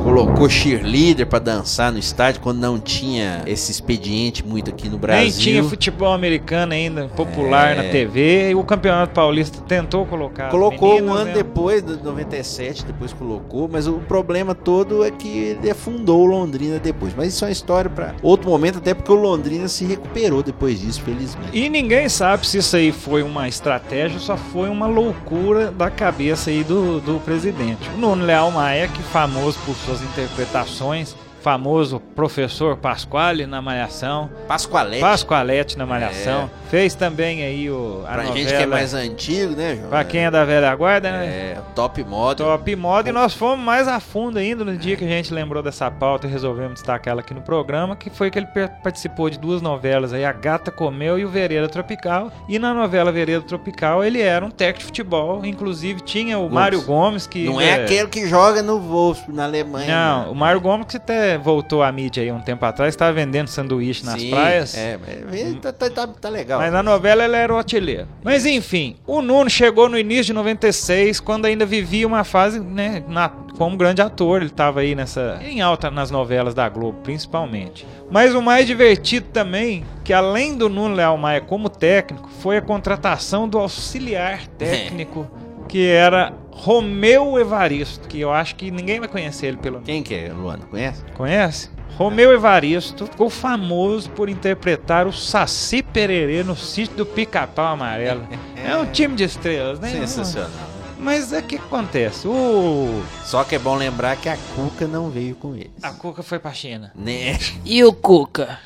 Colocou 0.02 0.48
cheerleader 0.48 1.26
pra 1.26 1.38
dançar 1.38 1.92
no 1.92 1.98
estádio 1.98 2.40
quando 2.40 2.58
não 2.58 2.78
tinha 2.78 3.42
esse 3.46 3.70
expediente 3.70 4.44
muito 4.44 4.70
aqui 4.70 4.88
no 4.88 4.98
Brasil. 4.98 5.22
Nem 5.22 5.30
tinha 5.32 5.64
futebol 5.64 6.12
americano 6.12 6.72
ainda 6.72 7.08
popular 7.08 7.72
É. 7.72 7.74
na 7.76 7.82
TV 7.84 8.50
e 8.50 8.54
o 8.54 8.64
Campeonato 8.64 9.14
Paulista 9.14 9.60
tentou 9.62 10.04
colocar. 10.04 10.50
Colocou 10.50 10.94
meninas, 10.94 11.10
um 11.10 11.14
ano 11.14 11.24
né? 11.26 11.32
depois, 11.34 11.82
de 11.82 12.02
97, 12.02 12.84
depois 12.84 13.12
colocou, 13.12 13.68
mas 13.70 13.86
o 13.86 13.94
problema 13.94 14.54
todo 14.54 15.04
é 15.04 15.10
que 15.10 15.28
ele 15.28 15.70
afundou 15.70 16.22
o 16.22 16.26
Londrina 16.26 16.78
depois. 16.78 17.14
Mas 17.16 17.28
isso 17.34 17.44
é 17.44 17.48
uma 17.48 17.52
história 17.52 17.90
pra 17.90 18.14
outro 18.22 18.50
momento, 18.50 18.78
até 18.78 18.94
porque 18.94 19.12
o 19.12 19.16
Londrina 19.16 19.68
se 19.68 19.84
recuperou 19.84 20.42
depois 20.42 20.80
disso, 20.80 21.00
felizmente. 21.02 21.50
E 21.56 21.68
ninguém 21.68 22.08
sabe 22.08 22.46
se 22.46 22.58
isso 22.58 22.76
aí 22.76 22.90
foi 22.92 23.22
uma 23.22 23.48
estratégia 23.48 24.16
ou 24.16 24.20
só 24.22 24.36
foi 24.36 24.68
uma 24.68 24.86
loucura 24.86 25.70
da 25.70 25.90
cabeça 25.90 26.50
aí 26.50 26.64
do, 26.64 27.00
do 27.00 27.20
presidente. 27.20 27.88
O 27.94 27.98
Nuno 27.98 28.24
Leal 28.24 28.50
Maia, 28.50 28.88
que 28.88 29.02
famoso 29.02 29.58
por 29.64 29.74
suas 29.92 30.02
interpretações, 30.02 31.14
famoso 31.42 31.98
professor 32.14 32.76
Pasquale 32.76 33.46
na 33.46 33.60
Malhação, 33.60 34.30
Pascoalete. 34.46 35.00
Pascoalete 35.00 35.76
na 35.76 35.84
Malhação, 35.84 36.48
fez 36.70 36.94
também 36.94 37.42
aí 37.42 37.68
o, 37.70 38.02
a 38.06 38.12
Pra 38.12 38.22
novela. 38.24 38.36
gente 38.38 38.56
que 38.56 38.62
é 38.62 38.66
mais 38.66 38.94
antigo, 38.94 39.56
né, 39.56 39.76
João? 39.76 39.88
Pra 39.90 40.04
quem 40.04 40.24
é 40.24 40.30
da 40.30 40.44
velha 40.44 40.74
guarda, 40.74 41.10
né? 41.10 41.26
É, 41.26 41.58
top 41.74 42.02
moda. 42.04 42.44
Top 42.44 42.76
moda 42.76 43.08
e 43.08 43.12
nós 43.12 43.34
fomos 43.34 43.64
mais 43.64 43.88
a 43.88 43.98
fundo 43.98 44.38
ainda 44.38 44.64
no 44.64 44.76
dia 44.76 44.96
que 44.96 45.04
a 45.04 45.08
gente 45.08 45.34
lembrou 45.34 45.62
dessa 45.62 45.90
pauta 45.90 46.26
e 46.26 46.30
resolvemos 46.30 46.74
destacar 46.74 47.12
ela 47.12 47.20
aqui 47.20 47.34
no 47.34 47.42
programa, 47.42 47.96
que 47.96 48.08
foi 48.08 48.30
que 48.30 48.38
ele 48.38 48.46
participou 48.82 49.28
de 49.28 49.38
duas 49.38 49.60
novelas 49.60 50.12
aí, 50.12 50.24
A 50.24 50.32
Gata 50.32 50.70
Comeu 50.70 51.18
e 51.18 51.24
o 51.24 51.28
Vereda 51.28 51.68
Tropical. 51.68 52.30
E 52.48 52.58
na 52.58 52.72
novela 52.72 53.10
Vereda 53.10 53.44
Tropical 53.44 54.04
ele 54.04 54.20
era 54.20 54.44
um 54.44 54.50
técnico 54.50 54.78
de 54.80 54.84
futebol, 54.86 55.44
inclusive 55.44 56.00
tinha 56.00 56.38
o 56.38 56.42
Gomes. 56.42 56.54
Mário 56.54 56.82
Gomes 56.82 57.26
que 57.26 57.44
Não 57.44 57.60
é 57.60 57.74
aquele 57.82 58.08
que 58.08 58.26
joga 58.28 58.62
no 58.62 58.78
Wolfsburg, 58.78 59.36
na 59.36 59.44
Alemanha. 59.44 59.86
Não, 60.24 60.32
o 60.32 60.34
Mário 60.34 60.60
Gomes 60.60 60.86
que 60.86 60.96
até 60.96 61.31
voltou 61.38 61.82
à 61.82 61.90
mídia 61.90 62.22
aí 62.22 62.32
um 62.32 62.40
tempo 62.40 62.64
atrás, 62.64 62.94
estava 62.94 63.12
vendendo 63.12 63.48
sanduíche 63.48 64.04
nas 64.04 64.20
Sim, 64.20 64.30
praias. 64.30 64.76
É, 64.76 64.98
mas 65.28 65.54
tá, 65.60 65.72
tá, 65.72 65.90
tá, 65.90 66.06
tá 66.06 66.28
legal. 66.28 66.60
Mas 66.60 66.72
na 66.72 66.82
novela 66.82 67.24
ele 67.24 67.36
era 67.36 67.52
o 67.52 67.56
artilheiro. 67.56 68.06
Mas 68.22 68.46
enfim, 68.46 68.96
o 69.06 69.20
Nuno 69.22 69.50
chegou 69.50 69.88
no 69.88 69.98
início 69.98 70.26
de 70.26 70.32
96, 70.32 71.20
quando 71.20 71.46
ainda 71.46 71.66
vivia 71.66 72.06
uma 72.06 72.24
fase, 72.24 72.60
né, 72.60 73.02
na, 73.08 73.28
como 73.56 73.76
grande 73.76 74.02
ator. 74.02 74.40
Ele 74.40 74.50
estava 74.50 74.80
aí 74.80 74.94
nessa 74.94 75.40
em 75.42 75.60
alta 75.60 75.90
nas 75.90 76.10
novelas 76.10 76.54
da 76.54 76.68
Globo, 76.68 76.98
principalmente. 77.02 77.86
Mas 78.10 78.34
o 78.34 78.42
mais 78.42 78.66
divertido 78.66 79.26
também, 79.32 79.84
que 80.04 80.12
além 80.12 80.56
do 80.56 80.68
Nuno 80.68 80.94
Leal 80.94 81.16
Maia 81.16 81.40
como 81.40 81.68
técnico, 81.68 82.28
foi 82.40 82.58
a 82.58 82.62
contratação 82.62 83.48
do 83.48 83.58
auxiliar 83.58 84.46
técnico, 84.58 85.30
que 85.72 85.88
era 85.88 86.34
Romeu 86.50 87.38
Evaristo, 87.38 88.06
que 88.06 88.20
eu 88.20 88.30
acho 88.30 88.56
que 88.56 88.70
ninguém 88.70 89.00
vai 89.00 89.08
conhecer 89.08 89.46
ele 89.46 89.56
pelo 89.56 89.80
Quem 89.80 90.02
que 90.02 90.14
é, 90.14 90.30
Luana? 90.30 90.66
Conhece? 90.66 91.02
Conhece? 91.14 91.70
Romeu 91.96 92.30
Evaristo 92.30 93.06
ficou 93.06 93.30
famoso 93.30 94.10
por 94.10 94.28
interpretar 94.28 95.06
o 95.06 95.12
Saci 95.14 95.82
Pererê 95.82 96.44
no 96.44 96.54
sítio 96.54 96.98
do 96.98 97.06
Pica-Pau 97.06 97.64
Amarelo. 97.64 98.28
É 98.62 98.76
um 98.76 98.84
time 98.86 99.16
de 99.16 99.24
estrelas, 99.24 99.80
né? 99.80 99.90
Sensacional. 99.90 100.50
Mas 100.98 101.32
é 101.32 101.40
que 101.42 101.56
acontece? 101.56 102.28
O... 102.28 103.02
Só 103.24 103.42
que 103.42 103.56
é 103.56 103.58
bom 103.58 103.74
lembrar 103.74 104.16
que 104.16 104.28
a 104.28 104.36
Cuca 104.54 104.86
não 104.86 105.10
veio 105.10 105.34
com 105.34 105.56
eles. 105.56 105.82
A 105.82 105.90
Cuca 105.90 106.22
foi 106.22 106.38
pra 106.38 106.52
China. 106.52 106.92
Né? 106.94 107.38
E 107.64 107.82
o 107.82 107.92
Cuca? 107.92 108.60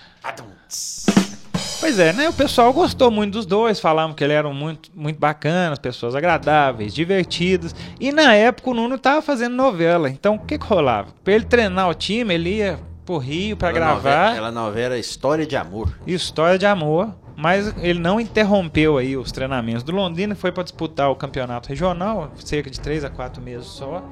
Pois 1.87 2.01
é, 2.01 2.13
né? 2.13 2.29
O 2.29 2.33
pessoal 2.33 2.73
gostou 2.73 3.13
muito 3.13 3.35
dos 3.35 3.47
dois, 3.47 3.79
falavam 3.79 4.13
que 4.13 4.25
eles 4.25 4.35
eram 4.35 4.53
muito, 4.53 4.91
muito 4.93 5.21
bacanas, 5.21 5.79
pessoas 5.79 6.17
agradáveis, 6.17 6.93
divertidas. 6.93 7.73
E 8.01 8.11
na 8.11 8.35
época 8.35 8.71
o 8.71 8.75
Nuno 8.75 8.99
tava 8.99 9.23
fazendo 9.23 9.55
novela. 9.55 10.11
Então 10.11 10.35
o 10.35 10.39
que 10.41 10.59
que 10.59 10.67
rolava? 10.67 11.11
Pra 11.23 11.33
ele 11.35 11.45
treinar 11.45 11.89
o 11.89 11.95
time, 11.95 12.35
ele 12.35 12.57
ia 12.57 12.77
pro 13.05 13.19
Rio 13.19 13.57
pra 13.57 13.69
Ela 13.69 13.79
gravar. 13.79 13.95
novela- 13.95 14.37
Ela 14.37 14.51
novela 14.51 14.99
História 14.99 15.47
de 15.47 15.55
Amor. 15.57 15.97
História 16.05 16.59
de 16.59 16.67
amor, 16.67 17.15
mas 17.37 17.73
ele 17.81 18.01
não 18.01 18.19
interrompeu 18.19 18.99
aí 18.99 19.17
os 19.17 19.31
treinamentos 19.31 19.85
do 19.85 19.93
Londrina, 19.93 20.35
foi 20.35 20.51
para 20.51 20.65
disputar 20.65 21.09
o 21.09 21.15
campeonato 21.15 21.69
regional, 21.69 22.33
cerca 22.45 22.69
de 22.69 22.81
3 22.81 23.05
a 23.05 23.11
4 23.11 23.41
meses 23.41 23.69
só. 23.69 24.03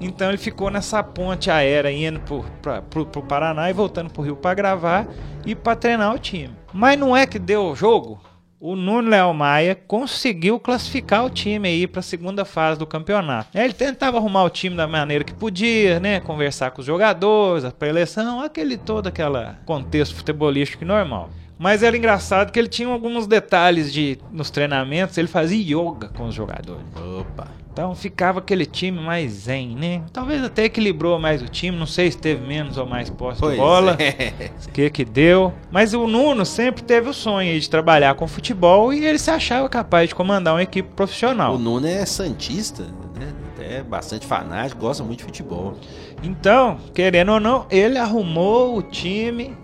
Então 0.00 0.28
ele 0.28 0.38
ficou 0.38 0.70
nessa 0.70 1.02
ponte 1.02 1.50
aérea 1.50 1.90
indo 1.90 2.20
pro, 2.20 3.04
pro 3.06 3.22
Paraná 3.22 3.68
e 3.68 3.72
voltando 3.72 4.10
pro 4.10 4.22
Rio 4.22 4.36
para 4.36 4.54
gravar 4.54 5.06
e 5.44 5.54
para 5.54 5.76
treinar 5.76 6.14
o 6.14 6.18
time. 6.18 6.54
Mas 6.72 6.98
não 6.98 7.16
é 7.16 7.26
que 7.26 7.38
deu 7.38 7.66
o 7.66 7.74
jogo? 7.74 8.20
O 8.60 8.74
Nuno 8.74 9.08
Leal 9.08 9.32
Maia 9.32 9.76
conseguiu 9.76 10.58
classificar 10.58 11.24
o 11.24 11.30
time 11.30 11.68
aí 11.68 11.86
para 11.86 12.00
a 12.00 12.02
segunda 12.02 12.44
fase 12.44 12.76
do 12.76 12.86
campeonato. 12.86 13.56
Ele 13.56 13.72
tentava 13.72 14.16
arrumar 14.16 14.42
o 14.42 14.50
time 14.50 14.74
da 14.74 14.88
maneira 14.88 15.22
que 15.22 15.32
podia, 15.32 16.00
né? 16.00 16.18
Conversar 16.18 16.72
com 16.72 16.80
os 16.80 16.86
jogadores, 16.86 17.64
a 17.64 17.70
preleção, 17.70 18.40
aquele 18.40 18.76
todo 18.76 19.06
aquele 19.06 19.54
contexto 19.64 20.16
futebolístico 20.16 20.84
normal. 20.84 21.30
Mas 21.58 21.82
era 21.82 21.96
engraçado 21.96 22.52
que 22.52 22.58
ele 22.58 22.68
tinha 22.68 22.88
alguns 22.88 23.26
detalhes 23.26 23.92
de 23.92 24.18
nos 24.30 24.50
treinamentos, 24.50 25.18
ele 25.18 25.28
fazia 25.28 25.60
yoga 25.60 26.08
com 26.08 26.26
os 26.26 26.34
jogadores. 26.34 26.84
Opa. 27.20 27.48
Então 27.72 27.94
ficava 27.94 28.40
aquele 28.40 28.66
time 28.66 29.00
mais 29.00 29.30
zen, 29.32 29.76
né? 29.76 30.02
Talvez 30.12 30.42
até 30.42 30.64
equilibrou 30.64 31.16
mais 31.18 31.42
o 31.42 31.46
time, 31.48 31.76
não 31.76 31.86
sei 31.86 32.10
se 32.10 32.18
teve 32.18 32.44
menos 32.44 32.76
ou 32.76 32.86
mais 32.86 33.08
posse 33.08 33.40
de 33.40 33.56
bola. 33.56 33.96
é. 34.00 34.50
O 34.66 34.70
que 34.72 34.90
que 34.90 35.04
deu? 35.04 35.52
Mas 35.70 35.94
o 35.94 36.06
Nuno 36.06 36.44
sempre 36.44 36.82
teve 36.82 37.08
o 37.08 37.14
sonho 37.14 37.58
de 37.58 37.70
trabalhar 37.70 38.14
com 38.14 38.26
futebol 38.26 38.92
e 38.92 39.04
ele 39.04 39.18
se 39.18 39.30
achava 39.30 39.68
capaz 39.68 40.08
de 40.08 40.14
comandar 40.14 40.54
uma 40.54 40.62
equipe 40.62 40.88
profissional. 40.94 41.54
O 41.54 41.58
Nuno 41.58 41.86
é 41.86 42.04
santista, 42.04 42.82
né? 43.16 43.32
É 43.60 43.82
bastante 43.82 44.26
fanático, 44.26 44.80
gosta 44.80 45.04
muito 45.04 45.18
de 45.18 45.24
futebol. 45.24 45.74
Então, 46.22 46.78
querendo 46.94 47.32
ou 47.32 47.38
não, 47.40 47.64
ele 47.70 47.96
arrumou 47.98 48.76
o 48.76 48.82
time, 48.82 49.56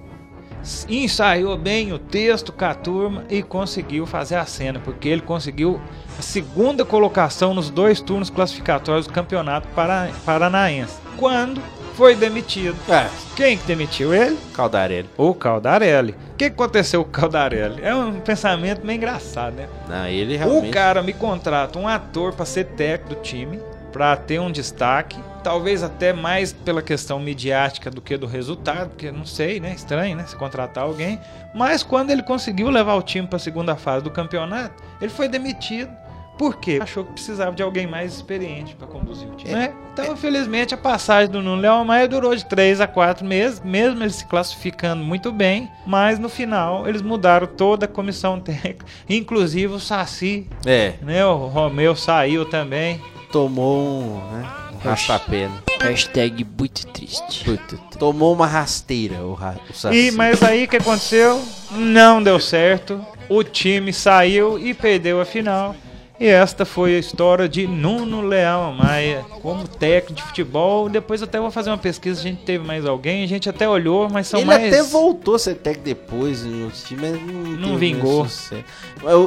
ensaiou 0.89 1.57
bem 1.57 1.93
o 1.93 1.99
texto 1.99 2.53
com 2.53 2.65
a 2.65 2.75
turma 2.75 3.25
e 3.29 3.43
conseguiu 3.43 4.07
fazer 4.07 4.37
a 4.37 4.47
cena, 4.47 4.81
porque 4.83 5.09
ele 5.09 5.21
conseguiu 5.23 5.81
a 6.19 6.23
segunda 6.23 6.85
colocação 6.85 7.53
nos 7.55 7.71
dois 7.71 8.01
turnos 8.01 8.31
classificatórios 8.31 9.07
do 9.07 9.13
Campeonato 9.13 9.69
Para- 9.75 10.11
Paranaense. 10.25 10.97
Quando 11.17 11.61
foi 11.95 12.17
demitido. 12.17 12.77
É, 12.89 13.09
Quem 13.37 13.57
que 13.57 13.65
demitiu 13.67 14.13
ele? 14.13 14.37
Caldarelli. 14.53 15.09
O 15.17 15.33
Caldarelli. 15.35 16.13
O 16.33 16.37
que 16.37 16.47
aconteceu 16.47 17.03
com 17.05 17.11
o 17.11 17.13
Caldarelli? 17.13 17.81
É 17.83 17.95
um 17.95 18.19
pensamento 18.21 18.85
meio 18.85 18.97
engraçado, 18.97 19.55
né? 19.55 19.69
Não, 19.89 20.07
ele 20.07 20.37
realmente... 20.37 20.69
O 20.69 20.73
cara 20.73 21.03
me 21.03 21.13
contrata 21.13 21.79
um 21.79 21.87
ator 21.87 22.33
pra 22.33 22.45
ser 22.45 22.65
técnico 22.65 23.15
do 23.15 23.21
time, 23.23 23.61
pra 23.93 24.17
ter 24.17 24.41
um 24.41 24.51
destaque, 24.51 25.17
talvez 25.45 25.83
até 25.83 26.13
mais 26.13 26.53
pela 26.53 26.83
questão 26.83 27.21
midiática 27.21 27.91
do 27.91 28.01
que 28.01 28.17
do 28.17 28.27
resultado, 28.27 28.89
porque 28.89 29.13
não 29.13 29.25
sei, 29.27 29.61
né? 29.61 29.73
Estranho, 29.77 30.17
né? 30.17 30.25
Se 30.27 30.35
contratar 30.35 30.85
alguém. 30.85 31.21
Mas 31.55 31.83
quando 31.85 32.11
ele 32.11 32.23
conseguiu 32.23 32.71
levar 32.71 32.95
o 32.95 33.03
time 33.03 33.29
pra 33.29 33.39
segunda 33.39 33.77
fase 33.77 34.03
do 34.03 34.11
campeonato, 34.11 34.83
ele 35.01 35.11
foi 35.11 35.29
demitido 35.29 35.91
Por 36.37 36.57
quê? 36.57 36.81
Achou 36.83 37.05
que 37.05 37.13
precisava 37.13 37.55
de 37.55 37.63
alguém 37.63 37.87
mais 37.87 38.13
experiente 38.15 38.75
para 38.75 38.89
conduzir 38.89 39.29
o 39.29 39.37
time. 39.37 39.53
né? 39.53 39.73
Então, 39.93 40.13
infelizmente, 40.15 40.75
a 40.75 40.77
passagem 40.77 41.31
do 41.31 41.41
Nuno 41.41 41.63
Leão 41.63 41.85
Maia 41.85 42.09
durou 42.09 42.35
de 42.35 42.45
3 42.45 42.81
a 42.81 42.89
4 42.89 43.25
meses, 43.25 43.61
mesmo 43.61 44.03
ele 44.03 44.11
se 44.11 44.25
classificando 44.27 45.05
muito 45.05 45.31
bem, 45.31 45.71
mas 45.87 46.19
no 46.19 46.29
final 46.29 46.89
eles 46.89 47.03
mudaram 47.03 47.47
toda 47.47 47.85
a 47.85 47.89
comissão 47.89 48.41
técnica, 48.41 48.85
inclusive 49.09 49.73
o 49.75 49.79
Saci, 49.79 50.49
É, 50.67 50.95
né? 51.03 51.25
O 51.25 51.47
Romeu 51.47 51.95
saiu 51.95 52.45
também. 52.45 53.01
tomou 53.31 53.79
um, 54.03 54.17
né, 54.33 54.45
rastapé. 54.91 55.49
né? 55.49 55.55
Hashtag 55.81 56.47
muito 56.59 56.87
triste. 56.89 57.45
Puta, 57.45 57.77
tomou 57.99 58.33
uma 58.33 58.47
rasteira 58.47 59.25
o, 59.25 59.35
ra 59.35 59.55
o 59.69 59.75
Saci. 59.75 60.09
E, 60.09 60.11
mas 60.11 60.43
aí 60.43 60.65
o 60.65 60.69
que 60.69 60.77
aconteceu? 60.77 61.43
Não 61.71 62.23
deu 62.23 62.41
certo. 62.41 63.05
O 63.29 63.43
time 63.43 63.93
saiu 63.93 64.59
e 64.59 64.73
perdeu 64.75 65.21
a 65.21 65.25
final. 65.25 65.75
E 66.19 66.27
esta 66.29 66.65
foi 66.65 66.95
a 66.95 66.99
história 66.99 67.49
de 67.49 67.67
Nuno 67.67 68.21
Leão 68.21 68.73
Maia 68.73 69.25
como 69.43 69.67
técnico 69.67 70.15
de 70.15 70.23
futebol. 70.23 70.89
Depois 70.89 71.21
até 71.23 71.41
vou 71.41 71.51
fazer 71.51 71.71
uma 71.71 71.79
pesquisa, 71.79 72.21
a 72.21 72.23
gente 72.23 72.45
teve 72.45 72.65
mais 72.65 72.87
alguém, 72.87 73.25
a 73.25 73.27
gente 73.27 73.49
até 73.49 73.69
olhou, 73.69 74.09
mas 74.09 74.29
são 74.29 74.39
Ele 74.39 74.47
mais 74.47 74.73
até 74.73 74.83
voltou 74.85 75.35
a 75.35 75.39
ser 75.41 75.57
técnico 75.57 75.85
depois 75.85 76.45
em 76.45 76.63
outros 76.63 76.85
times, 76.85 77.11
mas 77.11 77.21
não, 77.21 77.71
Não 77.71 77.77
vingou. 77.77 78.27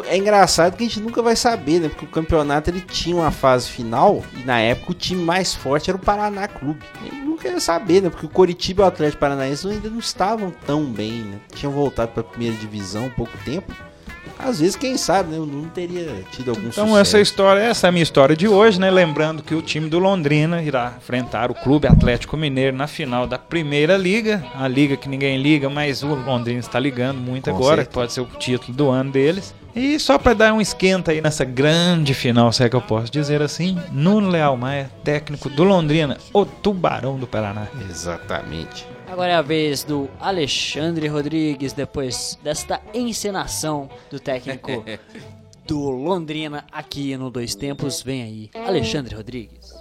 É 0.09 0.17
engraçado 0.17 0.77
que 0.77 0.85
a 0.85 0.87
gente 0.87 1.01
nunca 1.01 1.21
vai 1.21 1.35
saber, 1.35 1.81
né? 1.81 1.89
Porque 1.89 2.05
o 2.05 2.09
campeonato 2.09 2.69
ele 2.69 2.79
tinha 2.79 3.17
uma 3.17 3.31
fase 3.31 3.69
final 3.69 4.23
e 4.33 4.43
na 4.43 4.59
época 4.59 4.91
o 4.91 4.95
time 4.95 5.21
mais 5.21 5.53
forte 5.53 5.89
era 5.89 5.97
o 5.97 6.01
Paraná 6.01 6.47
Clube. 6.47 6.79
Ele 7.05 7.21
nunca 7.21 7.49
ia 7.49 7.59
saber, 7.59 8.01
né? 8.01 8.09
Porque 8.09 8.25
o 8.25 8.29
Coritiba 8.29 8.83
e 8.83 8.85
o 8.85 8.87
Atlético 8.87 9.19
Paranaense 9.19 9.67
ainda 9.67 9.89
não 9.89 9.99
estavam 9.99 10.51
tão 10.65 10.85
bem, 10.85 11.23
né? 11.23 11.37
Tinham 11.53 11.73
voltado 11.73 12.13
para 12.13 12.21
a 12.21 12.23
primeira 12.23 12.55
divisão 12.55 13.07
há 13.07 13.09
pouco 13.09 13.37
tempo. 13.43 13.75
Às 14.39 14.59
vezes, 14.59 14.75
quem 14.75 14.97
sabe, 14.97 15.31
né? 15.31 15.37
O 15.39 15.45
Nuno 15.45 15.69
teria 15.73 16.23
tido 16.31 16.49
algum 16.51 16.67
Então 16.67 16.85
sucesso. 16.87 16.97
essa 16.99 17.19
história, 17.19 17.59
essa 17.61 17.87
é 17.87 17.89
a 17.89 17.91
minha 17.91 18.03
história 18.03 18.35
de 18.35 18.47
hoje, 18.47 18.79
né? 18.79 18.89
Lembrando 18.91 19.41
que 19.43 19.55
o 19.55 19.61
time 19.61 19.89
do 19.89 19.99
Londrina 19.99 20.61
irá 20.61 20.93
enfrentar 20.97 21.49
o 21.51 21.55
Clube 21.55 21.87
Atlético 21.87 22.37
Mineiro 22.37 22.75
na 22.75 22.87
final 22.87 23.25
da 23.27 23.37
Primeira 23.37 23.97
Liga, 23.97 24.43
a 24.55 24.67
liga 24.67 24.95
que 24.95 25.09
ninguém 25.09 25.41
liga, 25.41 25.69
mas 25.69 26.03
o 26.03 26.07
Londrina 26.13 26.59
está 26.59 26.79
ligando 26.79 27.17
muito 27.19 27.49
Com 27.49 27.55
agora, 27.57 27.77
certeza. 27.77 27.93
pode 27.93 28.13
ser 28.13 28.21
o 28.21 28.25
título 28.25 28.77
do 28.77 28.89
ano 28.89 29.11
deles. 29.11 29.53
E 29.75 29.99
só 29.99 30.17
para 30.17 30.33
dar 30.33 30.53
um 30.53 30.61
esquenta 30.61 31.11
aí 31.11 31.21
nessa 31.21 31.45
grande 31.45 32.13
final, 32.15 32.51
se 32.51 32.63
é 32.63 32.69
que 32.69 32.75
eu 32.75 32.81
posso 32.81 33.11
dizer 33.11 33.43
assim, 33.43 33.77
Nuno 33.91 34.29
Leal 34.29 34.57
Maia, 34.57 34.89
técnico 35.03 35.49
do 35.49 35.63
Londrina, 35.63 36.17
o 36.33 36.45
Tubarão 36.45 37.17
do 37.17 37.27
Paraná. 37.27 37.67
Exatamente. 37.89 38.87
Agora 39.07 39.31
é 39.31 39.35
a 39.35 39.41
vez 39.41 39.83
do 39.83 40.09
Alexandre 40.19 41.07
Rodrigues, 41.07 41.71
depois 41.71 42.37
desta 42.43 42.81
encenação 42.93 43.89
do 44.11 44.19
técnico 44.19 44.83
do 45.65 45.89
Londrina 45.89 46.65
aqui 46.71 47.15
no 47.15 47.31
Dois 47.31 47.55
Tempos. 47.55 48.01
Vem 48.01 48.21
aí, 48.21 48.49
Alexandre 48.53 49.15
Rodrigues. 49.15 49.73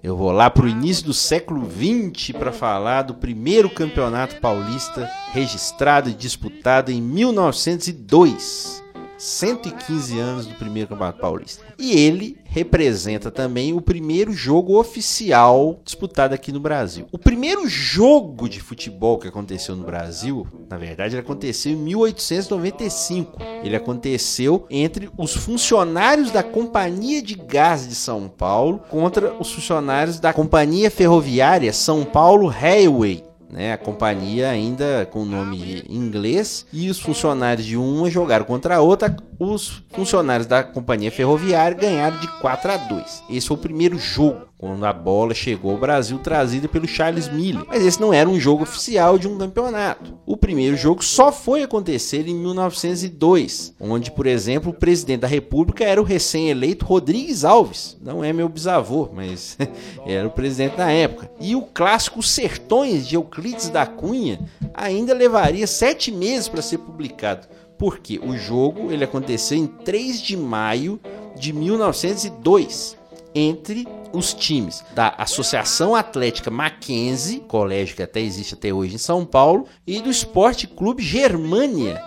Eu 0.00 0.16
vou 0.16 0.30
lá 0.30 0.48
pro 0.48 0.68
início 0.68 1.06
do 1.06 1.14
século 1.14 1.68
XX 1.68 2.30
para 2.38 2.52
falar 2.52 3.02
do 3.02 3.14
primeiro 3.14 3.68
campeonato 3.68 4.40
paulista 4.40 5.10
registrado 5.32 6.08
e 6.08 6.14
disputado 6.14 6.92
em 6.92 7.00
1902. 7.00 8.83
115 9.24 10.18
anos 10.18 10.46
do 10.46 10.54
primeiro 10.54 10.90
campeonato 10.90 11.18
paulista. 11.18 11.64
E 11.78 11.92
ele 11.98 12.36
representa 12.44 13.30
também 13.30 13.72
o 13.72 13.80
primeiro 13.80 14.34
jogo 14.34 14.78
oficial 14.78 15.80
disputado 15.82 16.34
aqui 16.34 16.52
no 16.52 16.60
Brasil. 16.60 17.06
O 17.10 17.16
primeiro 17.16 17.66
jogo 17.66 18.50
de 18.50 18.60
futebol 18.60 19.18
que 19.18 19.26
aconteceu 19.26 19.74
no 19.74 19.82
Brasil, 19.82 20.46
na 20.68 20.76
verdade, 20.76 21.14
ele 21.14 21.22
aconteceu 21.22 21.72
em 21.72 21.76
1895. 21.76 23.38
Ele 23.62 23.74
aconteceu 23.74 24.66
entre 24.68 25.08
os 25.16 25.34
funcionários 25.34 26.30
da 26.30 26.42
Companhia 26.42 27.22
de 27.22 27.34
Gás 27.34 27.88
de 27.88 27.94
São 27.94 28.28
Paulo 28.28 28.80
contra 28.90 29.32
os 29.40 29.50
funcionários 29.50 30.20
da 30.20 30.34
Companhia 30.34 30.90
Ferroviária 30.90 31.72
São 31.72 32.04
Paulo 32.04 32.46
Railway. 32.46 33.24
Né, 33.54 33.72
a 33.72 33.78
companhia 33.78 34.50
ainda 34.50 35.06
com 35.12 35.22
o 35.22 35.24
nome 35.24 35.84
inglês 35.88 36.66
e 36.72 36.90
os 36.90 36.98
funcionários 36.98 37.64
de 37.64 37.76
uma 37.76 38.10
jogaram 38.10 38.44
contra 38.44 38.74
a 38.74 38.80
outra. 38.80 39.16
Os 39.38 39.82
funcionários 39.90 40.46
da 40.46 40.62
companhia 40.62 41.10
ferroviária 41.10 41.76
ganharam 41.76 42.18
de 42.18 42.28
4 42.40 42.72
a 42.72 42.76
2. 42.76 43.24
Esse 43.30 43.48
foi 43.48 43.56
o 43.56 43.60
primeiro 43.60 43.98
jogo 43.98 44.46
quando 44.64 44.86
a 44.86 44.92
bola 44.94 45.34
chegou 45.34 45.72
ao 45.72 45.78
Brasil 45.78 46.18
trazida 46.18 46.66
pelo 46.66 46.88
Charles 46.88 47.28
Miller. 47.28 47.64
Mas 47.68 47.84
esse 47.84 48.00
não 48.00 48.14
era 48.14 48.28
um 48.28 48.40
jogo 48.40 48.62
oficial 48.62 49.18
de 49.18 49.28
um 49.28 49.36
campeonato. 49.36 50.18
O 50.24 50.38
primeiro 50.38 50.74
jogo 50.74 51.04
só 51.04 51.30
foi 51.30 51.62
acontecer 51.62 52.26
em 52.26 52.34
1902, 52.34 53.74
onde, 53.78 54.10
por 54.10 54.26
exemplo, 54.26 54.70
o 54.70 54.74
presidente 54.74 55.20
da 55.20 55.28
República 55.28 55.84
era 55.84 56.00
o 56.00 56.04
recém-eleito 56.04 56.86
Rodrigues 56.86 57.44
Alves. 57.44 57.98
Não 58.00 58.24
é 58.24 58.32
meu 58.32 58.48
bisavô, 58.48 59.10
mas 59.12 59.58
era 60.06 60.26
o 60.26 60.30
presidente 60.30 60.76
da 60.76 60.90
época. 60.90 61.30
E 61.38 61.54
o 61.54 61.60
clássico 61.60 62.22
Sertões 62.22 63.06
de 63.06 63.16
Euclides 63.16 63.68
da 63.68 63.84
Cunha 63.84 64.40
ainda 64.72 65.12
levaria 65.12 65.66
sete 65.66 66.10
meses 66.10 66.48
para 66.48 66.62
ser 66.62 66.78
publicado. 66.78 67.46
Porque 67.84 68.18
o 68.18 68.34
jogo 68.34 68.90
ele 68.90 69.04
aconteceu 69.04 69.58
em 69.58 69.66
3 69.66 70.22
de 70.22 70.38
maio 70.38 70.98
de 71.38 71.52
1902 71.52 72.96
entre 73.34 73.86
os 74.10 74.32
times 74.32 74.82
da 74.94 75.10
Associação 75.18 75.94
Atlética 75.94 76.50
Mackenzie, 76.50 77.40
colégio 77.40 77.94
que 77.94 78.02
até 78.02 78.22
existe 78.22 78.54
até 78.54 78.72
hoje 78.72 78.94
em 78.94 78.98
São 78.98 79.26
Paulo, 79.26 79.66
e 79.86 80.00
do 80.00 80.08
Esporte 80.08 80.66
Clube 80.66 81.02
Germânia, 81.02 82.02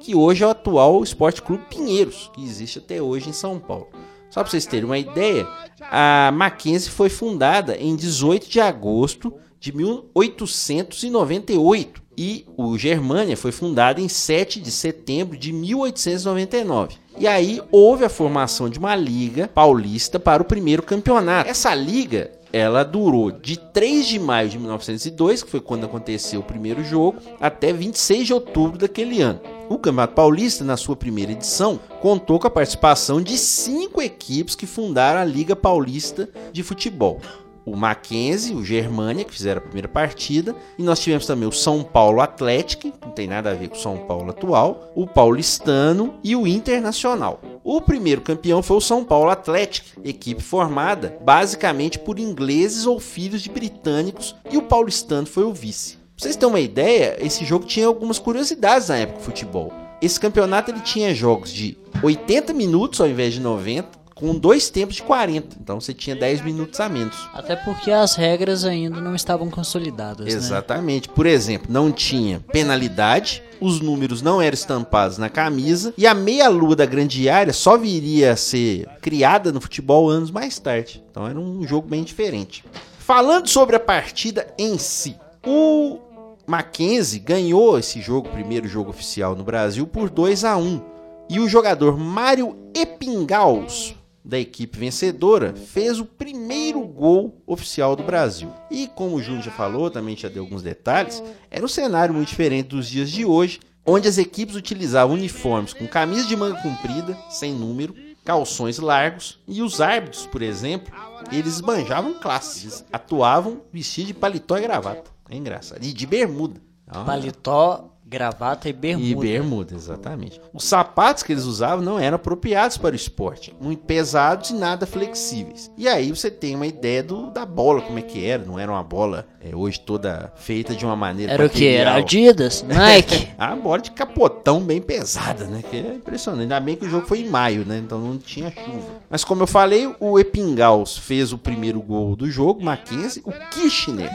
que 0.00 0.16
hoje 0.16 0.42
é 0.42 0.48
o 0.48 0.50
atual 0.50 1.00
Esporte 1.04 1.42
Clube 1.42 1.62
Pinheiros, 1.70 2.28
que 2.34 2.42
existe 2.42 2.80
até 2.80 3.00
hoje 3.00 3.30
em 3.30 3.32
São 3.32 3.60
Paulo. 3.60 3.86
Só 4.30 4.42
para 4.42 4.50
vocês 4.50 4.66
terem 4.66 4.86
uma 4.86 4.98
ideia, 4.98 5.46
a 5.80 6.32
Mackenzie 6.34 6.90
foi 6.90 7.08
fundada 7.08 7.76
em 7.76 7.94
18 7.94 8.50
de 8.50 8.58
agosto 8.58 9.32
de 9.60 9.72
1898 9.72 12.02
e 12.22 12.44
o 12.54 12.76
Germânia 12.76 13.34
foi 13.34 13.50
fundado 13.50 13.98
em 13.98 14.06
7 14.06 14.60
de 14.60 14.70
setembro 14.70 15.38
de 15.38 15.54
1899. 15.54 16.96
E 17.18 17.26
aí 17.26 17.62
houve 17.72 18.04
a 18.04 18.10
formação 18.10 18.68
de 18.68 18.78
uma 18.78 18.94
liga 18.94 19.48
paulista 19.48 20.20
para 20.20 20.42
o 20.42 20.44
primeiro 20.44 20.82
campeonato. 20.82 21.48
Essa 21.48 21.74
liga 21.74 22.30
ela 22.52 22.84
durou 22.84 23.30
de 23.30 23.56
3 23.58 24.06
de 24.06 24.18
maio 24.18 24.50
de 24.50 24.58
1902, 24.58 25.42
que 25.42 25.50
foi 25.50 25.60
quando 25.62 25.86
aconteceu 25.86 26.40
o 26.40 26.44
primeiro 26.44 26.84
jogo, 26.84 27.18
até 27.40 27.72
26 27.72 28.26
de 28.26 28.34
outubro 28.34 28.76
daquele 28.76 29.22
ano. 29.22 29.40
O 29.70 29.78
Campeonato 29.78 30.14
Paulista, 30.14 30.62
na 30.62 30.76
sua 30.76 30.96
primeira 30.96 31.32
edição, 31.32 31.80
contou 32.02 32.38
com 32.38 32.46
a 32.46 32.50
participação 32.50 33.22
de 33.22 33.38
cinco 33.38 34.02
equipes 34.02 34.54
que 34.54 34.66
fundaram 34.66 35.20
a 35.20 35.24
Liga 35.24 35.56
Paulista 35.56 36.28
de 36.52 36.62
Futebol 36.62 37.18
o 37.64 37.76
Mackenzie, 37.76 38.54
o 38.54 38.64
Germânia, 38.64 39.24
que 39.24 39.32
fizeram 39.32 39.58
a 39.58 39.64
primeira 39.64 39.88
partida, 39.88 40.54
e 40.78 40.82
nós 40.82 41.00
tivemos 41.00 41.26
também 41.26 41.48
o 41.48 41.52
São 41.52 41.82
Paulo 41.82 42.20
Atlético, 42.20 42.90
que 42.90 43.06
não 43.06 43.12
tem 43.12 43.26
nada 43.26 43.50
a 43.50 43.54
ver 43.54 43.68
com 43.68 43.76
o 43.76 43.80
São 43.80 43.98
Paulo 43.98 44.30
atual, 44.30 44.92
o 44.94 45.06
Paulistano 45.06 46.14
e 46.24 46.34
o 46.34 46.46
Internacional. 46.46 47.40
O 47.62 47.80
primeiro 47.80 48.20
campeão 48.20 48.62
foi 48.62 48.76
o 48.76 48.80
São 48.80 49.04
Paulo 49.04 49.30
Atlético, 49.30 50.00
equipe 50.04 50.42
formada 50.42 51.18
basicamente 51.22 51.98
por 51.98 52.18
ingleses 52.18 52.86
ou 52.86 52.98
filhos 52.98 53.42
de 53.42 53.50
britânicos, 53.50 54.34
e 54.50 54.56
o 54.56 54.62
Paulistano 54.62 55.26
foi 55.26 55.44
o 55.44 55.52
vice. 55.52 55.94
Pra 55.94 56.24
vocês 56.24 56.36
terem 56.36 56.52
uma 56.52 56.60
ideia, 56.60 57.16
esse 57.20 57.44
jogo 57.44 57.64
tinha 57.64 57.86
algumas 57.86 58.18
curiosidades 58.18 58.88
na 58.88 58.96
época 58.96 59.20
do 59.20 59.24
futebol. 59.24 59.72
Esse 60.02 60.18
campeonato 60.18 60.70
ele 60.70 60.80
tinha 60.80 61.14
jogos 61.14 61.52
de 61.52 61.76
80 62.02 62.54
minutos 62.54 63.00
ao 63.00 63.08
invés 63.08 63.34
de 63.34 63.40
90, 63.40 63.99
com 64.20 64.38
dois 64.38 64.68
tempos 64.68 64.96
de 64.96 65.02
40. 65.02 65.56
Então 65.60 65.80
você 65.80 65.94
tinha 65.94 66.14
10 66.14 66.42
minutos 66.42 66.78
a 66.78 66.88
menos. 66.88 67.16
Até 67.32 67.56
porque 67.56 67.90
as 67.90 68.14
regras 68.14 68.64
ainda 68.64 69.00
não 69.00 69.14
estavam 69.14 69.50
consolidadas, 69.50 70.26
né? 70.26 70.32
Exatamente. 70.32 71.08
Por 71.08 71.24
exemplo, 71.24 71.72
não 71.72 71.90
tinha 71.90 72.40
penalidade, 72.52 73.42
os 73.60 73.80
números 73.80 74.20
não 74.20 74.40
eram 74.40 74.54
estampados 74.54 75.16
na 75.18 75.30
camisa 75.30 75.94
e 75.96 76.06
a 76.06 76.14
meia-lua 76.14 76.76
da 76.76 76.86
grande 76.86 77.28
área 77.28 77.52
só 77.52 77.76
viria 77.76 78.32
a 78.32 78.36
ser 78.36 78.86
criada 79.00 79.50
no 79.50 79.60
futebol 79.60 80.08
anos 80.08 80.30
mais 80.30 80.58
tarde. 80.58 81.02
Então 81.10 81.26
era 81.26 81.38
um 81.38 81.66
jogo 81.66 81.88
bem 81.88 82.04
diferente. 82.04 82.64
Falando 82.98 83.48
sobre 83.48 83.74
a 83.74 83.80
partida 83.80 84.46
em 84.58 84.78
si, 84.78 85.16
o 85.44 85.98
Mackenzie 86.46 87.20
ganhou 87.20 87.78
esse 87.78 88.00
jogo, 88.00 88.28
o 88.28 88.32
primeiro 88.32 88.68
jogo 88.68 88.90
oficial 88.90 89.34
no 89.34 89.44
Brasil, 89.44 89.86
por 89.86 90.10
2 90.10 90.44
a 90.44 90.56
1 90.56 90.80
E 91.28 91.40
o 91.40 91.48
jogador 91.48 91.96
Mário 91.96 92.56
Epingaus, 92.74 93.94
da 94.24 94.38
equipe 94.38 94.78
vencedora, 94.78 95.54
fez 95.54 95.98
o 95.98 96.04
primeiro 96.04 96.80
gol 96.80 97.42
oficial 97.46 97.96
do 97.96 98.02
Brasil. 98.02 98.52
E 98.70 98.86
como 98.88 99.16
o 99.16 99.22
Júnior 99.22 99.42
já 99.42 99.50
falou, 99.50 99.90
também 99.90 100.16
já 100.16 100.28
deu 100.28 100.42
alguns 100.42 100.62
detalhes, 100.62 101.22
era 101.50 101.64
um 101.64 101.68
cenário 101.68 102.14
muito 102.14 102.28
diferente 102.28 102.68
dos 102.68 102.88
dias 102.88 103.10
de 103.10 103.24
hoje, 103.24 103.60
onde 103.84 104.06
as 104.06 104.18
equipes 104.18 104.54
utilizavam 104.54 105.14
uniformes 105.14 105.72
com 105.72 105.86
camisa 105.86 106.26
de 106.26 106.36
manga 106.36 106.60
comprida, 106.60 107.16
sem 107.30 107.54
número, 107.54 107.94
calções 108.24 108.78
largos, 108.78 109.40
e 109.48 109.62
os 109.62 109.80
árbitros, 109.80 110.26
por 110.26 110.42
exemplo, 110.42 110.92
eles 111.32 111.54
esbanjavam 111.54 112.14
classes, 112.14 112.84
atuavam 112.92 113.62
vestidos 113.72 114.08
de 114.08 114.14
paletó 114.14 114.58
e 114.58 114.62
gravata. 114.62 115.10
É 115.28 115.36
engraçado. 115.36 115.82
E 115.82 115.92
de 115.92 116.06
bermuda. 116.06 116.60
Paletó, 116.86 117.96
gravata 118.10 118.68
e 118.68 118.72
bermuda. 118.72 119.08
E 119.08 119.14
bermuda, 119.14 119.74
exatamente. 119.76 120.40
Os 120.52 120.64
sapatos 120.64 121.22
que 121.22 121.32
eles 121.32 121.44
usavam 121.44 121.84
não 121.84 121.96
eram 121.96 122.16
apropriados 122.16 122.76
para 122.76 122.92
o 122.92 122.96
esporte, 122.96 123.54
muito 123.60 123.84
pesados 123.84 124.50
e 124.50 124.54
nada 124.54 124.84
flexíveis. 124.84 125.70
E 125.78 125.86
aí 125.86 126.10
você 126.10 126.28
tem 126.28 126.56
uma 126.56 126.66
ideia 126.66 127.04
do, 127.04 127.30
da 127.30 127.46
bola, 127.46 127.80
como 127.80 128.00
é 128.00 128.02
que 128.02 128.26
era. 128.26 128.44
Não 128.44 128.58
era 128.58 128.72
uma 128.72 128.82
bola 128.82 129.28
é, 129.40 129.54
hoje 129.54 129.78
toda 129.78 130.32
feita 130.34 130.74
de 130.74 130.84
uma 130.84 130.96
maneira. 130.96 131.32
Era 131.32 131.46
o 131.46 131.48
que? 131.48 131.68
Era 131.68 131.90
material. 131.90 132.04
Adidas? 132.04 132.62
Nike? 132.66 133.28
a 133.38 133.54
bola 133.54 133.78
de 133.78 133.92
capotão 133.92 134.60
bem 134.60 134.82
pesada, 134.82 135.44
né? 135.44 135.62
Que 135.70 135.76
é 135.76 135.94
impressionante. 135.94 136.42
Ainda 136.42 136.58
bem 136.58 136.74
que 136.74 136.86
o 136.86 136.90
jogo 136.90 137.06
foi 137.06 137.20
em 137.20 137.28
maio, 137.28 137.64
né? 137.64 137.78
Então 137.78 138.00
não 138.00 138.18
tinha 138.18 138.50
chuva. 138.50 138.88
Mas 139.08 139.22
como 139.22 139.44
eu 139.44 139.46
falei, 139.46 139.88
o 140.00 140.18
Epingaus 140.18 140.98
fez 140.98 141.32
o 141.32 141.38
primeiro 141.38 141.80
gol 141.80 142.16
do 142.16 142.28
jogo, 142.28 142.60
Mackenzie. 142.60 143.22
O 143.24 143.30
Kirchner 143.50 144.10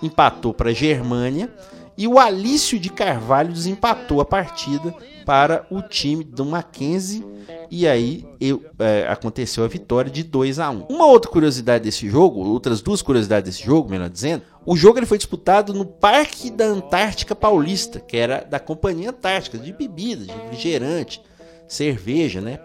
empatou 0.00 0.54
para 0.54 0.70
a 0.70 0.74
Germânia. 0.74 1.50
E 1.96 2.08
o 2.08 2.18
Alício 2.18 2.78
de 2.78 2.90
Carvalho 2.90 3.52
desempatou 3.52 4.20
a 4.20 4.24
partida 4.24 4.94
para 5.24 5.66
o 5.70 5.80
time 5.80 6.24
do 6.24 6.44
Mackenzie. 6.44 7.24
E 7.70 7.86
aí 7.86 8.26
eu, 8.40 8.62
é, 8.78 9.06
aconteceu 9.08 9.64
a 9.64 9.68
vitória 9.68 10.10
de 10.10 10.22
2 10.22 10.58
a 10.58 10.70
1 10.70 10.86
Uma 10.88 11.06
outra 11.06 11.30
curiosidade 11.30 11.84
desse 11.84 12.08
jogo, 12.08 12.40
outras 12.40 12.80
duas 12.80 13.02
curiosidades 13.02 13.50
desse 13.50 13.66
jogo, 13.66 13.90
melhor 13.90 14.08
dizendo, 14.08 14.42
o 14.66 14.76
jogo 14.76 14.98
ele 14.98 15.06
foi 15.06 15.18
disputado 15.18 15.74
no 15.74 15.84
Parque 15.84 16.50
da 16.50 16.64
Antártica 16.64 17.34
Paulista, 17.34 18.00
que 18.00 18.16
era 18.16 18.44
da 18.44 18.58
Companhia 18.58 19.10
Antártica, 19.10 19.58
de 19.58 19.72
bebida, 19.72 20.24
de 20.24 20.32
refrigerante, 20.32 21.20
cerveja, 21.68 22.40
né? 22.40 22.58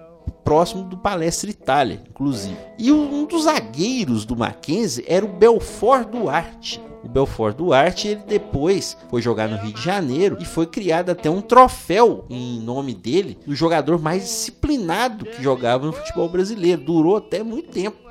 Próximo 0.43 0.83
do 0.83 0.97
Palestra 0.97 1.49
Itália, 1.49 2.01
inclusive. 2.09 2.57
E 2.77 2.91
um 2.91 3.25
dos 3.25 3.43
zagueiros 3.43 4.25
do 4.25 4.35
Mackenzie 4.35 5.05
era 5.07 5.25
o 5.25 5.29
Belfort 5.29 6.09
Duarte. 6.09 6.81
O 7.03 7.07
Belfort 7.07 7.55
Duarte, 7.55 8.09
ele 8.09 8.23
depois 8.27 8.97
foi 9.09 9.21
jogar 9.21 9.47
no 9.47 9.57
Rio 9.57 9.73
de 9.73 9.81
Janeiro 9.81 10.37
e 10.39 10.45
foi 10.45 10.65
criado 10.65 11.09
até 11.09 11.29
um 11.29 11.41
troféu 11.41 12.25
em 12.29 12.59
nome 12.59 12.93
dele, 12.93 13.37
do 13.45 13.55
jogador 13.55 13.99
mais 13.99 14.23
disciplinado 14.23 15.25
que 15.25 15.41
jogava 15.41 15.85
no 15.85 15.93
futebol 15.93 16.27
brasileiro. 16.27 16.81
Durou 16.81 17.17
até 17.17 17.41
muito 17.41 17.69
tempo 17.69 18.09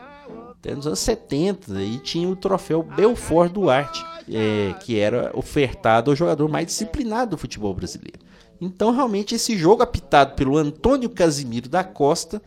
até 0.59 0.75
nos 0.75 0.87
anos 0.87 0.99
70, 0.99 1.81
e 1.83 1.99
tinha 1.99 2.29
o 2.29 2.35
troféu 2.35 2.83
Belfort 2.83 3.53
Duarte, 3.53 4.05
é, 4.29 4.75
que 4.81 4.99
era 4.99 5.31
ofertado 5.35 6.11
ao 6.11 6.17
jogador 6.17 6.49
mais 6.49 6.67
disciplinado 6.67 7.33
do 7.33 7.39
futebol 7.39 7.73
brasileiro. 7.73 8.19
Então, 8.61 8.91
realmente, 8.91 9.35
esse 9.35 9.57
jogo 9.57 9.83
apitado 9.83 10.35
pelo 10.35 10.57
Antônio 10.57 11.09
Casimiro 11.09 11.69
da 11.69 11.85
Costa, 11.85 12.43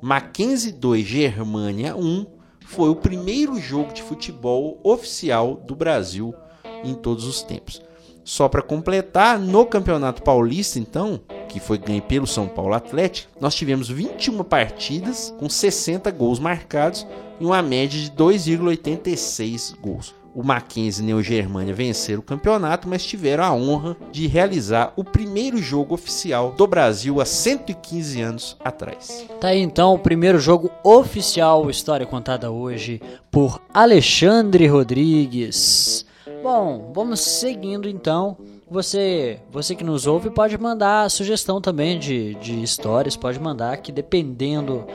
Mackenzie 0.00 0.72
2, 0.72 1.06
Germânia 1.06 1.94
1, 1.94 2.26
foi 2.66 2.88
o 2.88 2.96
primeiro 2.96 3.60
jogo 3.60 3.92
de 3.92 4.02
futebol 4.02 4.80
oficial 4.82 5.54
do 5.54 5.76
Brasil 5.76 6.34
em 6.82 6.94
todos 6.94 7.24
os 7.24 7.42
tempos. 7.42 7.80
Só 8.24 8.48
para 8.48 8.62
completar, 8.62 9.38
no 9.38 9.66
Campeonato 9.66 10.22
Paulista, 10.22 10.78
então, 10.78 11.20
que 11.48 11.58
foi 11.60 11.76
ganho 11.76 12.02
pelo 12.02 12.26
São 12.26 12.48
Paulo 12.48 12.74
Atlético, 12.74 13.32
nós 13.40 13.54
tivemos 13.54 13.88
21 13.88 14.42
partidas 14.44 15.34
com 15.38 15.48
60 15.48 16.10
gols 16.12 16.38
marcados 16.38 17.06
e 17.40 17.44
uma 17.44 17.60
média 17.60 18.00
de 18.00 18.10
2,86 18.12 19.78
gols. 19.80 20.14
O 20.34 20.42
Mackenzie 20.42 21.02
e 21.02 21.06
Neo 21.06 21.22
Germânia 21.22 21.74
venceram 21.74 22.20
o 22.20 22.24
campeonato, 22.24 22.88
mas 22.88 23.04
tiveram 23.04 23.44
a 23.44 23.52
honra 23.52 23.96
de 24.10 24.26
realizar 24.26 24.92
o 24.96 25.04
primeiro 25.04 25.58
jogo 25.58 25.94
oficial 25.94 26.52
do 26.52 26.66
Brasil 26.66 27.20
há 27.20 27.24
115 27.24 28.20
anos 28.22 28.56
atrás. 28.64 29.26
Tá 29.40 29.48
aí 29.48 29.60
então 29.60 29.92
o 29.92 29.98
primeiro 29.98 30.38
jogo 30.38 30.70
oficial, 30.82 31.68
história 31.68 32.06
contada 32.06 32.50
hoje 32.50 33.00
por 33.30 33.60
Alexandre 33.74 34.66
Rodrigues. 34.66 36.06
Bom, 36.42 36.90
vamos 36.94 37.20
seguindo 37.20 37.88
então. 37.88 38.36
Você, 38.70 39.38
você 39.50 39.74
que 39.74 39.84
nos 39.84 40.06
ouve 40.06 40.30
pode 40.30 40.56
mandar 40.56 41.10
sugestão 41.10 41.60
também 41.60 41.98
de, 41.98 42.34
de 42.36 42.62
histórias, 42.62 43.16
pode 43.16 43.38
mandar 43.38 43.76
que 43.76 43.92
dependendo 43.92 44.86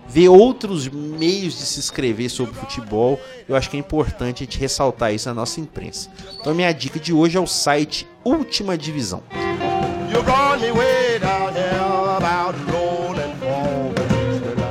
ver 0.07 0.29
outros 0.29 0.87
meios 0.87 1.57
de 1.57 1.65
se 1.65 1.79
escrever 1.79 2.29
sobre 2.29 2.53
futebol. 2.53 3.19
Eu 3.47 3.55
acho 3.55 3.69
que 3.69 3.77
é 3.77 3.79
importante 3.79 4.43
a 4.43 4.45
gente 4.45 4.59
ressaltar 4.59 5.13
isso 5.13 5.27
na 5.29 5.35
nossa 5.35 5.59
imprensa. 5.59 6.09
Então, 6.39 6.51
a 6.51 6.55
minha 6.55 6.71
dica 6.71 6.99
de 6.99 7.13
hoje 7.13 7.37
é 7.37 7.41
o 7.41 7.47
site 7.47 8.07
Última 8.23 8.77
Divisão. 8.77 9.23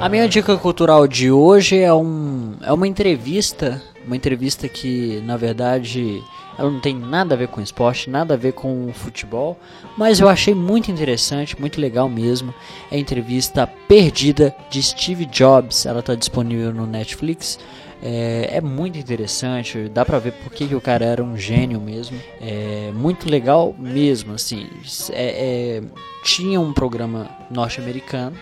A 0.01 0.09
minha 0.09 0.29
dica 0.29 0.57
cultural 0.57 1.07
de 1.07 1.31
hoje 1.31 1.79
é, 1.79 1.95
um, 1.95 2.57
é 2.63 2.73
uma 2.73 2.89
entrevista, 2.89 3.81
uma 4.05 4.17
entrevista 4.17 4.69
que 4.69 5.23
na 5.25 5.37
verdade 5.37 6.21
ela 6.59 6.71
não 6.71 6.81
tem 6.81 6.95
nada 6.95 7.35
a 7.35 7.39
ver 7.39 7.49
com 7.49 7.61
esporte, 7.61 8.11
nada 8.11 8.35
a 8.35 8.37
ver 8.37 8.53
com 8.53 8.93
futebol, 8.93 9.59
mas 9.97 10.21
eu 10.21 10.29
achei 10.29 10.55
muito 10.55 10.91
interessante, 10.91 11.59
muito 11.59 11.81
legal 11.81 12.09
mesmo. 12.09 12.55
A 12.91 12.97
entrevista 12.97 13.67
Perdida 13.89 14.55
de 14.71 14.83
Steve 14.83 15.27
Jobs, 15.27 15.87
ela 15.87 16.01
está 16.01 16.15
disponível 16.15 16.73
no 16.73 16.87
Netflix. 16.87 17.59
É, 18.05 18.57
é 18.57 18.61
muito 18.61 18.99
interessante, 18.99 19.89
dá 19.89 20.05
pra 20.05 20.19
ver 20.19 20.33
porque 20.43 20.67
que 20.67 20.75
o 20.75 20.81
cara 20.81 21.05
era 21.05 21.23
um 21.23 21.37
gênio 21.37 21.81
mesmo. 21.81 22.19
É 22.41 22.91
muito 22.93 23.31
legal 23.31 23.75
mesmo, 23.79 24.35
assim. 24.35 24.69
É, 25.11 25.79
é, 25.79 25.83
tinha 26.25 26.61
um 26.61 26.73
programa 26.73 27.31
norte-americano 27.51 28.37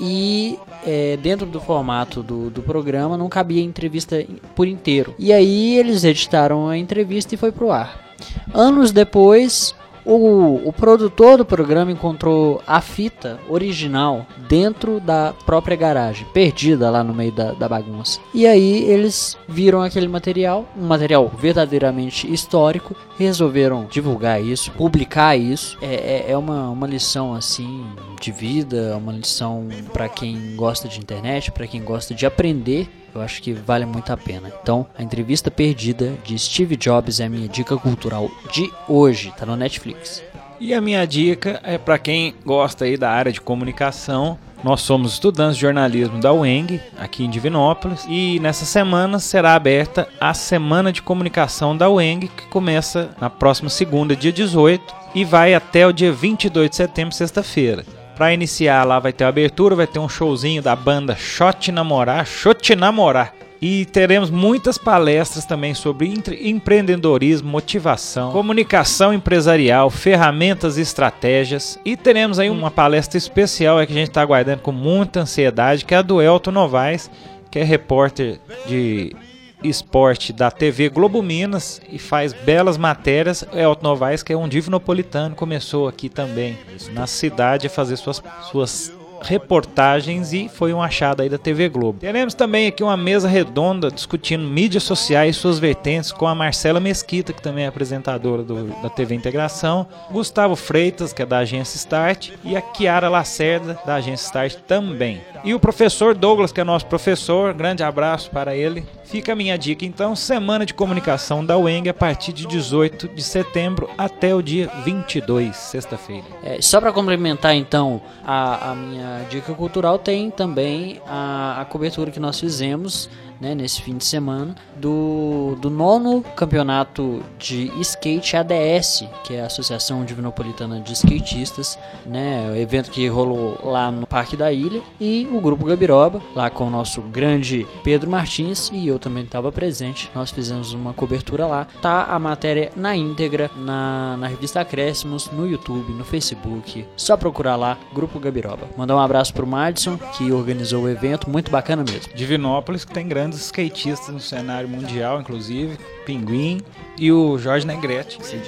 e 0.00 0.58
é, 0.86 1.16
dentro 1.16 1.46
do 1.46 1.60
formato 1.60 2.22
do, 2.22 2.50
do 2.50 2.62
programa 2.62 3.16
não 3.16 3.28
cabia 3.28 3.62
entrevista 3.62 4.24
por 4.54 4.66
inteiro. 4.66 5.14
E 5.18 5.32
aí 5.32 5.78
eles 5.78 6.04
editaram 6.04 6.68
a 6.68 6.76
entrevista 6.76 7.34
e 7.34 7.38
foi 7.38 7.52
pro 7.52 7.70
ar. 7.70 8.04
Anos 8.52 8.92
depois, 8.92 9.74
O, 10.04 10.68
o 10.68 10.72
produtor 10.72 11.38
do 11.38 11.44
programa 11.44 11.90
encontrou 11.90 12.62
a 12.66 12.80
fita 12.80 13.38
original 13.48 14.26
dentro 14.48 15.00
da 15.00 15.34
própria 15.46 15.76
garagem, 15.76 16.26
perdida 16.32 16.90
lá 16.90 17.02
no 17.02 17.14
meio 17.14 17.32
da, 17.32 17.52
da 17.52 17.68
bagunça. 17.68 18.20
E 18.34 18.46
aí 18.46 18.84
eles 18.84 19.36
viram 19.48 19.80
aquele 19.80 20.08
material, 20.08 20.66
um 20.76 20.86
material 20.86 21.30
verdadeiramente 21.38 22.30
histórico, 22.30 22.94
resolveram 23.18 23.86
divulgar 23.90 24.42
isso, 24.42 24.70
publicar 24.72 25.36
isso. 25.36 25.78
É, 25.80 25.94
é, 25.94 26.32
é 26.32 26.36
uma, 26.36 26.68
uma 26.68 26.86
lição 26.86 27.34
assim 27.34 27.86
de 28.20 28.30
vida, 28.30 28.96
uma 28.96 29.12
lição 29.12 29.68
para 29.92 30.08
quem 30.08 30.54
gosta 30.56 30.86
de 30.88 30.98
internet, 30.98 31.50
para 31.50 31.66
quem 31.66 31.82
gosta 31.82 32.14
de 32.14 32.26
aprender 32.26 32.88
eu 33.14 33.22
acho 33.22 33.42
que 33.42 33.52
vale 33.52 33.86
muito 33.86 34.12
a 34.12 34.16
pena. 34.16 34.50
Então, 34.62 34.86
a 34.96 35.02
entrevista 35.02 35.50
perdida 35.50 36.14
de 36.24 36.38
Steve 36.38 36.76
Jobs 36.76 37.20
é 37.20 37.24
a 37.24 37.28
minha 37.28 37.48
dica 37.48 37.76
cultural 37.76 38.30
de 38.52 38.70
hoje, 38.88 39.32
tá 39.36 39.46
no 39.46 39.56
Netflix. 39.56 40.22
E 40.60 40.72
a 40.72 40.80
minha 40.80 41.04
dica 41.06 41.60
é 41.62 41.76
para 41.76 41.98
quem 41.98 42.34
gosta 42.44 42.84
aí 42.84 42.96
da 42.96 43.10
área 43.10 43.32
de 43.32 43.40
comunicação. 43.40 44.38
Nós 44.62 44.80
somos 44.80 45.12
estudantes 45.12 45.56
de 45.56 45.62
jornalismo 45.62 46.20
da 46.20 46.32
UENG, 46.32 46.80
aqui 46.96 47.24
em 47.24 47.28
Divinópolis, 47.28 48.06
e 48.08 48.40
nessa 48.40 48.64
semana 48.64 49.18
será 49.18 49.54
aberta 49.54 50.08
a 50.18 50.32
Semana 50.32 50.90
de 50.90 51.02
Comunicação 51.02 51.76
da 51.76 51.90
UENG, 51.90 52.28
que 52.28 52.46
começa 52.46 53.10
na 53.20 53.28
próxima 53.28 53.68
segunda, 53.68 54.16
dia 54.16 54.32
18, 54.32 54.94
e 55.14 55.22
vai 55.22 55.54
até 55.54 55.86
o 55.86 55.92
dia 55.92 56.10
22 56.10 56.70
de 56.70 56.76
setembro, 56.76 57.14
sexta-feira. 57.14 57.84
Para 58.16 58.32
iniciar 58.32 58.84
lá 58.84 58.98
vai 58.98 59.12
ter 59.12 59.24
abertura, 59.24 59.74
vai 59.74 59.86
ter 59.86 59.98
um 59.98 60.08
showzinho 60.08 60.62
da 60.62 60.76
banda 60.76 61.16
Shot 61.16 61.72
Namorar, 61.72 62.24
Shot 62.24 62.76
Namorar. 62.76 63.34
E 63.60 63.86
teremos 63.86 64.30
muitas 64.30 64.76
palestras 64.76 65.46
também 65.46 65.72
sobre 65.72 66.12
empreendedorismo, 66.42 67.48
motivação, 67.48 68.30
comunicação 68.30 69.12
empresarial, 69.12 69.88
ferramentas 69.88 70.76
e 70.76 70.82
estratégias. 70.82 71.78
E 71.84 71.96
teremos 71.96 72.38
aí 72.38 72.50
uma 72.50 72.70
palestra 72.70 73.16
especial 73.16 73.80
é 73.80 73.86
que 73.86 73.92
a 73.92 73.96
gente 73.96 74.08
está 74.08 74.20
aguardando 74.20 74.60
com 74.60 74.70
muita 74.70 75.20
ansiedade, 75.20 75.84
que 75.84 75.94
é 75.94 75.96
a 75.96 76.02
do 76.02 76.20
Elton 76.20 76.50
Novaes, 76.50 77.10
que 77.50 77.58
é 77.58 77.64
repórter 77.64 78.38
de 78.66 79.16
esporte 79.64 80.32
da 80.32 80.50
TV 80.50 80.88
Globo 80.88 81.22
Minas 81.22 81.80
e 81.90 81.98
faz 81.98 82.32
belas 82.32 82.76
matérias. 82.76 83.44
Elton 83.52 83.82
Novaes, 83.82 84.22
que 84.22 84.32
é 84.32 84.36
um 84.36 84.48
divinopolitano, 84.48 85.34
começou 85.34 85.88
aqui 85.88 86.08
também 86.08 86.58
na 86.92 87.06
cidade 87.06 87.66
a 87.66 87.70
fazer 87.70 87.96
suas, 87.96 88.22
suas 88.50 88.92
reportagens 89.24 90.32
e 90.32 90.48
foi 90.48 90.72
um 90.72 90.82
achado 90.82 91.22
aí 91.22 91.28
da 91.28 91.38
TV 91.38 91.68
Globo. 91.68 91.98
Teremos 92.00 92.34
também 92.34 92.66
aqui 92.66 92.82
uma 92.82 92.96
mesa 92.96 93.26
redonda 93.26 93.90
discutindo 93.90 94.44
mídias 94.44 94.82
sociais 94.82 95.36
e 95.36 95.38
suas 95.38 95.58
vertentes 95.58 96.12
com 96.12 96.26
a 96.26 96.34
Marcela 96.34 96.78
Mesquita, 96.78 97.32
que 97.32 97.42
também 97.42 97.64
é 97.64 97.68
apresentadora 97.68 98.42
do, 98.42 98.66
da 98.82 98.90
TV 98.90 99.14
Integração, 99.14 99.86
Gustavo 100.10 100.54
Freitas, 100.54 101.12
que 101.12 101.22
é 101.22 101.26
da 101.26 101.38
agência 101.38 101.76
Start, 101.76 102.30
e 102.44 102.56
a 102.56 102.60
Kiara 102.60 103.08
Lacerda, 103.08 103.78
da 103.86 103.96
agência 103.96 104.26
Start 104.26 104.56
também. 104.66 105.20
E 105.44 105.52
o 105.52 105.60
professor 105.60 106.14
Douglas, 106.14 106.52
que 106.52 106.60
é 106.62 106.64
nosso 106.64 106.86
professor, 106.86 107.52
grande 107.52 107.82
abraço 107.82 108.30
para 108.30 108.56
ele. 108.56 108.82
Fica 109.04 109.34
a 109.34 109.36
minha 109.36 109.58
dica 109.58 109.84
então, 109.84 110.16
semana 110.16 110.64
de 110.64 110.72
comunicação 110.72 111.44
da 111.44 111.58
UENG 111.58 111.90
a 111.90 111.94
partir 111.94 112.32
de 112.32 112.46
18 112.46 113.08
de 113.08 113.22
setembro 113.22 113.90
até 113.98 114.34
o 114.34 114.40
dia 114.40 114.70
22, 114.86 115.54
sexta-feira. 115.54 116.24
É, 116.42 116.62
só 116.62 116.80
para 116.80 116.90
complementar 116.94 117.54
então 117.54 118.00
a, 118.24 118.70
a 118.70 118.74
minha 118.74 119.26
dica 119.28 119.52
cultural 119.52 119.98
tem 119.98 120.30
também 120.30 120.98
a, 121.06 121.60
a 121.60 121.64
cobertura 121.66 122.10
que 122.10 122.18
nós 122.18 122.40
fizemos 122.40 123.10
né, 123.40 123.54
nesse 123.54 123.82
fim 123.82 123.96
de 123.96 124.04
semana, 124.04 124.54
do, 124.76 125.56
do 125.60 125.68
nono 125.70 126.22
campeonato 126.34 127.22
de 127.38 127.70
skate 127.80 128.36
ADS, 128.36 129.04
que 129.24 129.34
é 129.34 129.42
a 129.42 129.46
Associação 129.46 130.04
Divinopolitana 130.04 130.80
de 130.80 130.92
Skatistas, 130.92 131.78
né, 132.06 132.50
o 132.50 132.56
evento 132.56 132.90
que 132.90 133.06
rolou 133.08 133.58
lá 133.62 133.90
no 133.90 134.06
Parque 134.06 134.36
da 134.36 134.52
Ilha, 134.52 134.80
e 135.00 135.26
o 135.36 135.40
Grupo 135.40 135.64
Gabiroba, 135.66 136.22
lá 136.34 136.48
com 136.48 136.66
o 136.66 136.70
nosso 136.70 137.02
grande 137.02 137.66
Pedro 137.82 138.10
Martins, 138.10 138.70
e 138.72 138.86
eu 138.86 138.98
também 138.98 139.24
estava 139.24 139.50
presente, 139.50 140.10
nós 140.14 140.30
fizemos 140.30 140.72
uma 140.72 140.92
cobertura 140.92 141.46
lá. 141.46 141.66
Tá 141.82 142.04
a 142.04 142.18
matéria 142.18 142.70
na 142.76 142.96
íntegra 142.96 143.50
na, 143.56 144.16
na 144.16 144.28
revista 144.28 144.60
Acréscimos, 144.60 145.30
no 145.30 145.46
YouTube, 145.46 145.92
no 145.92 146.04
Facebook, 146.04 146.86
só 146.96 147.16
procurar 147.16 147.56
lá, 147.56 147.76
Grupo 147.92 148.20
Gabiroba. 148.20 148.68
Mandar 148.76 148.96
um 148.96 149.00
abraço 149.00 149.34
pro 149.34 149.46
Madison, 149.46 149.98
que 150.16 150.30
organizou 150.30 150.84
o 150.84 150.88
evento, 150.88 151.28
muito 151.28 151.50
bacana 151.50 151.82
mesmo. 151.82 152.14
Divinópolis, 152.14 152.84
que 152.84 152.92
tem 152.92 153.08
grande 153.08 153.24
grandes 153.24 153.40
skatistas 153.40 154.08
no 154.08 154.20
cenário 154.20 154.68
mundial, 154.68 155.20
inclusive, 155.20 155.78
Pinguim 156.04 156.60
e 156.98 157.10
o 157.10 157.38
Jorge 157.38 157.66
Negrete, 157.66 158.18
se, 158.24 158.40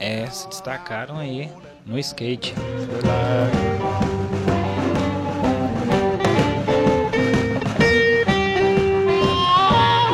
é, 0.00 0.26
se 0.26 0.48
destacaram 0.48 1.16
aí 1.18 1.50
no 1.86 1.98
skate. 1.98 2.52
Foi 2.54 3.08
lá 3.08 4.15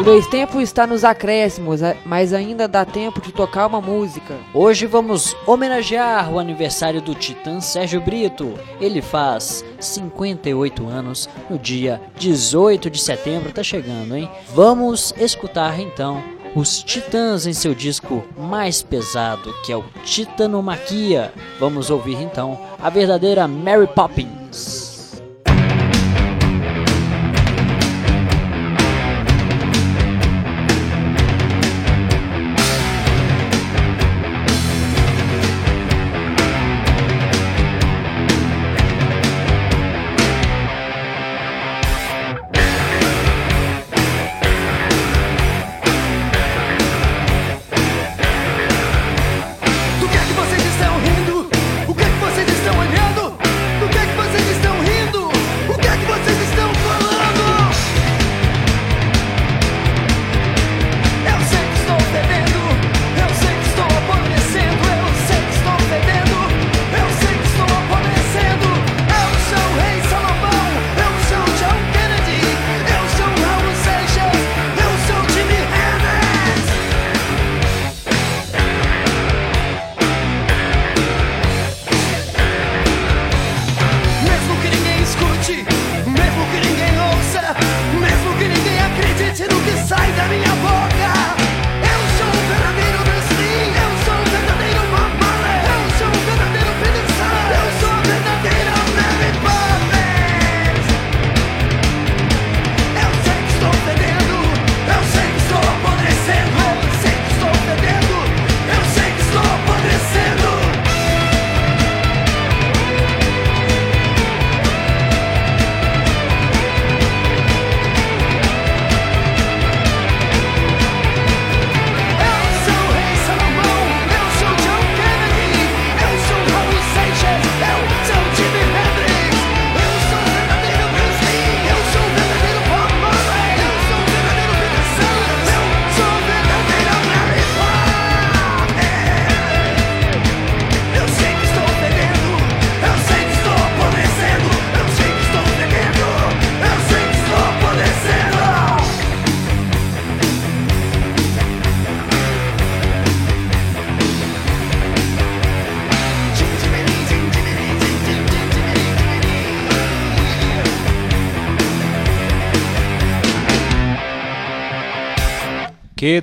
O 0.02 0.04
Dois 0.04 0.26
Tempo 0.26 0.60
está 0.60 0.84
nos 0.84 1.04
acréscimos, 1.04 1.78
mas 2.04 2.32
ainda 2.32 2.66
dá 2.66 2.84
tempo 2.84 3.20
de 3.20 3.30
tocar 3.30 3.68
uma 3.68 3.80
música. 3.80 4.34
Hoje 4.52 4.84
vamos 4.84 5.36
homenagear 5.46 6.28
o 6.28 6.40
aniversário 6.40 7.00
do 7.00 7.14
Titã 7.14 7.60
Sérgio 7.60 8.00
Brito. 8.00 8.52
Ele 8.80 9.00
faz 9.00 9.64
58 9.78 10.88
anos 10.88 11.28
no 11.48 11.56
dia 11.56 12.00
18 12.16 12.90
de 12.90 12.98
setembro, 12.98 13.52
tá 13.52 13.62
chegando, 13.62 14.16
hein? 14.16 14.28
Vamos 14.52 15.14
escutar 15.16 15.78
então 15.78 16.20
os 16.56 16.82
Titãs 16.82 17.46
em 17.46 17.52
seu 17.52 17.72
disco 17.72 18.24
mais 18.36 18.82
pesado, 18.82 19.54
que 19.64 19.70
é 19.70 19.76
o 19.76 19.84
Titanomaquia. 20.04 21.32
Vamos 21.60 21.90
ouvir 21.90 22.20
então 22.20 22.58
a 22.82 22.90
verdadeira 22.90 23.46
Mary 23.46 23.86
Poppins. 23.86 24.81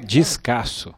Descasso. 0.10 0.92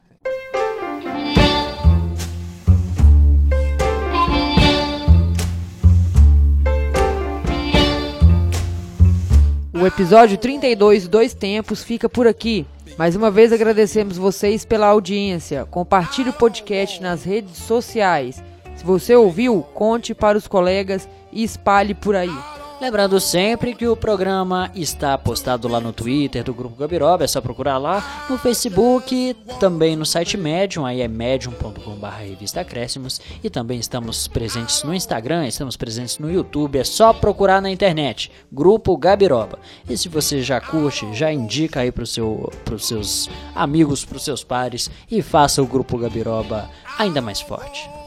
O 9.74 9.86
episódio 9.86 10.38
32 10.38 11.10
Dois 11.10 11.34
Tempos 11.34 11.84
fica 11.84 12.08
por 12.08 12.26
aqui. 12.26 12.66
Mais 12.98 13.14
uma 13.14 13.30
vez 13.30 13.52
agradecemos 13.52 14.18
vocês 14.18 14.64
pela 14.64 14.88
audiência. 14.88 15.66
Compartilhe 15.66 16.30
o 16.30 16.34
podcast 16.34 17.02
nas 17.02 17.26
redes 17.26 17.58
sociais. 17.58 18.42
Se 18.78 18.86
você 18.86 19.14
ouviu, 19.14 19.62
conte 19.74 20.14
para 20.14 20.38
os 20.38 20.48
colegas 20.48 21.10
e 21.34 21.44
espalhe 21.44 21.94
por 21.94 22.16
aí. 22.16 22.51
Lembrando 22.82 23.20
sempre 23.20 23.76
que 23.76 23.88
o 23.88 23.96
programa 23.96 24.72
está 24.74 25.16
postado 25.16 25.68
lá 25.68 25.80
no 25.80 25.94
Twitter 25.94 26.44
do 26.44 26.52
Grupo 26.52 26.76
Gabiroba, 26.76 27.24
é 27.24 27.28
só 27.28 27.40
procurar 27.40 27.78
lá, 27.78 28.26
no 28.28 28.40
Facebook, 28.40 29.36
também 29.60 29.96
no 29.96 30.04
site 30.04 30.36
Medium, 30.36 30.84
aí 30.84 31.00
é 31.00 31.08
medium.com.br 31.08 32.08
revista 32.08 32.62
Acréscimos, 32.62 33.22
e 33.44 33.52
também 33.52 33.80
estamos 33.80 34.28
presentes 34.28 34.82
no 34.82 34.96
Instagram, 34.96 35.46
estamos 35.46 35.78
presentes 35.78 36.18
no 36.18 36.32
YouTube, 36.32 36.80
é 36.80 36.84
só 36.84 37.14
procurar 37.14 37.62
na 37.62 37.70
internet, 37.70 38.32
Grupo 38.52 38.98
Gabiroba. 38.98 39.60
E 39.88 39.96
se 39.96 40.10
você 40.10 40.42
já 40.42 40.60
curte, 40.60 41.14
já 41.14 41.32
indica 41.32 41.82
aí 41.82 41.92
para 41.92 42.08
seu, 42.08 42.52
os 42.74 42.88
seus 42.88 43.30
amigos, 43.54 44.04
para 44.04 44.18
os 44.18 44.26
seus 44.26 44.44
pares, 44.44 44.90
e 45.10 45.22
faça 45.22 45.62
o 45.62 45.68
Grupo 45.68 46.00
Gabiroba 46.00 46.68
ainda 46.98 47.22
mais 47.22 47.42
forte. 47.42 48.01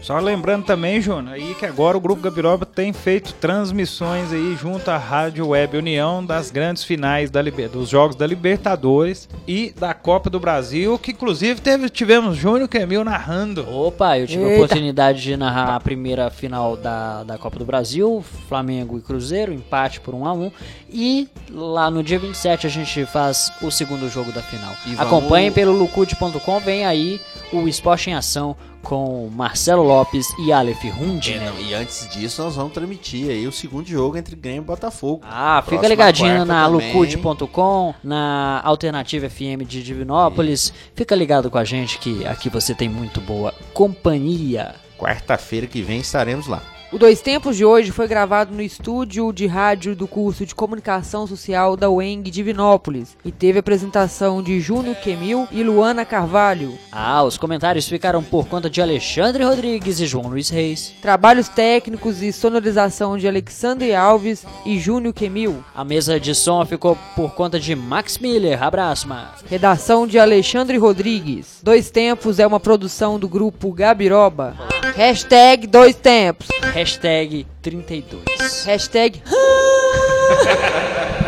Só 0.00 0.18
lembrando 0.18 0.64
também, 0.64 1.00
Júnior, 1.00 1.34
aí 1.34 1.54
que 1.54 1.66
agora 1.66 1.96
o 1.96 2.00
Grupo 2.00 2.22
Gabiroba 2.22 2.64
tem 2.64 2.92
feito 2.92 3.34
transmissões 3.34 4.32
aí 4.32 4.56
junto 4.58 4.90
à 4.90 4.96
Rádio 4.96 5.48
Web 5.48 5.76
União 5.76 6.24
das 6.24 6.50
grandes 6.50 6.84
finais 6.84 7.30
da, 7.30 7.42
dos 7.42 7.88
Jogos 7.88 8.16
da 8.16 8.26
Libertadores 8.26 9.28
e 9.46 9.74
da 9.78 9.92
Copa 9.92 10.30
do 10.30 10.38
Brasil, 10.38 10.98
que 10.98 11.10
inclusive 11.10 11.60
teve, 11.60 11.88
tivemos 11.90 12.36
Júnior 12.36 12.68
Camil 12.68 13.04
narrando. 13.04 13.68
Opa, 13.68 14.18
eu 14.18 14.26
tive 14.26 14.42
Eita. 14.42 14.54
a 14.54 14.56
oportunidade 14.56 15.20
de 15.20 15.36
narrar 15.36 15.74
a 15.74 15.80
primeira 15.80 16.30
final 16.30 16.76
da, 16.76 17.24
da 17.24 17.36
Copa 17.36 17.58
do 17.58 17.64
Brasil, 17.64 18.24
Flamengo 18.48 18.98
e 18.98 19.02
Cruzeiro, 19.02 19.52
empate 19.52 20.00
por 20.00 20.14
1 20.14 20.26
a 20.26 20.32
1 20.32 20.52
e 20.90 21.28
lá 21.50 21.90
no 21.90 22.02
dia 22.02 22.18
27 22.18 22.66
a 22.66 22.70
gente 22.70 23.04
faz 23.04 23.52
o 23.60 23.70
segundo 23.70 24.08
jogo 24.08 24.32
da 24.32 24.42
final. 24.42 24.74
Vamos... 24.84 25.00
Acompanhem 25.00 25.50
pelo 25.50 25.72
lucude.com, 25.72 26.60
vem 26.60 26.86
aí 26.86 27.20
o 27.52 27.66
Esporte 27.66 28.10
em 28.10 28.14
Ação 28.14 28.56
com 28.88 29.28
Marcelo 29.30 29.82
Lopes 29.82 30.26
e 30.38 30.50
Aleph 30.50 30.82
Rundner. 30.84 31.42
É, 31.42 31.60
e 31.60 31.74
antes 31.74 32.08
disso, 32.08 32.42
nós 32.42 32.56
vamos 32.56 32.72
transmitir 32.72 33.28
aí 33.28 33.46
o 33.46 33.52
segundo 33.52 33.86
jogo 33.86 34.16
entre 34.16 34.34
Grêmio 34.34 34.62
e 34.62 34.64
Botafogo. 34.64 35.20
Ah, 35.24 35.62
fica 35.68 35.86
ligadinho 35.86 36.46
na 36.46 36.66
lucude.com, 36.66 37.94
na 38.02 38.62
Alternativa 38.64 39.28
FM 39.28 39.66
de 39.66 39.82
Divinópolis. 39.82 40.72
Fica 40.94 41.14
ligado 41.14 41.50
com 41.50 41.58
a 41.58 41.64
gente 41.64 41.98
que 41.98 42.26
aqui 42.26 42.48
você 42.48 42.74
tem 42.74 42.88
muito 42.88 43.20
boa 43.20 43.52
companhia. 43.74 44.74
Quarta-feira 44.96 45.66
que 45.66 45.82
vem 45.82 46.00
estaremos 46.00 46.46
lá. 46.46 46.62
O 46.90 46.96
Dois 46.96 47.20
Tempos 47.20 47.54
de 47.54 47.66
hoje 47.66 47.92
foi 47.92 48.08
gravado 48.08 48.54
no 48.54 48.62
estúdio 48.62 49.30
de 49.30 49.46
rádio 49.46 49.94
do 49.94 50.08
curso 50.08 50.46
de 50.46 50.54
Comunicação 50.54 51.26
Social 51.26 51.76
da 51.76 51.90
UENG 51.90 52.30
Divinópolis 52.30 53.14
e 53.22 53.30
teve 53.30 53.58
apresentação 53.58 54.42
de 54.42 54.58
Júnior 54.58 54.96
Quemil 54.96 55.46
e 55.52 55.62
Luana 55.62 56.06
Carvalho. 56.06 56.78
Ah, 56.90 57.22
os 57.22 57.36
comentários 57.36 57.86
ficaram 57.86 58.22
por 58.22 58.48
conta 58.48 58.70
de 58.70 58.80
Alexandre 58.80 59.44
Rodrigues 59.44 60.00
e 60.00 60.06
João 60.06 60.28
Luiz 60.28 60.48
Reis. 60.48 60.94
Trabalhos 61.02 61.50
técnicos 61.50 62.22
e 62.22 62.32
sonorização 62.32 63.18
de 63.18 63.28
Alexandre 63.28 63.94
Alves 63.94 64.46
e 64.64 64.78
Júnior 64.78 65.12
Quemil. 65.12 65.62
A 65.74 65.84
mesa 65.84 66.18
de 66.18 66.34
som 66.34 66.64
ficou 66.64 66.96
por 67.14 67.34
conta 67.34 67.60
de 67.60 67.76
Max 67.76 68.16
Miller. 68.16 68.62
Abraço, 68.62 69.06
Max. 69.06 69.44
Redação 69.46 70.06
de 70.06 70.18
Alexandre 70.18 70.78
Rodrigues. 70.78 71.60
Dois 71.62 71.90
Tempos 71.90 72.38
é 72.38 72.46
uma 72.46 72.58
produção 72.58 73.18
do 73.18 73.28
grupo 73.28 73.70
Gabiroba. 73.74 74.77
Hashtag 74.96 75.66
Dois 75.66 75.94
Tempos. 75.94 76.48
Hashtag 76.74 77.46
32. 77.62 78.22
Hashtag. 78.66 79.22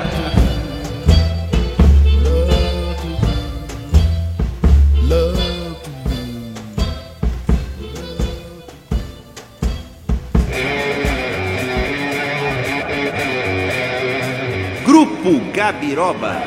Grupo 14.84 15.40
Gabiroba. 15.52 16.42